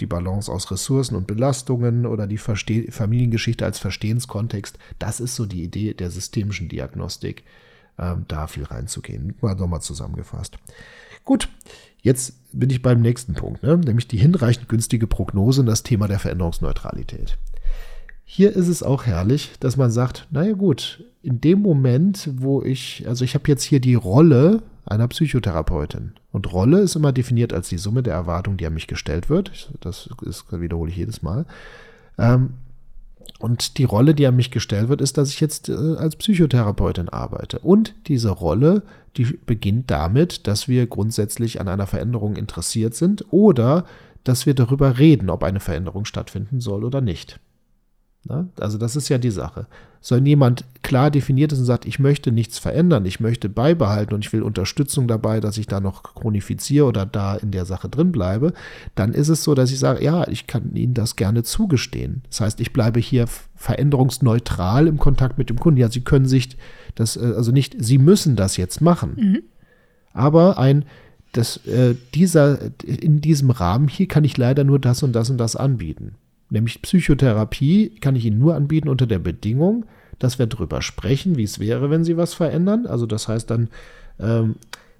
die 0.00 0.06
Balance 0.06 0.50
aus 0.50 0.70
Ressourcen 0.70 1.16
und 1.16 1.26
Belastungen 1.26 2.06
oder 2.06 2.26
die 2.26 2.38
Verste 2.38 2.90
Familiengeschichte 2.90 3.64
als 3.64 3.78
Verstehenskontext, 3.78 4.78
das 4.98 5.20
ist 5.20 5.36
so 5.36 5.46
die 5.46 5.62
Idee 5.62 5.94
der 5.94 6.10
systemischen 6.10 6.68
Diagnostik, 6.68 7.44
ähm, 7.98 8.24
da 8.28 8.46
viel 8.46 8.64
reinzugehen. 8.64 9.34
Mal 9.40 9.54
nochmal 9.54 9.82
zusammengefasst. 9.82 10.58
Gut, 11.24 11.48
jetzt 12.02 12.34
bin 12.52 12.70
ich 12.70 12.82
beim 12.82 13.00
nächsten 13.00 13.34
Punkt, 13.34 13.62
ne? 13.62 13.76
nämlich 13.76 14.08
die 14.08 14.18
hinreichend 14.18 14.68
günstige 14.68 15.06
Prognose 15.06 15.60
und 15.60 15.66
das 15.66 15.82
Thema 15.82 16.08
der 16.08 16.18
Veränderungsneutralität. 16.18 17.38
Hier 18.24 18.54
ist 18.56 18.68
es 18.68 18.82
auch 18.82 19.06
herrlich, 19.06 19.52
dass 19.60 19.76
man 19.76 19.90
sagt, 19.90 20.26
naja 20.30 20.54
gut, 20.54 21.04
in 21.22 21.40
dem 21.40 21.60
Moment, 21.60 22.30
wo 22.34 22.62
ich, 22.62 23.04
also 23.06 23.24
ich 23.24 23.34
habe 23.34 23.48
jetzt 23.48 23.62
hier 23.62 23.80
die 23.80 23.94
Rolle 23.94 24.62
einer 24.86 25.08
Psychotherapeutin. 25.08 26.12
Und 26.32 26.52
Rolle 26.52 26.80
ist 26.80 26.96
immer 26.96 27.12
definiert 27.12 27.52
als 27.52 27.68
die 27.68 27.78
Summe 27.78 28.02
der 28.02 28.14
Erwartungen, 28.14 28.56
die 28.56 28.66
an 28.66 28.74
mich 28.74 28.86
gestellt 28.86 29.30
wird. 29.30 29.72
Das 29.80 30.08
ist, 30.22 30.44
wiederhole 30.52 30.90
ich 30.90 30.96
jedes 30.96 31.22
Mal. 31.22 31.46
Ähm, 32.18 32.54
und 33.38 33.78
die 33.78 33.84
Rolle, 33.84 34.14
die 34.14 34.26
an 34.26 34.36
mich 34.36 34.50
gestellt 34.50 34.88
wird, 34.88 35.00
ist, 35.00 35.18
dass 35.18 35.30
ich 35.30 35.40
jetzt 35.40 35.68
äh, 35.68 35.96
als 35.96 36.16
Psychotherapeutin 36.16 37.08
arbeite. 37.08 37.58
Und 37.60 37.94
diese 38.06 38.30
Rolle, 38.30 38.82
die 39.16 39.24
beginnt 39.24 39.90
damit, 39.90 40.46
dass 40.46 40.68
wir 40.68 40.86
grundsätzlich 40.86 41.60
an 41.60 41.68
einer 41.68 41.86
Veränderung 41.86 42.36
interessiert 42.36 42.94
sind 42.94 43.24
oder 43.30 43.84
dass 44.24 44.46
wir 44.46 44.54
darüber 44.54 44.98
reden, 44.98 45.30
ob 45.30 45.42
eine 45.42 45.60
Veränderung 45.60 46.04
stattfinden 46.04 46.60
soll 46.60 46.84
oder 46.84 47.00
nicht. 47.00 47.38
Na, 48.26 48.48
also 48.58 48.78
das 48.78 48.96
ist 48.96 49.10
ja 49.10 49.18
die 49.18 49.30
Sache. 49.30 49.66
Soll 50.00 50.26
jemand 50.26 50.64
klar 50.82 51.10
definiert 51.10 51.52
ist 51.52 51.58
und 51.58 51.64
sagt, 51.66 51.84
ich 51.86 51.98
möchte 51.98 52.32
nichts 52.32 52.58
verändern, 52.58 53.04
ich 53.04 53.20
möchte 53.20 53.50
beibehalten 53.50 54.14
und 54.14 54.24
ich 54.24 54.32
will 54.32 54.42
Unterstützung 54.42 55.08
dabei, 55.08 55.40
dass 55.40 55.58
ich 55.58 55.66
da 55.66 55.80
noch 55.80 56.02
chronifiziere 56.02 56.86
oder 56.86 57.04
da 57.04 57.36
in 57.36 57.50
der 57.50 57.66
Sache 57.66 57.88
drin 57.88 58.12
bleibe, 58.12 58.54
dann 58.94 59.12
ist 59.12 59.28
es 59.28 59.44
so, 59.44 59.54
dass 59.54 59.70
ich 59.70 59.78
sage, 59.78 60.02
ja, 60.02 60.26
ich 60.28 60.46
kann 60.46 60.74
Ihnen 60.74 60.94
das 60.94 61.16
gerne 61.16 61.42
zugestehen. 61.42 62.22
Das 62.30 62.40
heißt, 62.40 62.60
ich 62.60 62.72
bleibe 62.72 62.98
hier 62.98 63.26
veränderungsneutral 63.56 64.86
im 64.86 64.98
Kontakt 64.98 65.36
mit 65.36 65.50
dem 65.50 65.58
Kunden. 65.58 65.80
Ja, 65.80 65.90
Sie 65.90 66.02
können 66.02 66.26
sich 66.26 66.56
das, 66.94 67.16
äh, 67.16 67.32
also 67.36 67.52
nicht, 67.52 67.76
Sie 67.78 67.98
müssen 67.98 68.36
das 68.36 68.56
jetzt 68.56 68.80
machen. 68.80 69.16
Aber 70.14 70.58
ein, 70.58 70.84
das, 71.32 71.58
äh, 71.66 71.94
dieser, 72.14 72.58
in 72.84 73.20
diesem 73.20 73.50
Rahmen 73.50 73.88
hier 73.88 74.08
kann 74.08 74.24
ich 74.24 74.36
leider 74.38 74.64
nur 74.64 74.78
das 74.78 75.02
und 75.02 75.12
das 75.12 75.28
und 75.28 75.36
das 75.38 75.56
anbieten. 75.56 76.14
Nämlich 76.54 76.80
Psychotherapie 76.82 77.96
kann 78.00 78.14
ich 78.14 78.24
Ihnen 78.24 78.38
nur 78.38 78.54
anbieten 78.54 78.88
unter 78.88 79.08
der 79.08 79.18
Bedingung, 79.18 79.86
dass 80.20 80.38
wir 80.38 80.46
darüber 80.46 80.82
sprechen, 80.82 81.36
wie 81.36 81.42
es 81.42 81.58
wäre, 81.58 81.90
wenn 81.90 82.04
Sie 82.04 82.16
was 82.16 82.32
verändern. 82.32 82.86
Also 82.86 83.06
das 83.06 83.26
heißt 83.26 83.50
dann, 83.50 83.68
ähm, 84.20 84.54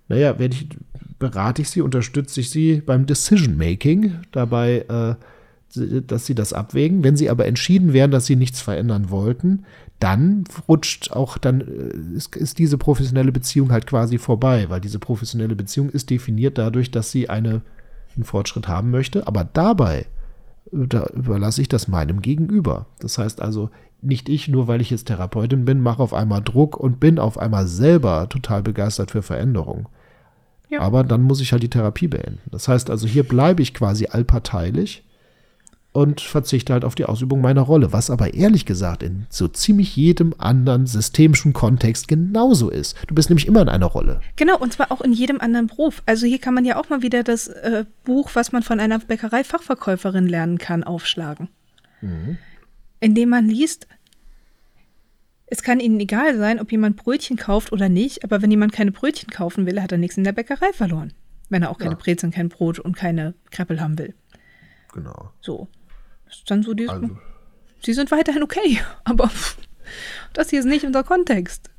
naja, 0.09 0.41
werde 0.41 0.57
ich, 0.57 0.69
berate 1.21 1.63
ich 1.63 1.71
Sie, 1.71 1.81
unterstütze 1.81 2.41
ich 2.41 2.51
Sie 2.51 2.83
beim 2.85 3.07
Decision 3.07 3.57
Making, 3.57 4.17
dabei, 4.33 4.85
äh, 4.89 5.15
dass 6.03 6.27
Sie 6.27 6.35
das 6.35 6.53
abwägen. 6.53 7.05
Wenn 7.05 7.15
Sie 7.15 7.31
aber 7.31 7.47
entschieden 7.47 7.93
wären, 7.93 8.11
dass 8.11 8.27
Sie 8.27 8.35
nichts 8.35 8.61
verändern 8.61 9.11
wollten, 9.11 9.65
dann 10.01 10.43
rutscht 10.69 11.13
auch, 11.13 11.39
dann 11.39 11.61
äh, 11.61 12.17
ist, 12.17 12.35
ist 12.35 12.59
diese 12.59 12.79
professionelle 12.79 13.31
Beziehung 13.31 13.71
halt 13.71 13.87
quasi 13.87 14.19
vorbei, 14.19 14.67
weil 14.71 14.81
diese 14.81 14.99
professionelle 14.99 15.55
Beziehung 15.55 15.89
ist 15.91 16.11
definiert 16.11 16.59
dadurch, 16.59 16.91
dass 16.91 17.13
sie 17.13 17.29
eine, 17.29 17.63
einen 18.17 18.25
Fortschritt 18.25 18.67
haben 18.67 18.91
möchte, 18.91 19.29
aber 19.29 19.49
dabei 19.53 20.07
da 20.75 21.07
überlasse 21.15 21.61
ich 21.61 21.69
das 21.69 21.89
meinem 21.89 22.21
Gegenüber. 22.21 22.87
Das 23.01 23.19
heißt 23.19 23.41
also, 23.41 23.71
nicht 24.03 24.29
ich, 24.29 24.49
nur 24.49 24.69
weil 24.69 24.81
ich 24.81 24.91
jetzt 24.91 25.07
Therapeutin 25.07 25.65
bin, 25.65 25.81
mache 25.81 26.03
auf 26.03 26.13
einmal 26.13 26.43
Druck 26.43 26.77
und 26.77 27.01
bin 27.01 27.19
auf 27.19 27.39
einmal 27.39 27.67
selber 27.67 28.29
total 28.29 28.63
begeistert 28.63 29.11
für 29.11 29.23
Veränderung. 29.23 29.89
Ja. 30.69 30.81
Aber 30.81 31.05
dann 31.05 31.23
muss 31.23 31.41
ich 31.41 31.53
halt 31.53 31.63
die 31.63 31.71
Therapie 31.71 32.09
beenden. 32.09 32.41
Das 32.51 32.69
heißt 32.69 32.91
also, 32.91 33.07
hier 33.07 33.23
bleibe 33.23 33.63
ich 33.63 33.75
quasi 33.75 34.07
allparteilich 34.07 35.04
und 35.95 36.21
verzichte 36.21 36.73
halt 36.73 36.85
auf 36.85 36.97
die 36.97 37.05
Ausübung 37.05 37.41
meiner 37.41 37.61
Rolle, 37.63 37.93
was 37.93 38.11
aber 38.11 38.35
ehrlich 38.35 38.67
gesagt 38.67 39.05
in 39.05 39.27
so 39.31 39.47
ziemlich 39.47 39.95
jedem 39.95 40.35
anderen 40.39 40.89
systemischen 40.89 41.53
Kontext 41.53 42.09
genauso 42.09 42.69
ist. 42.69 42.97
Du 43.07 43.15
bist 43.15 43.31
nämlich 43.31 43.47
immer 43.47 43.63
in 43.63 43.69
einer 43.69 43.87
Rolle. 43.87 44.21
Genau, 44.35 44.59
und 44.59 44.73
zwar 44.73 44.91
auch 44.91 45.01
in 45.01 45.13
jedem 45.13 45.41
anderen 45.41 45.69
Beruf. 45.69 46.03
Also 46.05 46.27
hier 46.27 46.41
kann 46.41 46.53
man 46.53 46.65
ja 46.65 46.77
auch 46.81 46.89
mal 46.89 47.03
wieder 47.03 47.23
das 47.23 47.47
äh, 47.47 47.85
Buch, 48.03 48.31
was 48.35 48.51
man 48.51 48.65
von 48.65 48.81
einer 48.81 48.99
Bäckerei-Fachverkäuferin 48.99 50.27
lernen 50.27 50.59
kann, 50.59 50.83
aufschlagen. 50.83 51.49
Indem 53.01 53.29
man 53.29 53.47
liest, 53.49 53.87
es 55.47 55.63
kann 55.63 55.79
ihnen 55.79 56.01
egal 56.01 56.37
sein, 56.37 56.59
ob 56.61 56.73
jemand 56.73 56.97
Brötchen 56.97 57.37
kauft 57.37 57.73
oder 57.73 57.89
nicht, 57.89 58.25
aber 58.25 58.43
wenn 58.43 58.51
jemand 58.51 58.73
keine 58.73 58.91
Brötchen 58.91 59.31
kaufen 59.31 59.65
will, 59.65 59.81
hat 59.81 59.93
er 59.93 59.99
nichts 59.99 60.17
in 60.17 60.25
der 60.25 60.33
Bäckerei 60.33 60.73
verloren. 60.73 61.13
Wenn 61.51 61.63
er 61.63 61.71
auch 61.71 61.79
keine 61.79 61.93
Ja. 61.93 61.99
Brezeln, 61.99 62.33
kein 62.33 62.49
Brot 62.49 62.81
und 62.81 62.97
keine 62.97 63.35
Kreppel 63.53 63.81
haben 63.81 63.97
will. 63.97 64.13
Genau. 64.93 65.31
So. 65.41 65.69
Ist 66.35 66.51
dann 66.51 66.63
so 66.63 66.75
dieses, 66.75 66.93
Also, 66.93 67.17
sie 67.83 67.93
sind 67.93 68.11
weiterhin 68.11 68.43
okay, 68.43 68.81
aber 69.05 69.31
das 70.33 70.51
hier 70.51 70.61
ist 70.61 70.67
nicht 70.67 70.85
unser 70.85 71.05
Kontext. 71.05 71.71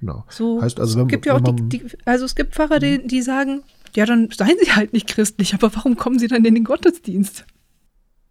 Genau. 0.00 0.24
So, 0.28 0.60
heißt 0.60 0.80
also, 0.80 0.98
wenn, 0.98 1.06
es 1.06 1.10
gibt 1.10 1.26
ja 1.26 1.36
auch 1.36 1.40
die, 1.40 1.68
die, 1.68 1.84
also 2.04 2.24
es 2.24 2.34
gibt 2.34 2.54
Pfarrer, 2.54 2.80
die, 2.80 3.06
die 3.06 3.22
sagen, 3.22 3.62
ja, 3.94 4.04
dann 4.04 4.30
seien 4.30 4.56
sie 4.60 4.72
halt 4.72 4.92
nicht 4.92 5.06
christlich, 5.06 5.54
aber 5.54 5.74
warum 5.74 5.96
kommen 5.96 6.18
sie 6.18 6.26
dann 6.26 6.44
in 6.44 6.54
den 6.54 6.64
Gottesdienst? 6.64 7.44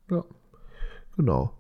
Ja, 0.10 0.26
genau. 1.16 1.54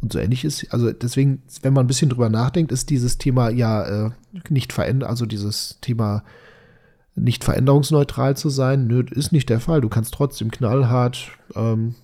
Und 0.00 0.12
so 0.12 0.18
ähnlich 0.18 0.44
ist, 0.44 0.72
also 0.72 0.92
deswegen, 0.92 1.42
wenn 1.62 1.72
man 1.72 1.84
ein 1.84 1.88
bisschen 1.88 2.10
drüber 2.10 2.28
nachdenkt, 2.28 2.70
ist 2.70 2.90
dieses 2.90 3.18
Thema 3.18 3.48
ja 3.48 4.06
äh, 4.06 4.10
nicht 4.48 4.72
verändert, 4.72 5.08
also 5.08 5.26
dieses 5.26 5.78
Thema 5.80 6.22
nicht 7.16 7.44
veränderungsneutral 7.44 8.36
zu 8.36 8.50
sein, 8.50 8.86
nö, 8.86 9.02
ist 9.10 9.32
nicht 9.32 9.48
der 9.48 9.58
Fall. 9.58 9.80
Du 9.80 9.88
kannst 9.88 10.12
trotzdem 10.14 10.50
knallhart 10.50 11.30
ähm, 11.54 11.94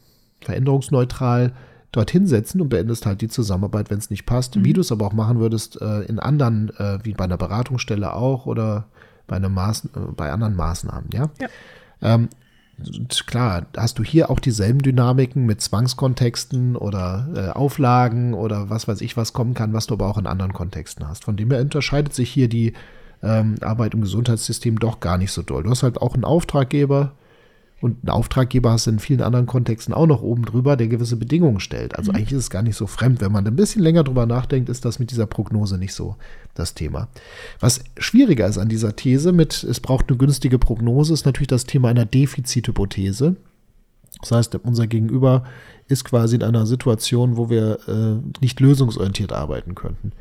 veränderungsneutral 0.44 1.52
dorthin 1.92 2.26
setzen 2.26 2.60
und 2.60 2.70
beendest 2.70 3.04
halt 3.04 3.20
die 3.20 3.28
Zusammenarbeit, 3.28 3.90
wenn 3.90 3.98
es 3.98 4.10
nicht 4.10 4.24
passt. 4.24 4.56
Mhm. 4.56 4.64
Wie 4.64 4.72
du 4.72 4.80
es 4.80 4.90
aber 4.90 5.06
auch 5.06 5.12
machen 5.12 5.38
würdest 5.38 5.80
äh, 5.80 6.02
in 6.02 6.18
anderen, 6.18 6.70
äh, 6.78 6.98
wie 7.02 7.12
bei 7.12 7.24
einer 7.24 7.36
Beratungsstelle 7.36 8.14
auch 8.14 8.46
oder 8.46 8.86
bei, 9.26 9.36
einer 9.36 9.50
Maß, 9.50 9.84
äh, 9.84 9.98
bei 10.16 10.32
anderen 10.32 10.56
Maßnahmen, 10.56 11.10
ja. 11.12 11.30
Ja. 11.40 11.48
Ähm, 12.00 12.28
klar, 13.26 13.66
hast 13.76 13.98
du 13.98 14.04
hier 14.04 14.30
auch 14.30 14.40
dieselben 14.40 14.80
Dynamiken 14.80 15.44
mit 15.44 15.60
Zwangskontexten 15.60 16.76
oder 16.76 17.28
äh, 17.34 17.48
Auflagen 17.50 18.34
oder 18.34 18.70
was 18.70 18.88
weiß 18.88 19.02
ich, 19.02 19.16
was 19.16 19.34
kommen 19.34 19.54
kann, 19.54 19.72
was 19.72 19.86
du 19.86 19.94
aber 19.94 20.08
auch 20.08 20.18
in 20.18 20.26
anderen 20.26 20.52
Kontexten 20.54 21.06
hast. 21.06 21.24
Von 21.24 21.36
dem 21.36 21.50
her 21.50 21.60
unterscheidet 21.60 22.14
sich 22.14 22.30
hier 22.30 22.48
die 22.48 22.72
ähm, 23.22 23.56
Arbeit 23.60 23.94
im 23.94 24.00
Gesundheitssystem 24.00 24.78
doch 24.78 25.00
gar 25.00 25.18
nicht 25.18 25.30
so 25.30 25.42
doll. 25.42 25.62
Du 25.62 25.70
hast 25.70 25.82
halt 25.82 26.00
auch 26.00 26.14
einen 26.14 26.24
Auftraggeber 26.24 27.12
und 27.82 27.98
einen 28.02 28.10
Auftraggeber 28.10 28.70
hast 28.70 28.86
du 28.86 28.92
in 28.92 29.00
vielen 29.00 29.20
anderen 29.20 29.46
Kontexten 29.46 29.92
auch 29.92 30.06
noch 30.06 30.22
oben 30.22 30.44
drüber, 30.44 30.76
der 30.76 30.86
gewisse 30.86 31.16
Bedingungen 31.16 31.58
stellt. 31.58 31.98
Also 31.98 32.12
eigentlich 32.12 32.32
ist 32.32 32.44
es 32.44 32.50
gar 32.50 32.62
nicht 32.62 32.76
so 32.76 32.86
fremd. 32.86 33.20
Wenn 33.20 33.32
man 33.32 33.44
ein 33.44 33.56
bisschen 33.56 33.82
länger 33.82 34.04
drüber 34.04 34.24
nachdenkt, 34.24 34.68
ist 34.68 34.84
das 34.84 35.00
mit 35.00 35.10
dieser 35.10 35.26
Prognose 35.26 35.78
nicht 35.78 35.92
so 35.92 36.14
das 36.54 36.74
Thema. 36.74 37.08
Was 37.58 37.80
schwieriger 37.98 38.46
ist 38.46 38.56
an 38.56 38.68
dieser 38.68 38.94
These 38.94 39.32
mit, 39.32 39.64
es 39.64 39.80
braucht 39.80 40.08
eine 40.08 40.16
günstige 40.16 40.60
Prognose, 40.60 41.12
ist 41.12 41.26
natürlich 41.26 41.48
das 41.48 41.66
Thema 41.66 41.88
einer 41.88 42.04
Defizithypothese. 42.04 43.34
Das 44.20 44.30
heißt, 44.30 44.54
unser 44.62 44.86
Gegenüber 44.86 45.42
ist 45.88 46.04
quasi 46.04 46.36
in 46.36 46.44
einer 46.44 46.66
Situation, 46.66 47.36
wo 47.36 47.50
wir 47.50 47.80
äh, 47.88 48.20
nicht 48.40 48.60
lösungsorientiert 48.60 49.32
arbeiten 49.32 49.74
könnten. 49.74 50.12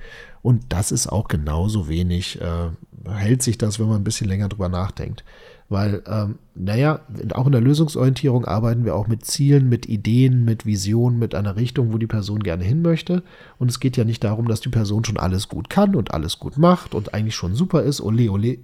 Und 0.41 0.63
das 0.69 0.91
ist 0.91 1.07
auch 1.07 1.27
genauso 1.27 1.87
wenig, 1.87 2.41
äh, 2.41 2.69
hält 3.07 3.43
sich 3.43 3.59
das, 3.59 3.79
wenn 3.79 3.87
man 3.87 3.97
ein 3.97 4.03
bisschen 4.03 4.27
länger 4.27 4.49
drüber 4.49 4.69
nachdenkt. 4.69 5.23
Weil, 5.71 6.03
ähm, 6.05 6.35
naja, 6.53 6.99
auch 7.33 7.45
in 7.45 7.53
der 7.53 7.61
Lösungsorientierung 7.61 8.43
arbeiten 8.43 8.83
wir 8.83 8.93
auch 8.93 9.07
mit 9.07 9.23
Zielen, 9.23 9.69
mit 9.69 9.87
Ideen, 9.87 10.43
mit 10.43 10.65
Visionen, 10.65 11.17
mit 11.17 11.33
einer 11.33 11.55
Richtung, 11.55 11.93
wo 11.93 11.97
die 11.97 12.07
Person 12.07 12.43
gerne 12.43 12.65
hin 12.65 12.81
möchte. 12.81 13.23
Und 13.57 13.71
es 13.71 13.79
geht 13.79 13.95
ja 13.95 14.03
nicht 14.03 14.21
darum, 14.21 14.49
dass 14.49 14.59
die 14.59 14.67
Person 14.67 15.05
schon 15.05 15.15
alles 15.15 15.47
gut 15.47 15.69
kann 15.69 15.95
und 15.95 16.13
alles 16.13 16.39
gut 16.39 16.57
macht 16.57 16.93
und 16.93 17.13
eigentlich 17.13 17.35
schon 17.35 17.55
super 17.55 17.83
ist. 17.83 18.01
Ole, 18.01 18.29
ole. 18.29 18.57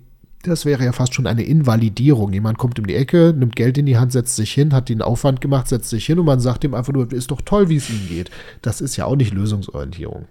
Das 0.44 0.66
wäre 0.66 0.84
ja 0.84 0.92
fast 0.92 1.14
schon 1.14 1.28
eine 1.28 1.44
Invalidierung. 1.44 2.34
Jemand 2.34 2.58
kommt 2.58 2.78
um 2.78 2.86
die 2.86 2.96
Ecke, 2.96 3.34
nimmt 3.34 3.56
Geld 3.56 3.78
in 3.78 3.86
die 3.86 3.98
Hand, 3.98 4.12
setzt 4.12 4.36
sich 4.36 4.52
hin, 4.52 4.74
hat 4.74 4.90
den 4.90 5.02
Aufwand 5.02 5.40
gemacht, 5.40 5.70
setzt 5.70 5.90
sich 5.90 6.06
hin 6.06 6.20
und 6.20 6.26
man 6.26 6.42
sagt 6.42 6.66
ihm 6.66 6.74
einfach 6.74 6.92
nur, 6.92 7.10
ist 7.14 7.32
doch 7.32 7.40
toll, 7.40 7.70
wie 7.70 7.78
es 7.78 7.90
ihm 7.90 8.06
geht. 8.10 8.32
Das 8.62 8.82
ist 8.82 8.98
ja 8.98 9.06
auch 9.06 9.16
nicht 9.16 9.34
Lösungsorientierung. 9.34 10.26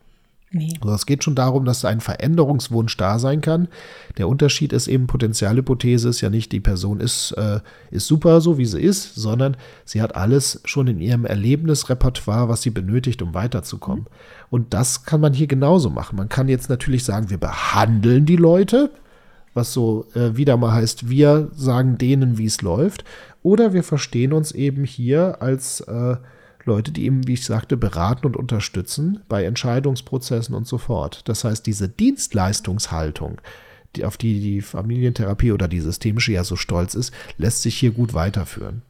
Nee. 0.53 0.75
Also 0.81 0.95
es 0.95 1.07
geht 1.07 1.25
schon 1.25 1.35
darum, 1.35 1.65
dass 1.65 1.85
ein 1.85 2.01
Veränderungswunsch 2.01 2.97
da 2.97 3.19
sein 3.19 3.41
kann. 3.41 3.69
Der 4.17 4.29
Unterschied 4.29 4.73
ist 4.73 4.87
eben, 4.87 5.09
Potenzialhypothese 5.09 6.09
ist 6.09 6.21
ja 6.21 6.31
nicht, 6.31 6.53
die 6.53 6.61
Person 6.61 7.01
ist, 7.01 7.33
äh, 7.33 7.61
ist 7.91 8.07
super 8.07 8.41
so, 8.41 8.57
wie 8.57 8.65
sie 8.65 8.81
ist, 8.81 9.17
sondern 9.17 9.57
sie 9.85 10.01
hat 10.01 10.15
alles 10.15 10.61
schon 10.65 10.87
in 10.87 11.01
ihrem 11.01 11.25
Erlebnisrepertoire, 11.25 12.49
was 12.49 12.63
sie 12.63 12.71
benötigt, 12.71 13.23
um 13.23 13.35
weiterzukommen. 13.35 14.07
Und 14.49 14.73
das 14.73 15.05
kann 15.05 15.21
man 15.21 15.35
hier 15.35 15.49
genauso 15.49 15.91
machen. 15.91 16.17
Man 16.17 16.29
kann 16.29 16.49
jetzt 16.49 16.71
natürlich 16.71 17.05
sagen, 17.05 17.29
wir 17.29 17.39
behandeln 17.39 18.25
die 18.25 18.37
Leute, 18.37 18.93
was 19.53 19.73
so 19.73 20.07
äh, 20.15 20.37
wieder 20.37 20.57
mal 20.57 20.73
heißt, 20.73 21.09
wir 21.09 21.51
sagen 21.55 21.99
denen, 21.99 22.39
wie 22.39 22.47
es 22.47 22.63
läuft. 22.63 23.05
Oder 23.43 23.73
wir 23.73 23.83
verstehen 23.83 24.33
uns 24.33 24.53
eben 24.53 24.85
hier 24.85 25.43
als 25.43 25.81
äh, 25.81 26.17
Leute, 26.67 26.93
die 26.93 27.05
eben, 27.05 27.27
wie 27.27 27.35
ich 27.35 27.45
sagte, 27.45 27.77
beraten 27.77 28.27
und 28.27 28.37
unterstützen 28.37 29.21
bei 29.29 29.45
Entscheidungsprozessen 29.45 30.55
und 30.55 30.67
so 30.67 30.79
fort. 30.79 31.23
Das 31.27 31.45
heißt, 31.45 31.65
diese 31.67 31.89
Dienstleistungshaltung, 31.89 33.41
die, 33.95 34.05
auf 34.05 34.17
die 34.17 34.41
die 34.41 34.61
Familientherapie 34.61 35.53
oder 35.53 35.69
die 35.69 35.81
systemische 35.81 36.33
ja 36.33 36.45
so 36.45 36.57
stolz 36.57 36.95
ist, 36.95 37.13
lässt 37.39 37.63
sich 37.63 37.77
hier 37.77 37.93
gut 37.93 38.15
weiterführen. 38.15 38.83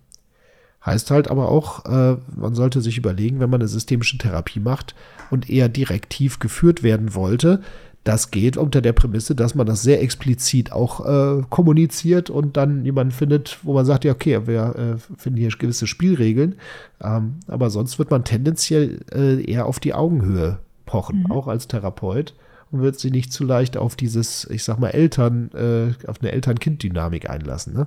Heißt 0.84 1.10
halt 1.10 1.28
aber 1.28 1.48
auch, 1.48 1.84
äh, 1.84 2.16
man 2.36 2.54
sollte 2.54 2.80
sich 2.80 2.96
überlegen, 2.96 3.40
wenn 3.40 3.50
man 3.50 3.60
eine 3.60 3.68
systemische 3.68 4.18
Therapie 4.18 4.60
macht 4.60 4.94
und 5.30 5.50
eher 5.50 5.68
direktiv 5.68 6.38
geführt 6.38 6.82
werden 6.82 7.14
wollte, 7.14 7.60
das 8.06 8.30
geht 8.30 8.56
unter 8.56 8.80
der 8.80 8.92
Prämisse, 8.92 9.34
dass 9.34 9.56
man 9.56 9.66
das 9.66 9.82
sehr 9.82 10.00
explizit 10.00 10.70
auch 10.70 11.04
äh, 11.04 11.42
kommuniziert 11.50 12.30
und 12.30 12.56
dann 12.56 12.84
jemanden 12.84 13.10
findet, 13.12 13.58
wo 13.64 13.74
man 13.74 13.84
sagt, 13.84 14.04
ja, 14.04 14.12
okay, 14.12 14.46
wir 14.46 14.76
äh, 14.76 15.16
finden 15.18 15.38
hier 15.38 15.48
gewisse 15.48 15.88
Spielregeln. 15.88 16.54
Ähm, 17.02 17.40
aber 17.48 17.68
sonst 17.68 17.98
wird 17.98 18.10
man 18.12 18.22
tendenziell 18.22 19.00
äh, 19.12 19.42
eher 19.44 19.66
auf 19.66 19.80
die 19.80 19.92
Augenhöhe 19.92 20.60
pochen, 20.84 21.24
Mhm. 21.24 21.32
auch 21.32 21.48
als 21.48 21.66
Therapeut. 21.66 22.34
Und 22.70 22.82
wird 22.82 22.98
sich 22.98 23.12
nicht 23.12 23.32
zu 23.32 23.44
leicht 23.44 23.76
auf 23.76 23.94
dieses, 23.96 24.44
ich 24.50 24.64
sag 24.64 24.78
mal, 24.80 24.90
Eltern, 24.90 25.50
äh, 25.52 26.08
auf 26.08 26.20
eine 26.20 26.32
Eltern-Kind-Dynamik 26.32 27.30
einlassen. 27.30 27.74
Ne? 27.74 27.86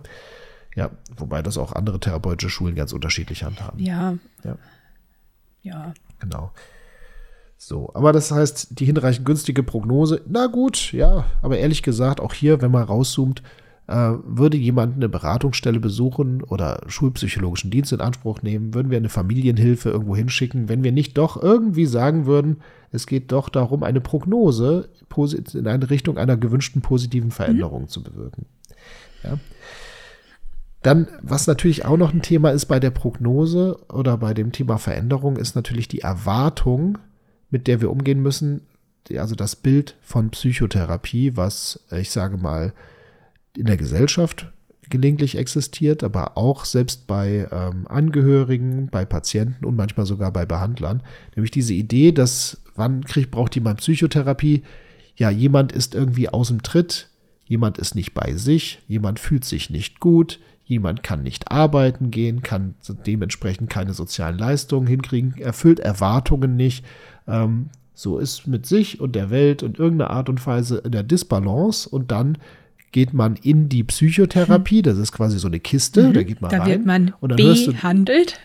Ja, 0.75 0.89
wobei 1.17 1.41
das 1.41 1.57
auch 1.57 1.73
andere 1.73 1.99
therapeutische 1.99 2.49
Schulen 2.49 2.75
ganz 2.75 2.93
unterschiedlich 2.93 3.43
handhaben. 3.43 3.79
Ja. 3.79 4.15
Ja. 4.43 4.57
Ja. 5.63 5.93
Genau. 6.19 6.51
So, 7.61 7.91
aber 7.93 8.13
das 8.13 8.31
heißt, 8.31 8.79
die 8.79 8.85
hinreichend 8.85 9.25
günstige 9.25 9.63
Prognose, 9.63 10.21
na 10.29 10.47
gut, 10.47 10.93
ja, 10.93 11.25
aber 11.41 11.57
ehrlich 11.57 11.83
gesagt, 11.83 12.21
auch 12.21 12.33
hier, 12.33 12.61
wenn 12.61 12.71
man 12.71 12.83
rauszoomt, 12.83 13.43
äh, 13.87 14.13
würde 14.23 14.55
jemand 14.55 14.95
eine 14.95 15.09
Beratungsstelle 15.09 15.81
besuchen 15.81 16.41
oder 16.41 16.81
schulpsychologischen 16.87 17.69
Dienst 17.69 17.91
in 17.91 17.99
Anspruch 17.99 18.41
nehmen, 18.43 18.73
würden 18.73 18.91
wir 18.91 18.97
eine 18.97 19.09
Familienhilfe 19.09 19.89
irgendwo 19.89 20.15
hinschicken, 20.15 20.69
wenn 20.69 20.85
wir 20.85 20.93
nicht 20.93 21.17
doch 21.17 21.35
irgendwie 21.35 21.85
sagen 21.85 22.25
würden, 22.25 22.61
es 22.91 23.07
geht 23.07 23.33
doch 23.33 23.49
darum, 23.49 23.83
eine 23.83 23.99
Prognose 23.99 24.87
in 25.53 25.67
eine 25.67 25.89
Richtung 25.89 26.17
einer 26.17 26.37
gewünschten 26.37 26.81
positiven 26.81 27.29
Veränderung 27.29 27.89
zu 27.89 28.01
bewirken. 28.01 28.45
Ja. 29.21 29.37
Dann, 30.81 31.09
was 31.21 31.45
natürlich 31.45 31.83
auch 31.83 31.97
noch 31.97 32.13
ein 32.13 32.21
Thema 32.21 32.51
ist 32.51 32.67
bei 32.67 32.79
der 32.79 32.91
Prognose 32.91 33.77
oder 33.91 34.15
bei 34.15 34.33
dem 34.33 34.53
Thema 34.53 34.77
Veränderung, 34.77 35.35
ist 35.35 35.57
natürlich 35.57 35.89
die 35.89 35.99
Erwartung, 35.99 36.99
mit 37.49 37.67
der 37.67 37.81
wir 37.81 37.91
umgehen 37.91 38.21
müssen. 38.21 38.61
Also 39.15 39.35
das 39.35 39.55
Bild 39.55 39.95
von 40.01 40.29
Psychotherapie, 40.29 41.35
was 41.35 41.79
ich 41.91 42.11
sage 42.11 42.37
mal 42.37 42.73
in 43.57 43.65
der 43.65 43.77
Gesellschaft 43.77 44.51
gelegentlich 44.89 45.37
existiert, 45.37 46.03
aber 46.03 46.37
auch 46.37 46.65
selbst 46.65 47.07
bei 47.07 47.47
ähm, 47.51 47.87
Angehörigen, 47.87 48.89
bei 48.89 49.05
Patienten 49.05 49.65
und 49.65 49.75
manchmal 49.75 50.05
sogar 50.05 50.31
bei 50.31 50.45
Behandlern. 50.45 51.03
Nämlich 51.35 51.51
diese 51.51 51.73
Idee, 51.73 52.11
dass 52.11 52.61
wann 52.75 53.03
kriegt, 53.03 53.31
braucht 53.31 53.55
jemand 53.55 53.79
Psychotherapie? 53.79 54.63
Ja, 55.15 55.29
jemand 55.29 55.71
ist 55.71 55.95
irgendwie 55.95 56.29
aus 56.29 56.47
dem 56.47 56.63
Tritt, 56.63 57.09
jemand 57.45 57.77
ist 57.77 57.95
nicht 57.95 58.13
bei 58.13 58.33
sich, 58.35 58.79
jemand 58.87 59.19
fühlt 59.19 59.45
sich 59.45 59.69
nicht 59.69 59.99
gut, 59.99 60.39
jemand 60.69 61.01
kann 61.01 61.23
nicht 61.23 61.51
arbeiten 61.51 62.11
gehen, 62.11 62.43
kann 62.43 62.75
dementsprechend 63.05 63.71
keine 63.71 63.93
sozialen 63.93 64.37
Leistungen 64.37 64.85
hinkriegen, 64.85 65.35
erfüllt 65.39 65.79
Erwartungen 65.79 66.55
nicht. 66.55 66.85
Ähm, 67.27 67.69
so 67.95 68.19
ist 68.19 68.47
mit 68.47 68.67
sich 68.67 69.01
und 69.01 69.15
der 69.15 69.31
Welt 69.31 69.63
und 69.63 69.79
irgendeiner 69.79 70.11
Art 70.11 70.29
und 70.29 70.45
Weise 70.45 70.77
in 70.77 70.91
der 70.91 71.03
Disbalance 71.03 71.89
und 71.89 72.11
dann 72.11 72.37
geht 72.91 73.13
man 73.13 73.35
in 73.35 73.67
die 73.67 73.83
Psychotherapie, 73.83 74.81
das 74.83 74.97
ist 74.97 75.11
quasi 75.11 75.39
so 75.39 75.47
eine 75.47 75.59
Kiste, 75.59 76.13
da 76.13 76.23
geht 76.23 76.39
man 76.39 76.51
Da 76.51 76.59
rein 76.59 76.67
wird 76.67 76.85
man 76.85 77.13
und 77.19 77.31
dann 77.31 77.41
hörst 77.41 77.67
du 77.67 77.73
behandelt. 77.73 78.39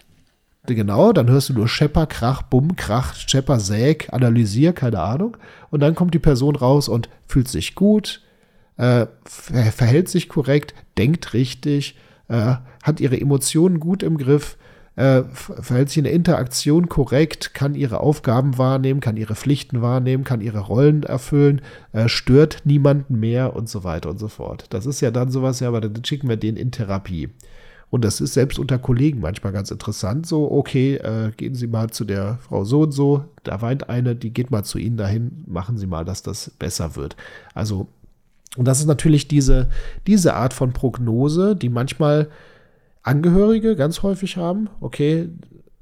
Genau, 0.67 1.13
dann 1.13 1.29
hörst 1.29 1.51
du 1.51 1.53
nur 1.53 1.69
Schepper, 1.69 2.07
Krach, 2.07 2.41
Bumm, 2.41 2.75
Krach, 2.75 3.15
Schepper, 3.15 3.61
Säg, 3.61 4.09
Analysier, 4.13 4.73
keine 4.73 5.01
Ahnung. 5.01 5.37
Und 5.71 5.81
dann 5.81 5.95
kommt 5.95 6.15
die 6.15 6.19
Person 6.19 6.57
raus 6.57 6.89
und 6.89 7.11
fühlt 7.27 7.49
sich 7.49 7.75
gut, 7.75 8.23
äh, 8.79 9.07
ver 9.25 9.73
verhält 9.73 10.09
sich 10.09 10.31
korrekt, 10.31 10.75
denkt 10.97 11.35
richtig, 11.35 11.97
äh, 12.29 12.57
hat 12.83 13.01
ihre 13.01 13.21
Emotionen 13.21 13.81
gut 13.81 14.03
im 14.03 14.19
Griff, 14.19 14.57
äh, 14.97 15.25
ver- 15.33 15.63
verhält 15.63 15.89
sich 15.89 15.99
in 15.99 16.05
der 16.05 16.13
Interaktion 16.13 16.89
korrekt, 16.89 17.55
kann 17.55 17.75
ihre 17.75 18.01
Aufgaben 18.01 18.59
wahrnehmen, 18.59 19.01
kann 19.01 19.17
ihre 19.17 19.35
Pflichten 19.35 19.83
wahrnehmen, 19.83 20.25
kann 20.25 20.41
ihre 20.41 20.61
Rollen 20.61 21.03
erfüllen, 21.03 21.63
äh, 21.93 22.09
stört 22.09 22.63
niemanden 22.65 23.19
mehr 23.19 23.57
und 23.57 23.69
so 23.69 23.83
weiter 23.85 24.11
und 24.11 24.19
so 24.19 24.29
fort. 24.29 24.67
Das 24.71 24.87
ist 24.87 25.01
ja 25.01 25.11
dann 25.11 25.31
sowas, 25.31 25.61
ja, 25.61 25.69
aber 25.69 25.81
dann 25.81 26.05
schicken 26.05 26.29
wir 26.29 26.37
den 26.37 26.57
in 26.57 26.71
Therapie. 26.71 27.31
Und 27.91 28.05
das 28.05 28.21
ist 28.21 28.35
selbst 28.35 28.59
unter 28.59 28.79
Kollegen 28.79 29.21
manchmal 29.21 29.53
ganz 29.53 29.71
interessant. 29.71 30.27
So, 30.27 30.51
okay, 30.51 30.97
äh, 30.97 31.31
gehen 31.37 31.55
Sie 31.55 31.69
mal 31.69 31.91
zu 31.91 32.05
der 32.05 32.39
Frau 32.39 32.65
so 32.65 32.83
und 32.83 32.93
so, 32.93 33.25
da 33.45 33.63
weint 33.63 33.89
eine, 33.89 34.17
die 34.17 34.33
geht 34.33 34.51
mal 34.51 34.65
zu 34.65 34.79
Ihnen 34.79 34.97
dahin, 34.97 35.45
machen 35.47 35.79
Sie 35.79 35.87
mal, 35.87 36.05
dass 36.05 36.23
das 36.23 36.51
besser 36.59 36.97
wird. 36.97 37.15
Also, 37.55 37.87
und 38.57 38.67
das 38.67 38.81
ist 38.81 38.87
natürlich 38.87 39.29
diese, 39.29 39.69
diese 40.07 40.35
Art 40.35 40.53
von 40.53 40.73
Prognose, 40.73 41.57
die 41.57 41.69
manchmal 41.69 42.29
Angehörige 43.03 43.77
ganz 43.77 44.03
häufig 44.03 44.37
haben. 44.37 44.69
Okay, 44.81 45.29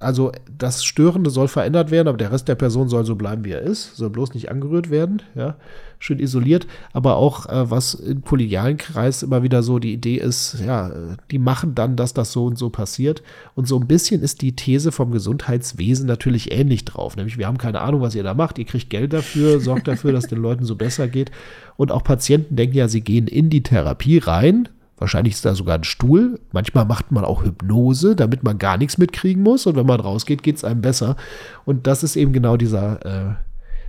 also 0.03 0.33
das 0.59 0.85
Störende 0.85 1.31
soll 1.31 1.49
verändert 1.49 1.91
werden, 1.91 2.09
aber 2.09 2.19
der 2.19 2.33
Rest 2.33 2.49
der 2.49 2.55
Person 2.55 2.89
soll 2.89 3.05
so 3.05 3.17
bleiben, 3.17 3.45
wie 3.45 3.53
er 3.53 3.63
ist, 3.63 3.97
soll 3.97 4.11
bloß 4.11 4.35
nicht 4.35 4.51
angerührt 4.51 4.91
werden, 4.91 5.23
ja, 5.35 5.57
schön 5.99 6.19
isoliert. 6.19 6.67
Aber 6.93 7.17
auch, 7.17 7.47
äh, 7.47 7.71
was 7.71 7.95
im 7.95 8.23
kollegialen 8.23 8.77
Kreis 8.77 9.23
immer 9.23 9.43
wieder 9.43 9.63
so 9.63 9.79
die 9.79 9.93
Idee 9.93 10.17
ist, 10.17 10.59
ja, 10.65 10.91
die 11.31 11.39
machen 11.39 11.75
dann, 11.75 11.97
dass 11.97 12.13
das 12.15 12.33
so 12.33 12.47
und 12.47 12.59
so 12.59 12.71
passiert. 12.71 13.23
Und 13.55 13.69
so 13.69 13.79
ein 13.79 13.87
bisschen 13.87 14.23
ist 14.23 14.43
die 14.43 14.57
These 14.57 14.93
vom 14.93 15.13
Gesundheitswesen 15.13 16.07
natürlich 16.07 16.53
ähnlich 16.53 16.85
drauf. 16.85 17.17
Nämlich, 17.17 17.39
wir 17.39 17.47
haben 17.47 17.59
keine 17.59 17.81
Ahnung, 17.81 18.01
was 18.01 18.15
ihr 18.15 18.25
da 18.25 18.35
macht, 18.35 18.59
ihr 18.59 18.67
kriegt 18.67 18.91
Geld 18.91 19.13
dafür, 19.13 19.61
sorgt 19.61 19.89
dafür, 19.89 20.13
dass 20.13 20.27
den 20.27 20.41
Leuten 20.41 20.65
so 20.65 20.77
besser 20.77 21.09
geht. 21.09 21.31
Und 21.77 21.93
auch 21.93 22.05
Patienten 22.05 22.57
denken 22.57 22.77
ja, 22.77 22.89
sie 22.89 23.03
gehen 23.03 23.29
in 23.29 23.51
die 23.51 23.63
Therapie 23.63 24.19
rein, 24.19 24.69
Wahrscheinlich 25.03 25.35
ist 25.35 25.45
da 25.45 25.57
sogar 25.57 25.79
ein 25.79 25.83
Stuhl. 25.83 26.39
Manchmal 26.53 26.85
macht 26.85 27.11
man 27.11 27.25
auch 27.25 27.43
Hypnose, 27.43 28.15
damit 28.15 28.45
man 28.45 28.59
gar 28.59 28.79
nichts 28.79 28.99
mitkriegen 28.99 29.43
muss. 29.43 29.67
Und 29.67 29.75
wenn 29.75 29.85
man 29.85 29.99
rausgeht, 29.99 30.45
geht 30.45 30.59
es 30.59 30.65
einem 30.65 30.81
besser. 30.81 31.17
Und 31.65 31.89
das 31.89 32.05
ist 32.05 32.15
eben 32.15 32.33
genau 32.33 32.57
dieser, 32.57 33.37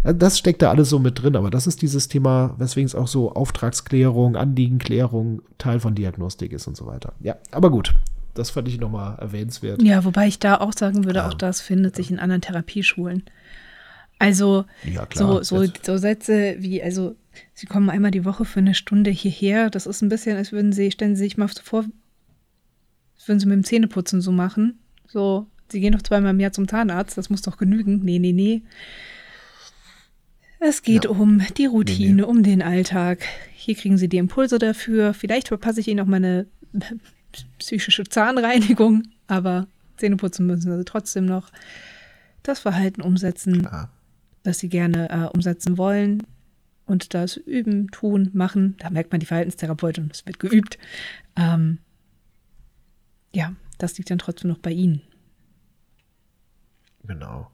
äh, 0.04 0.14
das 0.16 0.40
steckt 0.40 0.64
da 0.64 0.72
alles 0.72 0.90
so 0.90 0.98
mit 0.98 1.22
drin. 1.22 1.36
Aber 1.36 1.52
das 1.52 1.68
ist 1.68 1.84
dieses 1.84 2.08
Thema, 2.08 2.56
weswegen 2.58 2.88
es 2.88 2.96
auch 2.96 3.06
so 3.06 3.32
Auftragsklärung, 3.32 4.36
Anliegenklärung 4.36 5.44
Teil 5.60 5.80
von 5.80 5.94
Diagnostik 5.94 6.52
ist 6.52 6.66
und 6.66 6.76
so 6.76 6.88
weiter. 6.88 7.14
Ja, 7.20 7.36
aber 7.52 7.70
gut. 7.70 7.94
Das 8.34 8.50
fand 8.50 8.68
ich 8.68 8.80
nochmal 8.80 9.16
erwähnenswert. 9.20 9.84
Ja, 9.84 10.04
wobei 10.06 10.26
ich 10.26 10.40
da 10.40 10.58
auch 10.58 10.74
sagen 10.74 11.06
würde, 11.06 11.20
ja. 11.20 11.28
auch 11.28 11.36
das 11.36 11.62
findet 11.62 11.96
sich 11.96 12.10
in 12.10 12.18
anderen 12.18 12.42
Therapieschulen. 12.42 13.22
Also 14.18 14.66
ja, 14.92 15.06
so, 15.14 15.44
so, 15.44 15.64
so 15.84 15.98
Sätze 15.98 16.56
wie, 16.58 16.82
also 16.82 17.16
Sie 17.54 17.66
kommen 17.66 17.90
einmal 17.90 18.12
die 18.12 18.26
Woche 18.26 18.46
für 18.46 18.60
eine 18.60 18.76
Stunde 18.76 19.12
hierher. 19.12 19.70
Das 19.70 19.86
ist 19.86 20.02
ein 20.02 20.10
bisschen, 20.10 20.38
als 20.38 20.52
würden 20.52 20.74
Sie, 20.74 20.92
stellen 20.92 21.16
Sie 21.16 21.24
sich 21.24 21.38
mal 21.38 21.48
vor, 21.48 21.86
würden 23.26 23.40
Sie 23.40 23.46
mit 23.46 23.56
dem 23.56 23.64
Zähneputzen 23.64 24.22
so 24.22 24.32
machen. 24.32 24.80
So, 25.08 25.48
Sie 25.70 25.80
gehen 25.80 25.94
doch 25.94 26.02
zweimal 26.02 26.32
im 26.32 26.40
Jahr 26.40 26.52
zum 26.52 26.68
Zahnarzt, 26.68 27.18
das 27.18 27.30
muss 27.30 27.42
doch 27.42 27.58
genügen. 27.58 28.02
Nee, 28.04 28.20
nee, 28.20 28.32
nee. 28.32 28.62
Es 30.60 30.82
geht 30.82 31.06
ja. 31.06 31.10
um 31.10 31.42
die 31.58 31.66
Routine, 31.66 32.08
nee, 32.08 32.14
nee. 32.14 32.24
um 32.24 32.44
den 32.44 32.62
Alltag. 32.62 33.26
Hier 33.54 33.76
kriegen 33.76 33.98
Sie 33.98 34.08
die 34.08 34.18
Impulse 34.18 34.60
dafür. 34.60 35.14
Vielleicht 35.14 35.50
verpasse 35.50 35.80
ich 35.80 35.88
Ihnen 35.88 36.00
auch 36.00 36.06
meine 36.06 36.48
psychische 37.60 38.04
Zahnreinigung, 38.04 39.04
aber 39.28 39.68
Zähneputzen 39.98 40.46
müssen 40.46 40.78
Sie 40.78 40.86
trotzdem 40.86 41.26
noch. 41.26 41.50
Das 42.44 42.60
Verhalten 42.60 43.02
umsetzen, 43.02 43.62
Klar. 43.62 43.90
das 44.44 44.60
Sie 44.60 44.70
gerne 44.70 45.10
äh, 45.10 45.34
umsetzen 45.34 45.78
wollen 45.78 46.24
und 46.86 47.14
das 47.14 47.38
Üben, 47.38 47.90
Tun, 47.90 48.30
Machen, 48.34 48.76
da 48.80 48.90
merkt 48.90 49.12
man 49.12 49.20
die 49.20 49.26
Verhaltenstherapeutin, 49.26 50.10
es 50.12 50.26
wird 50.26 50.40
geübt. 50.40 50.78
Ähm, 51.36 51.80
ja, 53.34 53.54
das 53.78 53.98
liegt 53.98 54.12
dann 54.12 54.20
trotzdem 54.20 54.50
noch 54.50 54.60
bei 54.60 54.72
Ihnen. 54.72 55.02
Genau. 57.06 57.50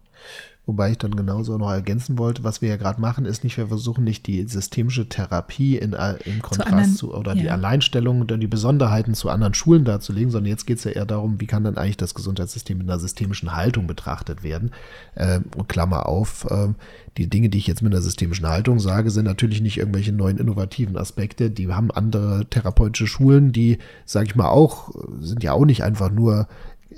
Wobei 0.70 0.92
ich 0.92 1.00
dann 1.00 1.16
genauso 1.16 1.58
noch 1.58 1.72
ergänzen 1.72 2.20
wollte, 2.20 2.44
was 2.44 2.62
wir 2.62 2.70
ja 2.70 2.78
gerade 2.78 3.02
machen, 3.02 3.26
ist 3.26 3.44
nicht, 3.44 3.58
wir 3.58 3.70
versuchen 3.70 4.04
nicht 4.04 4.28
die 4.28 4.48
systemische 4.48 5.10
Therapie 5.10 5.78
in, 5.78 5.94
äh, 5.94 6.14
im 6.26 6.44
Kontrast 6.44 6.68
zu, 6.68 6.76
anderen, 6.76 6.94
zu 6.94 7.16
oder 7.16 7.34
ja. 7.34 7.42
die 7.42 7.50
Alleinstellungen 7.50 8.22
und 8.22 8.40
die 8.40 8.46
Besonderheiten 8.46 9.16
zu 9.16 9.32
anderen 9.32 9.56
Schulen 9.56 9.84
darzulegen, 9.84 10.30
sondern 10.30 10.52
jetzt 10.52 10.68
geht 10.68 10.78
es 10.78 10.84
ja 10.84 10.92
eher 10.92 11.08
darum, 11.08 11.42
wie 11.42 11.48
kann 11.48 11.64
dann 11.64 11.76
eigentlich 11.76 11.98
das 11.98 12.14
Gesundheitssystem 12.14 12.82
in 12.82 12.88
einer 12.88 13.00
systemischen 13.00 13.56
Haltung 13.56 13.88
betrachtet 13.88 14.44
werden. 14.44 14.70
Ähm, 15.18 15.46
und 15.58 15.68
Klammer 15.70 16.08
auf, 16.08 16.46
ähm, 16.52 16.76
die 17.18 17.28
Dinge, 17.28 17.50
die 17.50 17.58
ich 17.58 17.66
jetzt 17.66 17.82
mit 17.82 17.92
einer 17.92 18.04
systemischen 18.04 18.48
Haltung 18.48 18.80
sage, 18.80 19.10
sind 19.10 19.26
natürlich 19.26 19.62
nicht 19.62 19.80
irgendwelche 19.80 20.12
neuen 20.12 20.38
innovativen 20.38 20.98
Aspekte. 20.98 21.50
Die 21.50 21.68
haben 21.74 21.90
andere 21.90 22.46
therapeutische 22.46 23.08
Schulen, 23.08 23.52
die, 23.52 23.80
sage 24.06 24.28
ich 24.28 24.36
mal, 24.36 24.50
auch, 24.50 24.92
sind 25.20 25.42
ja 25.42 25.54
auch 25.54 25.66
nicht 25.66 25.84
einfach 25.84 26.12
nur 26.12 26.42
äh, 26.42 26.46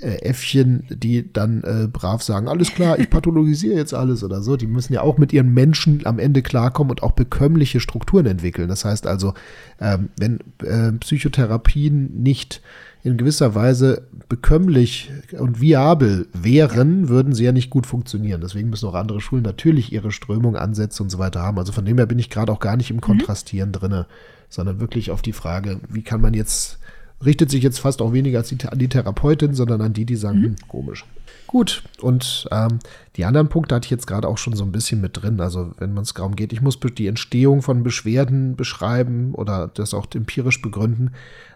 Äffchen, 0.00 0.84
die 0.88 1.32
dann 1.32 1.62
äh, 1.62 1.86
brav 1.86 2.22
sagen, 2.22 2.48
alles 2.48 2.72
klar, 2.72 2.98
ich 2.98 3.10
pathologisiere 3.10 3.76
jetzt 3.76 3.92
alles 3.92 4.24
oder 4.24 4.40
so. 4.40 4.56
Die 4.56 4.66
müssen 4.66 4.94
ja 4.94 5.02
auch 5.02 5.18
mit 5.18 5.32
ihren 5.32 5.52
Menschen 5.52 6.06
am 6.06 6.18
Ende 6.18 6.40
klarkommen 6.40 6.90
und 6.90 7.02
auch 7.02 7.12
bekömmliche 7.12 7.78
Strukturen 7.78 8.24
entwickeln. 8.24 8.68
Das 8.68 8.86
heißt 8.86 9.06
also, 9.06 9.34
ähm, 9.80 10.08
wenn 10.18 10.40
äh, 10.64 10.92
Psychotherapien 10.92 12.22
nicht 12.22 12.62
in 13.04 13.16
gewisser 13.16 13.54
Weise 13.54 14.06
bekömmlich 14.28 15.10
und 15.38 15.60
viabel 15.60 16.28
wären, 16.32 17.08
würden 17.08 17.34
sie 17.34 17.44
ja 17.44 17.52
nicht 17.52 17.68
gut 17.68 17.86
funktionieren. 17.86 18.40
Deswegen 18.40 18.70
müssen 18.70 18.88
auch 18.88 18.94
andere 18.94 19.20
Schulen 19.20 19.42
natürlich 19.42 19.92
ihre 19.92 20.12
Strömung, 20.12 20.56
Ansätze 20.56 21.02
und 21.02 21.10
so 21.10 21.18
weiter 21.18 21.42
haben. 21.42 21.58
Also 21.58 21.72
von 21.72 21.84
dem 21.84 21.98
her 21.98 22.06
bin 22.06 22.18
ich 22.18 22.30
gerade 22.30 22.50
auch 22.50 22.60
gar 22.60 22.76
nicht 22.76 22.90
im 22.90 22.96
mhm. 22.96 23.02
Kontrastieren 23.02 23.70
mhm. 23.70 23.74
drinne, 23.74 24.06
sondern 24.48 24.80
wirklich 24.80 25.10
auf 25.10 25.20
die 25.20 25.32
Frage, 25.32 25.80
wie 25.88 26.02
kann 26.02 26.20
man 26.20 26.32
jetzt 26.32 26.78
richtet 27.24 27.50
sich 27.50 27.62
jetzt 27.62 27.80
fast 27.80 28.02
auch 28.02 28.12
weniger 28.12 28.40
an 28.40 28.78
die 28.78 28.88
Therapeutin, 28.88 29.54
sondern 29.54 29.80
an 29.80 29.92
die, 29.92 30.04
die 30.04 30.16
sagen, 30.16 30.38
mhm. 30.38 30.44
hm, 30.44 30.56
komisch. 30.68 31.04
Gut, 31.46 31.82
und 32.00 32.48
ähm, 32.50 32.78
die 33.16 33.24
anderen 33.24 33.48
Punkte 33.48 33.74
hatte 33.74 33.84
ich 33.84 33.90
jetzt 33.90 34.06
gerade 34.06 34.26
auch 34.26 34.38
schon 34.38 34.56
so 34.56 34.64
ein 34.64 34.72
bisschen 34.72 35.00
mit 35.00 35.20
drin. 35.20 35.40
Also 35.40 35.72
wenn 35.78 35.92
man 35.92 36.04
es 36.04 36.14
darum 36.14 36.34
geht, 36.34 36.52
ich 36.52 36.62
muss 36.62 36.78
die 36.80 37.06
Entstehung 37.06 37.60
von 37.60 37.82
Beschwerden 37.82 38.56
beschreiben 38.56 39.34
oder 39.34 39.68
das 39.68 39.92
auch 39.92 40.06
empirisch 40.14 40.62
begründen. 40.62 41.10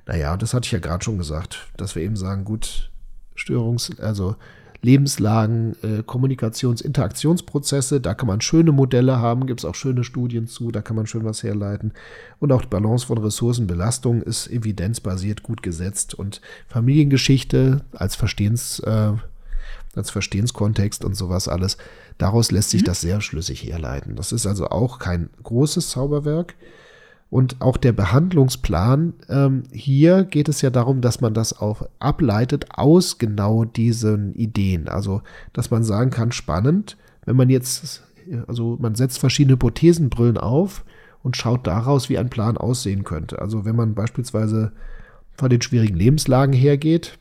Naja, 0.07 0.37
das 0.37 0.53
hatte 0.53 0.67
ich 0.67 0.73
ja 0.73 0.81
gerade 0.81 1.03
schon 1.03 1.19
gesagt, 1.19 1.67
dass 1.77 1.95
wir 1.95 2.03
eben 2.03 2.17
sagen, 2.17 2.45
gut, 2.45 2.91
Störungs-, 3.37 3.99
also 4.01 4.37
Lebenslagen, 4.83 5.77
äh, 5.83 6.03
Kommunikations-, 6.03 6.83
Interaktionsprozesse. 6.83 8.01
Da 8.01 8.15
kann 8.15 8.27
man 8.27 8.41
schöne 8.41 8.73
Modelle 8.73 9.19
haben, 9.19 9.47
gibt 9.47 9.61
es 9.61 9.65
auch 9.65 9.75
schöne 9.75 10.05
Studien 10.05 10.47
zu, 10.47 10.71
da 10.71 10.83
kann 10.83 10.97
man 10.97 11.07
schön 11.07 11.25
was 11.25 11.43
herleiten. 11.43 11.93
Und 12.39 12.53
auch 12.53 12.63
die 12.63 12.69
Balance 12.69 13.07
von 13.07 13.19
Ressourcenbelastung 13.19 14.23
ist 14.23 14.49
evidenzbasiert 14.49 15.43
gut 15.43 15.63
gesetzt. 15.63 16.15
Und 16.15 16.41
Familiengeschichte 16.69 17.85
als 17.93 18.17
Verstehens, 18.17 18.81
äh, 18.81 19.13
als 19.95 20.11
Verstehenskontext 20.11 21.05
und 21.05 21.15
sowas 21.15 21.49
alles, 21.49 21.79
daraus 22.19 22.51
lässt 22.51 22.71
sich 22.71 22.83
mhm. 22.83 22.87
das 22.87 23.01
sehr 23.01 23.21
schlüssig 23.21 23.65
herleiten. 23.65 24.17
Das 24.17 24.33
ist 24.33 24.47
also 24.47 24.69
auch 24.69 24.99
kein 24.99 25.31
großes 25.43 25.91
Zauberwerk. 25.91 26.55
Und 27.29 27.61
auch 27.61 27.77
der 27.77 27.93
Behandlungsplan, 27.93 29.15
ähm, 29.29 29.65
hier 29.73 30.25
geht 30.25 30.49
es 30.49 30.63
ja 30.63 30.71
darum, 30.71 31.01
dass 31.01 31.21
man 31.21 31.35
das 31.35 31.59
auch 31.59 31.83
ableitet 31.99 32.67
aus 32.75 33.19
genau 33.19 33.65
diesen 33.65 34.35
Ideen. 34.35 34.89
Also, 34.89 35.23
dass 35.53 35.71
man 35.71 35.83
sagen 35.83 36.11
kann, 36.11 36.31
spannend, 36.31 36.97
wenn 37.25 37.37
man 37.37 37.51
jetzt, 37.51 38.05
also 38.47 38.77
man 38.81 38.95
setzt 38.95 39.19
verschiedene 39.19 39.55
Hypothesenbrillen 39.55 40.39
auf 40.39 40.85
und 41.23 41.37
schaut 41.37 41.67
daraus, 41.67 42.09
wie 42.09 42.19
ein 42.19 42.31
Plan 42.31 42.57
aussehen 42.57 43.03
könnte. 43.03 43.41
Also, 43.41 43.65
wenn 43.65 43.75
man 43.75 43.95
beispielsweise 43.95 44.73
von 45.33 45.51
den 45.51 45.63
schwierigen 45.63 45.97
Lebenslagen 45.97 46.55
hergeht, 46.55 47.19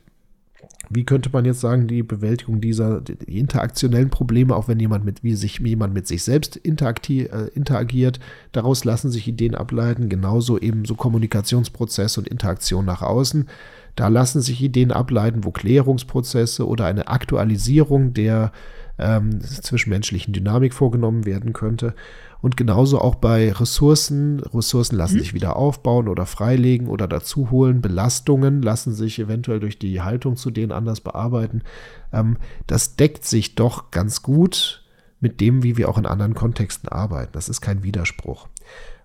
wie 0.88 1.04
könnte 1.04 1.30
man 1.32 1.44
jetzt 1.44 1.60
sagen, 1.60 1.88
die 1.88 2.02
Bewältigung 2.02 2.60
dieser 2.60 3.00
die 3.00 3.38
interaktionellen 3.38 4.10
Probleme, 4.10 4.54
auch 4.54 4.68
wenn 4.68 4.78
jemand 4.78 5.04
mit, 5.04 5.22
wie 5.22 5.34
sich 5.34 5.58
jemand 5.58 5.94
mit 5.94 6.06
sich 6.06 6.22
selbst 6.22 6.56
äh, 6.56 7.48
interagiert, 7.54 8.20
daraus 8.52 8.84
lassen 8.84 9.10
sich 9.10 9.26
Ideen 9.26 9.54
ableiten, 9.54 10.08
genauso 10.08 10.58
eben 10.58 10.84
so 10.84 10.94
Kommunikationsprozesse 10.94 12.20
und 12.20 12.28
Interaktion 12.28 12.84
nach 12.84 13.02
außen. 13.02 13.48
Da 13.96 14.08
lassen 14.08 14.42
sich 14.42 14.62
Ideen 14.62 14.92
ableiten, 14.92 15.44
wo 15.44 15.50
Klärungsprozesse 15.50 16.66
oder 16.66 16.84
eine 16.84 17.08
Aktualisierung 17.08 18.12
der 18.14 18.52
ähm, 18.98 19.40
zwischenmenschlichen 19.40 20.32
Dynamik 20.32 20.74
vorgenommen 20.74 21.24
werden 21.24 21.52
könnte. 21.52 21.94
Und 22.42 22.56
genauso 22.56 23.00
auch 23.00 23.16
bei 23.16 23.50
Ressourcen. 23.52 24.40
Ressourcen 24.40 24.96
lassen 24.96 25.16
mhm. 25.16 25.20
sich 25.20 25.34
wieder 25.34 25.56
aufbauen 25.56 26.08
oder 26.08 26.26
freilegen 26.26 26.88
oder 26.88 27.08
dazuholen. 27.08 27.80
Belastungen 27.80 28.62
lassen 28.62 28.94
sich 28.94 29.18
eventuell 29.18 29.60
durch 29.60 29.78
die 29.78 30.02
Haltung 30.02 30.36
zu 30.36 30.50
denen 30.50 30.72
anders 30.72 31.00
bearbeiten. 31.00 31.62
Ähm, 32.12 32.36
das 32.66 32.96
deckt 32.96 33.24
sich 33.24 33.54
doch 33.54 33.90
ganz 33.90 34.22
gut 34.22 34.84
mit 35.20 35.40
dem, 35.40 35.62
wie 35.62 35.76
wir 35.76 35.88
auch 35.88 35.98
in 35.98 36.06
anderen 36.06 36.34
Kontexten 36.34 36.88
arbeiten. 36.88 37.32
Das 37.32 37.48
ist 37.48 37.62
kein 37.62 37.82
Widerspruch. 37.82 38.48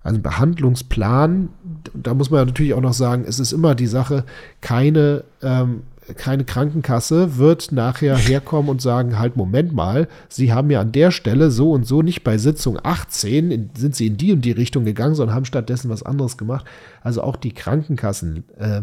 Also 0.03 0.19
Behandlungsplan, 0.19 1.49
da 1.93 2.13
muss 2.13 2.31
man 2.31 2.39
ja 2.39 2.45
natürlich 2.45 2.73
auch 2.73 2.81
noch 2.81 2.93
sagen, 2.93 3.23
es 3.27 3.39
ist 3.39 3.51
immer 3.51 3.75
die 3.75 3.87
Sache, 3.87 4.25
keine 4.61 5.23
ähm, 5.41 5.83
keine 6.15 6.43
Krankenkasse 6.43 7.37
wird 7.37 7.71
nachher 7.71 8.15
herkommen 8.17 8.69
und 8.69 8.81
sagen, 8.81 9.19
halt, 9.19 9.37
Moment 9.37 9.73
mal, 9.73 10.07
Sie 10.29 10.53
haben 10.53 10.69
ja 10.71 10.81
an 10.81 10.91
der 10.91 11.11
Stelle 11.11 11.51
so 11.51 11.71
und 11.71 11.85
so 11.85 12.01
nicht 12.01 12.23
bei 12.23 12.37
Sitzung 12.37 12.79
18 12.81 13.51
in, 13.51 13.69
sind 13.75 13.95
Sie 13.95 14.07
in 14.07 14.17
die 14.17 14.33
und 14.33 14.41
die 14.41 14.51
Richtung 14.51 14.85
gegangen, 14.85 15.15
sondern 15.15 15.35
haben 15.35 15.45
stattdessen 15.45 15.89
was 15.89 16.03
anderes 16.03 16.37
gemacht. 16.37 16.65
Also 17.01 17.21
auch 17.21 17.35
die 17.35 17.53
Krankenkassen 17.53 18.43
äh, 18.57 18.81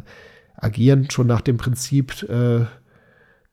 agieren 0.57 1.11
schon 1.11 1.27
nach 1.27 1.41
dem 1.41 1.57
Prinzip, 1.57 2.23
äh, 2.29 2.67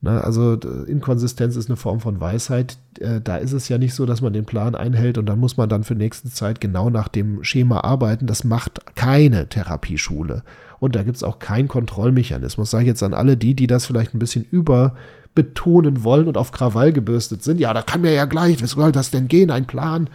na, 0.06 0.22
also 0.22 0.54
Inkonsistenz 0.54 1.56
ist 1.56 1.68
eine 1.68 1.78
Form 1.78 2.00
von 2.00 2.22
Weisheit. 2.22 2.78
Äh, 3.00 3.22
da 3.22 3.38
ist 3.38 3.54
es 3.54 3.70
ja 3.70 3.80
nicht 3.80 3.96
so, 3.96 4.06
dass 4.06 4.22
man 4.22 4.34
den 4.34 4.46
Plan 4.46 4.76
einhält 4.76 5.18
und 5.18 5.26
dann 5.26 5.40
muss 5.40 5.58
man 5.58 5.68
dann 5.68 5.84
für 5.84 5.96
nächste 5.96 6.30
Zeit 6.30 6.62
genau 6.62 6.92
nach 6.92 7.08
dem 7.08 7.44
Schema 7.44 7.80
arbeiten. 7.80 8.28
Das 8.28 8.44
macht 8.44 8.96
keine 8.96 9.50
Therapieschule. 9.50 10.44
Und 10.80 10.96
da 10.96 11.02
gibt 11.02 11.18
es 11.18 11.24
auch 11.24 11.40
keinen 11.40 11.68
Kontrollmechanismus. 11.68 12.70
Sage 12.70 12.84
ich 12.84 12.90
jetzt 12.90 13.02
an 13.02 13.16
alle 13.16 13.36
die, 13.36 13.56
die 13.56 13.66
das 13.66 13.88
vielleicht 13.88 14.14
ein 14.14 14.20
bisschen 14.20 14.46
überbetonen 14.52 16.04
wollen 16.04 16.28
und 16.28 16.38
auf 16.38 16.52
Krawall 16.52 16.94
gebürstet 16.94 17.42
sind. 17.42 17.60
Ja, 17.60 17.74
da 17.74 17.82
kann 17.82 18.02
mir 18.02 18.14
ja 18.14 18.26
gleich, 18.26 18.62
wie 18.62 18.68
soll 18.68 18.92
das 18.92 19.10
denn 19.10 19.28
gehen, 19.28 19.50
ein 19.50 19.66
Plan? 19.66 20.08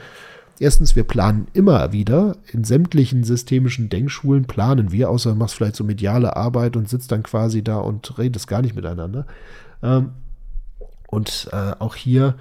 Erstens, 0.61 0.95
wir 0.95 1.03
planen 1.03 1.49
immer 1.53 1.91
wieder. 1.91 2.37
In 2.53 2.63
sämtlichen 2.63 3.25
systemischen 3.25 3.89
Denkschulen 3.89 4.45
planen 4.45 4.93
wir, 4.93 5.11
außer 5.11 5.31
du 5.31 5.37
machst 5.37 5.57
vielleicht 5.57 5.75
so 5.75 5.83
mediale 5.83 6.37
Arbeit 6.37 6.77
und 6.77 6.89
sitzt 6.89 7.11
dann 7.11 7.25
quasi 7.25 7.65
da 7.65 7.79
und 7.79 8.19
redest 8.19 8.47
gar 8.47 8.63
nicht 8.63 8.77
miteinander. 8.77 9.27
Ähm, 9.83 10.11
Und 11.09 11.49
äh, 11.53 11.73
auch 11.79 11.97
hier 11.97 12.37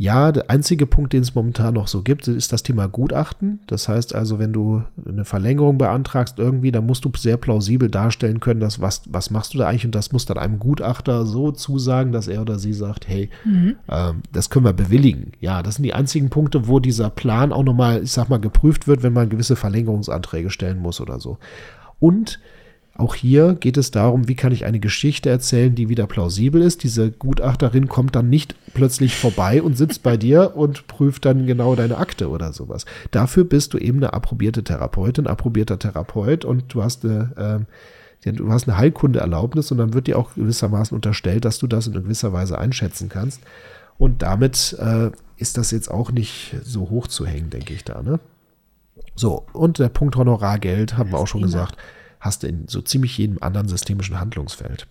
ja, 0.00 0.30
der 0.30 0.48
einzige 0.48 0.86
Punkt, 0.86 1.12
den 1.12 1.22
es 1.22 1.34
momentan 1.34 1.74
noch 1.74 1.88
so 1.88 2.02
gibt, 2.02 2.28
ist 2.28 2.52
das 2.52 2.62
Thema 2.62 2.86
Gutachten. 2.86 3.58
Das 3.66 3.88
heißt 3.88 4.14
also, 4.14 4.38
wenn 4.38 4.52
du 4.52 4.84
eine 5.04 5.24
Verlängerung 5.24 5.76
beantragst 5.76 6.38
irgendwie, 6.38 6.70
dann 6.70 6.86
musst 6.86 7.04
du 7.04 7.10
sehr 7.16 7.36
plausibel 7.36 7.90
darstellen 7.90 8.38
können, 8.38 8.60
dass 8.60 8.80
was, 8.80 9.02
was 9.08 9.30
machst 9.32 9.54
du 9.54 9.58
da 9.58 9.66
eigentlich 9.66 9.86
und 9.86 9.96
das 9.96 10.12
muss 10.12 10.24
dann 10.24 10.38
einem 10.38 10.60
Gutachter 10.60 11.26
so 11.26 11.50
zusagen, 11.50 12.12
dass 12.12 12.28
er 12.28 12.42
oder 12.42 12.60
sie 12.60 12.74
sagt, 12.74 13.08
hey, 13.08 13.28
mhm. 13.44 13.74
ähm, 13.88 14.22
das 14.32 14.50
können 14.50 14.66
wir 14.66 14.72
bewilligen. 14.72 15.32
Ja, 15.40 15.64
das 15.64 15.76
sind 15.76 15.82
die 15.82 15.94
einzigen 15.94 16.30
Punkte, 16.30 16.68
wo 16.68 16.78
dieser 16.78 17.10
Plan 17.10 17.52
auch 17.52 17.64
nochmal, 17.64 18.04
ich 18.04 18.12
sag 18.12 18.28
mal, 18.28 18.38
geprüft 18.38 18.86
wird, 18.86 19.02
wenn 19.02 19.14
man 19.14 19.30
gewisse 19.30 19.56
Verlängerungsanträge 19.56 20.50
stellen 20.50 20.78
muss 20.78 21.00
oder 21.00 21.18
so. 21.18 21.38
Und 21.98 22.38
auch 22.98 23.14
hier 23.14 23.54
geht 23.54 23.76
es 23.76 23.92
darum, 23.92 24.26
wie 24.26 24.34
kann 24.34 24.50
ich 24.50 24.64
eine 24.64 24.80
Geschichte 24.80 25.30
erzählen, 25.30 25.72
die 25.72 25.88
wieder 25.88 26.08
plausibel 26.08 26.60
ist. 26.60 26.82
Diese 26.82 27.12
Gutachterin 27.12 27.88
kommt 27.88 28.16
dann 28.16 28.28
nicht 28.28 28.56
plötzlich 28.74 29.14
vorbei 29.14 29.62
und 29.62 29.78
sitzt 29.78 30.02
bei 30.02 30.16
dir 30.16 30.52
und 30.56 30.88
prüft 30.88 31.24
dann 31.24 31.46
genau 31.46 31.76
deine 31.76 31.98
Akte 31.98 32.28
oder 32.28 32.52
sowas. 32.52 32.86
Dafür 33.12 33.44
bist 33.44 33.72
du 33.72 33.78
eben 33.78 33.98
eine 33.98 34.14
approbierte 34.14 34.64
Therapeutin, 34.64 35.28
approbierter 35.28 35.78
Therapeut 35.78 36.44
und 36.44 36.74
du 36.74 36.82
hast 36.82 37.04
eine, 37.04 37.66
äh, 38.24 38.32
du 38.32 38.50
hast 38.50 38.68
eine 38.68 38.76
Heilkundeerlaubnis 38.76 39.70
und 39.70 39.78
dann 39.78 39.94
wird 39.94 40.08
dir 40.08 40.18
auch 40.18 40.34
gewissermaßen 40.34 40.96
unterstellt, 40.96 41.44
dass 41.44 41.60
du 41.60 41.68
das 41.68 41.86
in 41.86 41.92
gewisser 41.92 42.32
Weise 42.32 42.58
einschätzen 42.58 43.08
kannst. 43.08 43.40
Und 43.96 44.22
damit 44.22 44.76
äh, 44.80 45.12
ist 45.36 45.56
das 45.56 45.70
jetzt 45.70 45.88
auch 45.88 46.10
nicht 46.10 46.56
so 46.64 46.90
hoch 46.90 47.06
zu 47.06 47.26
hängen, 47.26 47.50
denke 47.50 47.74
ich 47.74 47.84
da. 47.84 48.02
Ne? 48.02 48.18
So, 49.14 49.44
und 49.52 49.78
der 49.78 49.88
Punkt 49.88 50.16
Honorargeld, 50.16 50.98
haben 50.98 51.12
wir 51.12 51.18
auch 51.18 51.28
schon 51.28 51.42
gesagt 51.42 51.76
hast 52.20 52.42
du 52.42 52.48
in 52.48 52.68
so 52.68 52.80
ziemlich 52.80 53.16
jedem 53.18 53.38
anderen 53.40 53.68
systemischen 53.68 54.20
Handlungsfeld. 54.20 54.86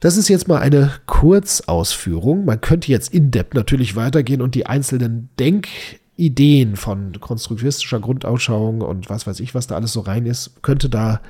Das 0.00 0.16
ist 0.16 0.28
jetzt 0.28 0.48
mal 0.48 0.58
eine 0.58 0.92
Kurzausführung. 1.06 2.44
Man 2.44 2.60
könnte 2.60 2.90
jetzt 2.90 3.14
in 3.14 3.30
depth 3.30 3.54
natürlich 3.54 3.96
weitergehen 3.96 4.42
und 4.42 4.54
die 4.54 4.66
einzelnen 4.66 5.30
Denkideen 5.38 6.76
von 6.76 7.18
konstruktivistischer 7.20 8.00
Grundausschauung 8.00 8.82
und 8.82 9.08
was 9.08 9.26
weiß 9.26 9.40
ich, 9.40 9.54
was 9.54 9.66
da 9.66 9.76
alles 9.76 9.92
so 9.92 10.00
rein 10.00 10.26
ist, 10.26 10.62
könnte 10.62 10.90
da 10.90 11.20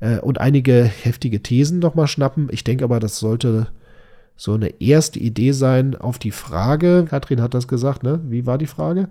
äh, 0.00 0.18
und 0.18 0.40
einige 0.40 0.84
heftige 0.84 1.42
Thesen 1.42 1.78
nochmal 1.78 2.06
schnappen. 2.06 2.48
Ich 2.50 2.64
denke 2.64 2.84
aber, 2.84 3.00
das 3.00 3.18
sollte 3.18 3.68
so 4.36 4.54
eine 4.54 4.80
erste 4.80 5.18
Idee 5.18 5.52
sein 5.52 5.96
auf 5.96 6.18
die 6.18 6.30
Frage. 6.30 7.06
Katrin 7.08 7.40
hat 7.40 7.54
das 7.54 7.66
gesagt, 7.66 8.02
ne? 8.02 8.20
Wie 8.28 8.46
war 8.46 8.58
die 8.58 8.66
Frage? 8.66 9.08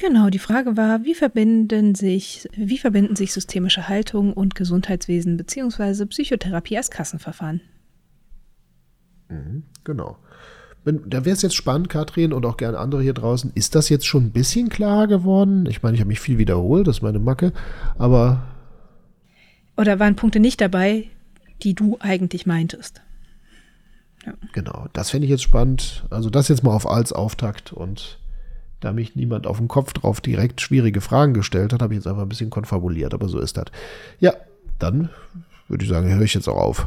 Genau, 0.00 0.30
die 0.30 0.38
Frage 0.38 0.76
war, 0.76 1.04
wie 1.04 1.14
verbinden 1.14 1.94
sich, 1.96 2.48
wie 2.54 2.78
verbinden 2.78 3.16
sich 3.16 3.32
systemische 3.32 3.88
Haltung 3.88 4.32
und 4.32 4.54
Gesundheitswesen 4.54 5.36
bzw. 5.36 6.06
Psychotherapie 6.06 6.76
als 6.76 6.90
Kassenverfahren? 6.90 7.60
Mhm, 9.28 9.64
genau. 9.82 10.18
Da 10.84 11.24
wäre 11.24 11.34
es 11.34 11.42
jetzt 11.42 11.56
spannend, 11.56 11.88
Katrin, 11.90 12.32
und 12.32 12.46
auch 12.46 12.56
gerne 12.56 12.78
andere 12.78 13.02
hier 13.02 13.12
draußen. 13.12 13.50
Ist 13.54 13.74
das 13.74 13.88
jetzt 13.88 14.06
schon 14.06 14.26
ein 14.26 14.32
bisschen 14.32 14.68
klarer 14.68 15.08
geworden? 15.08 15.66
Ich 15.66 15.82
meine, 15.82 15.96
ich 15.96 16.00
habe 16.00 16.08
mich 16.08 16.20
viel 16.20 16.38
wiederholt, 16.38 16.86
das 16.86 16.98
ist 16.98 17.02
meine 17.02 17.18
Macke, 17.18 17.52
aber. 17.98 18.46
Oder 19.76 19.98
waren 19.98 20.16
Punkte 20.16 20.38
nicht 20.40 20.60
dabei, 20.60 21.10
die 21.62 21.74
du 21.74 21.98
eigentlich 22.00 22.46
meintest? 22.46 23.02
Ja. 24.24 24.32
Genau, 24.52 24.86
das 24.92 25.10
fände 25.10 25.26
ich 25.26 25.30
jetzt 25.30 25.42
spannend. 25.42 26.04
Also 26.08 26.30
das 26.30 26.48
jetzt 26.48 26.62
mal 26.62 26.72
auf 26.72 26.88
als 26.88 27.12
Auftakt 27.12 27.72
und 27.72 28.18
da 28.80 28.92
mich 28.92 29.16
niemand 29.16 29.46
auf 29.46 29.58
den 29.58 29.68
Kopf 29.68 29.92
drauf 29.92 30.20
direkt 30.20 30.60
schwierige 30.60 31.00
Fragen 31.00 31.34
gestellt 31.34 31.72
hat, 31.72 31.82
habe 31.82 31.94
ich 31.94 31.98
jetzt 31.98 32.06
einfach 32.06 32.22
ein 32.22 32.28
bisschen 32.28 32.50
konfabuliert, 32.50 33.14
aber 33.14 33.28
so 33.28 33.40
ist 33.40 33.56
das. 33.56 33.66
Ja, 34.20 34.34
dann 34.78 35.10
würde 35.68 35.84
ich 35.84 35.90
sagen, 35.90 36.12
höre 36.12 36.22
ich 36.22 36.34
jetzt 36.34 36.48
auch 36.48 36.56
auf. 36.56 36.86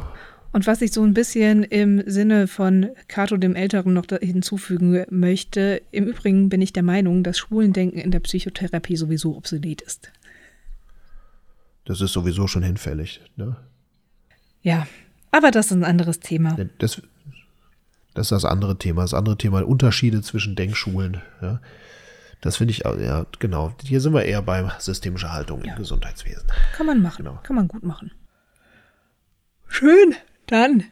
Und 0.52 0.66
was 0.66 0.82
ich 0.82 0.92
so 0.92 1.02
ein 1.02 1.14
bisschen 1.14 1.64
im 1.64 2.02
Sinne 2.06 2.46
von 2.46 2.90
Cato 3.08 3.38
dem 3.38 3.56
Älteren 3.56 3.94
noch 3.94 4.04
hinzufügen 4.20 5.04
möchte, 5.08 5.80
im 5.92 6.06
Übrigen 6.06 6.50
bin 6.50 6.60
ich 6.60 6.74
der 6.74 6.82
Meinung, 6.82 7.22
dass 7.22 7.38
Schwulendenken 7.38 7.98
in 7.98 8.10
der 8.10 8.20
Psychotherapie 8.20 8.96
sowieso 8.96 9.34
obsolet 9.36 9.80
ist. 9.80 10.12
Das 11.86 12.00
ist 12.00 12.12
sowieso 12.12 12.46
schon 12.46 12.62
hinfällig, 12.62 13.20
ne? 13.36 13.56
Ja, 14.62 14.86
aber 15.30 15.50
das 15.50 15.66
ist 15.66 15.72
ein 15.72 15.84
anderes 15.84 16.20
Thema. 16.20 16.56
Das, 16.78 17.00
das 18.14 18.26
ist 18.26 18.32
das 18.32 18.44
andere 18.44 18.76
Thema. 18.76 19.02
Das 19.02 19.14
andere 19.14 19.36
Thema, 19.36 19.66
Unterschiede 19.66 20.22
zwischen 20.22 20.54
Denkschulen. 20.56 21.22
Ja. 21.40 21.60
Das 22.40 22.56
finde 22.56 22.72
ich, 22.72 22.80
ja, 22.80 23.24
genau. 23.38 23.72
Hier 23.84 24.00
sind 24.00 24.12
wir 24.14 24.24
eher 24.24 24.42
bei 24.42 24.68
systemischer 24.78 25.32
Haltung 25.32 25.64
ja. 25.64 25.72
im 25.72 25.78
Gesundheitswesen. 25.78 26.42
Kann 26.76 26.86
man 26.86 27.00
machen. 27.00 27.24
Genau. 27.24 27.38
Kann 27.42 27.56
man 27.56 27.68
gut 27.68 27.84
machen. 27.84 28.10
Schön. 29.68 30.14
Dann. 30.46 30.84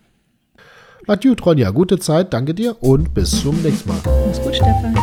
Adieu, 1.06 1.34
Tronja. 1.34 1.70
Gute 1.70 1.98
Zeit. 1.98 2.32
Danke 2.32 2.54
dir 2.54 2.80
und 2.82 3.14
bis 3.14 3.42
zum 3.42 3.60
nächsten 3.62 3.88
Mal. 3.88 3.98
Mach's 4.26 4.40
gut, 4.40 4.54
Stefan. 4.54 4.94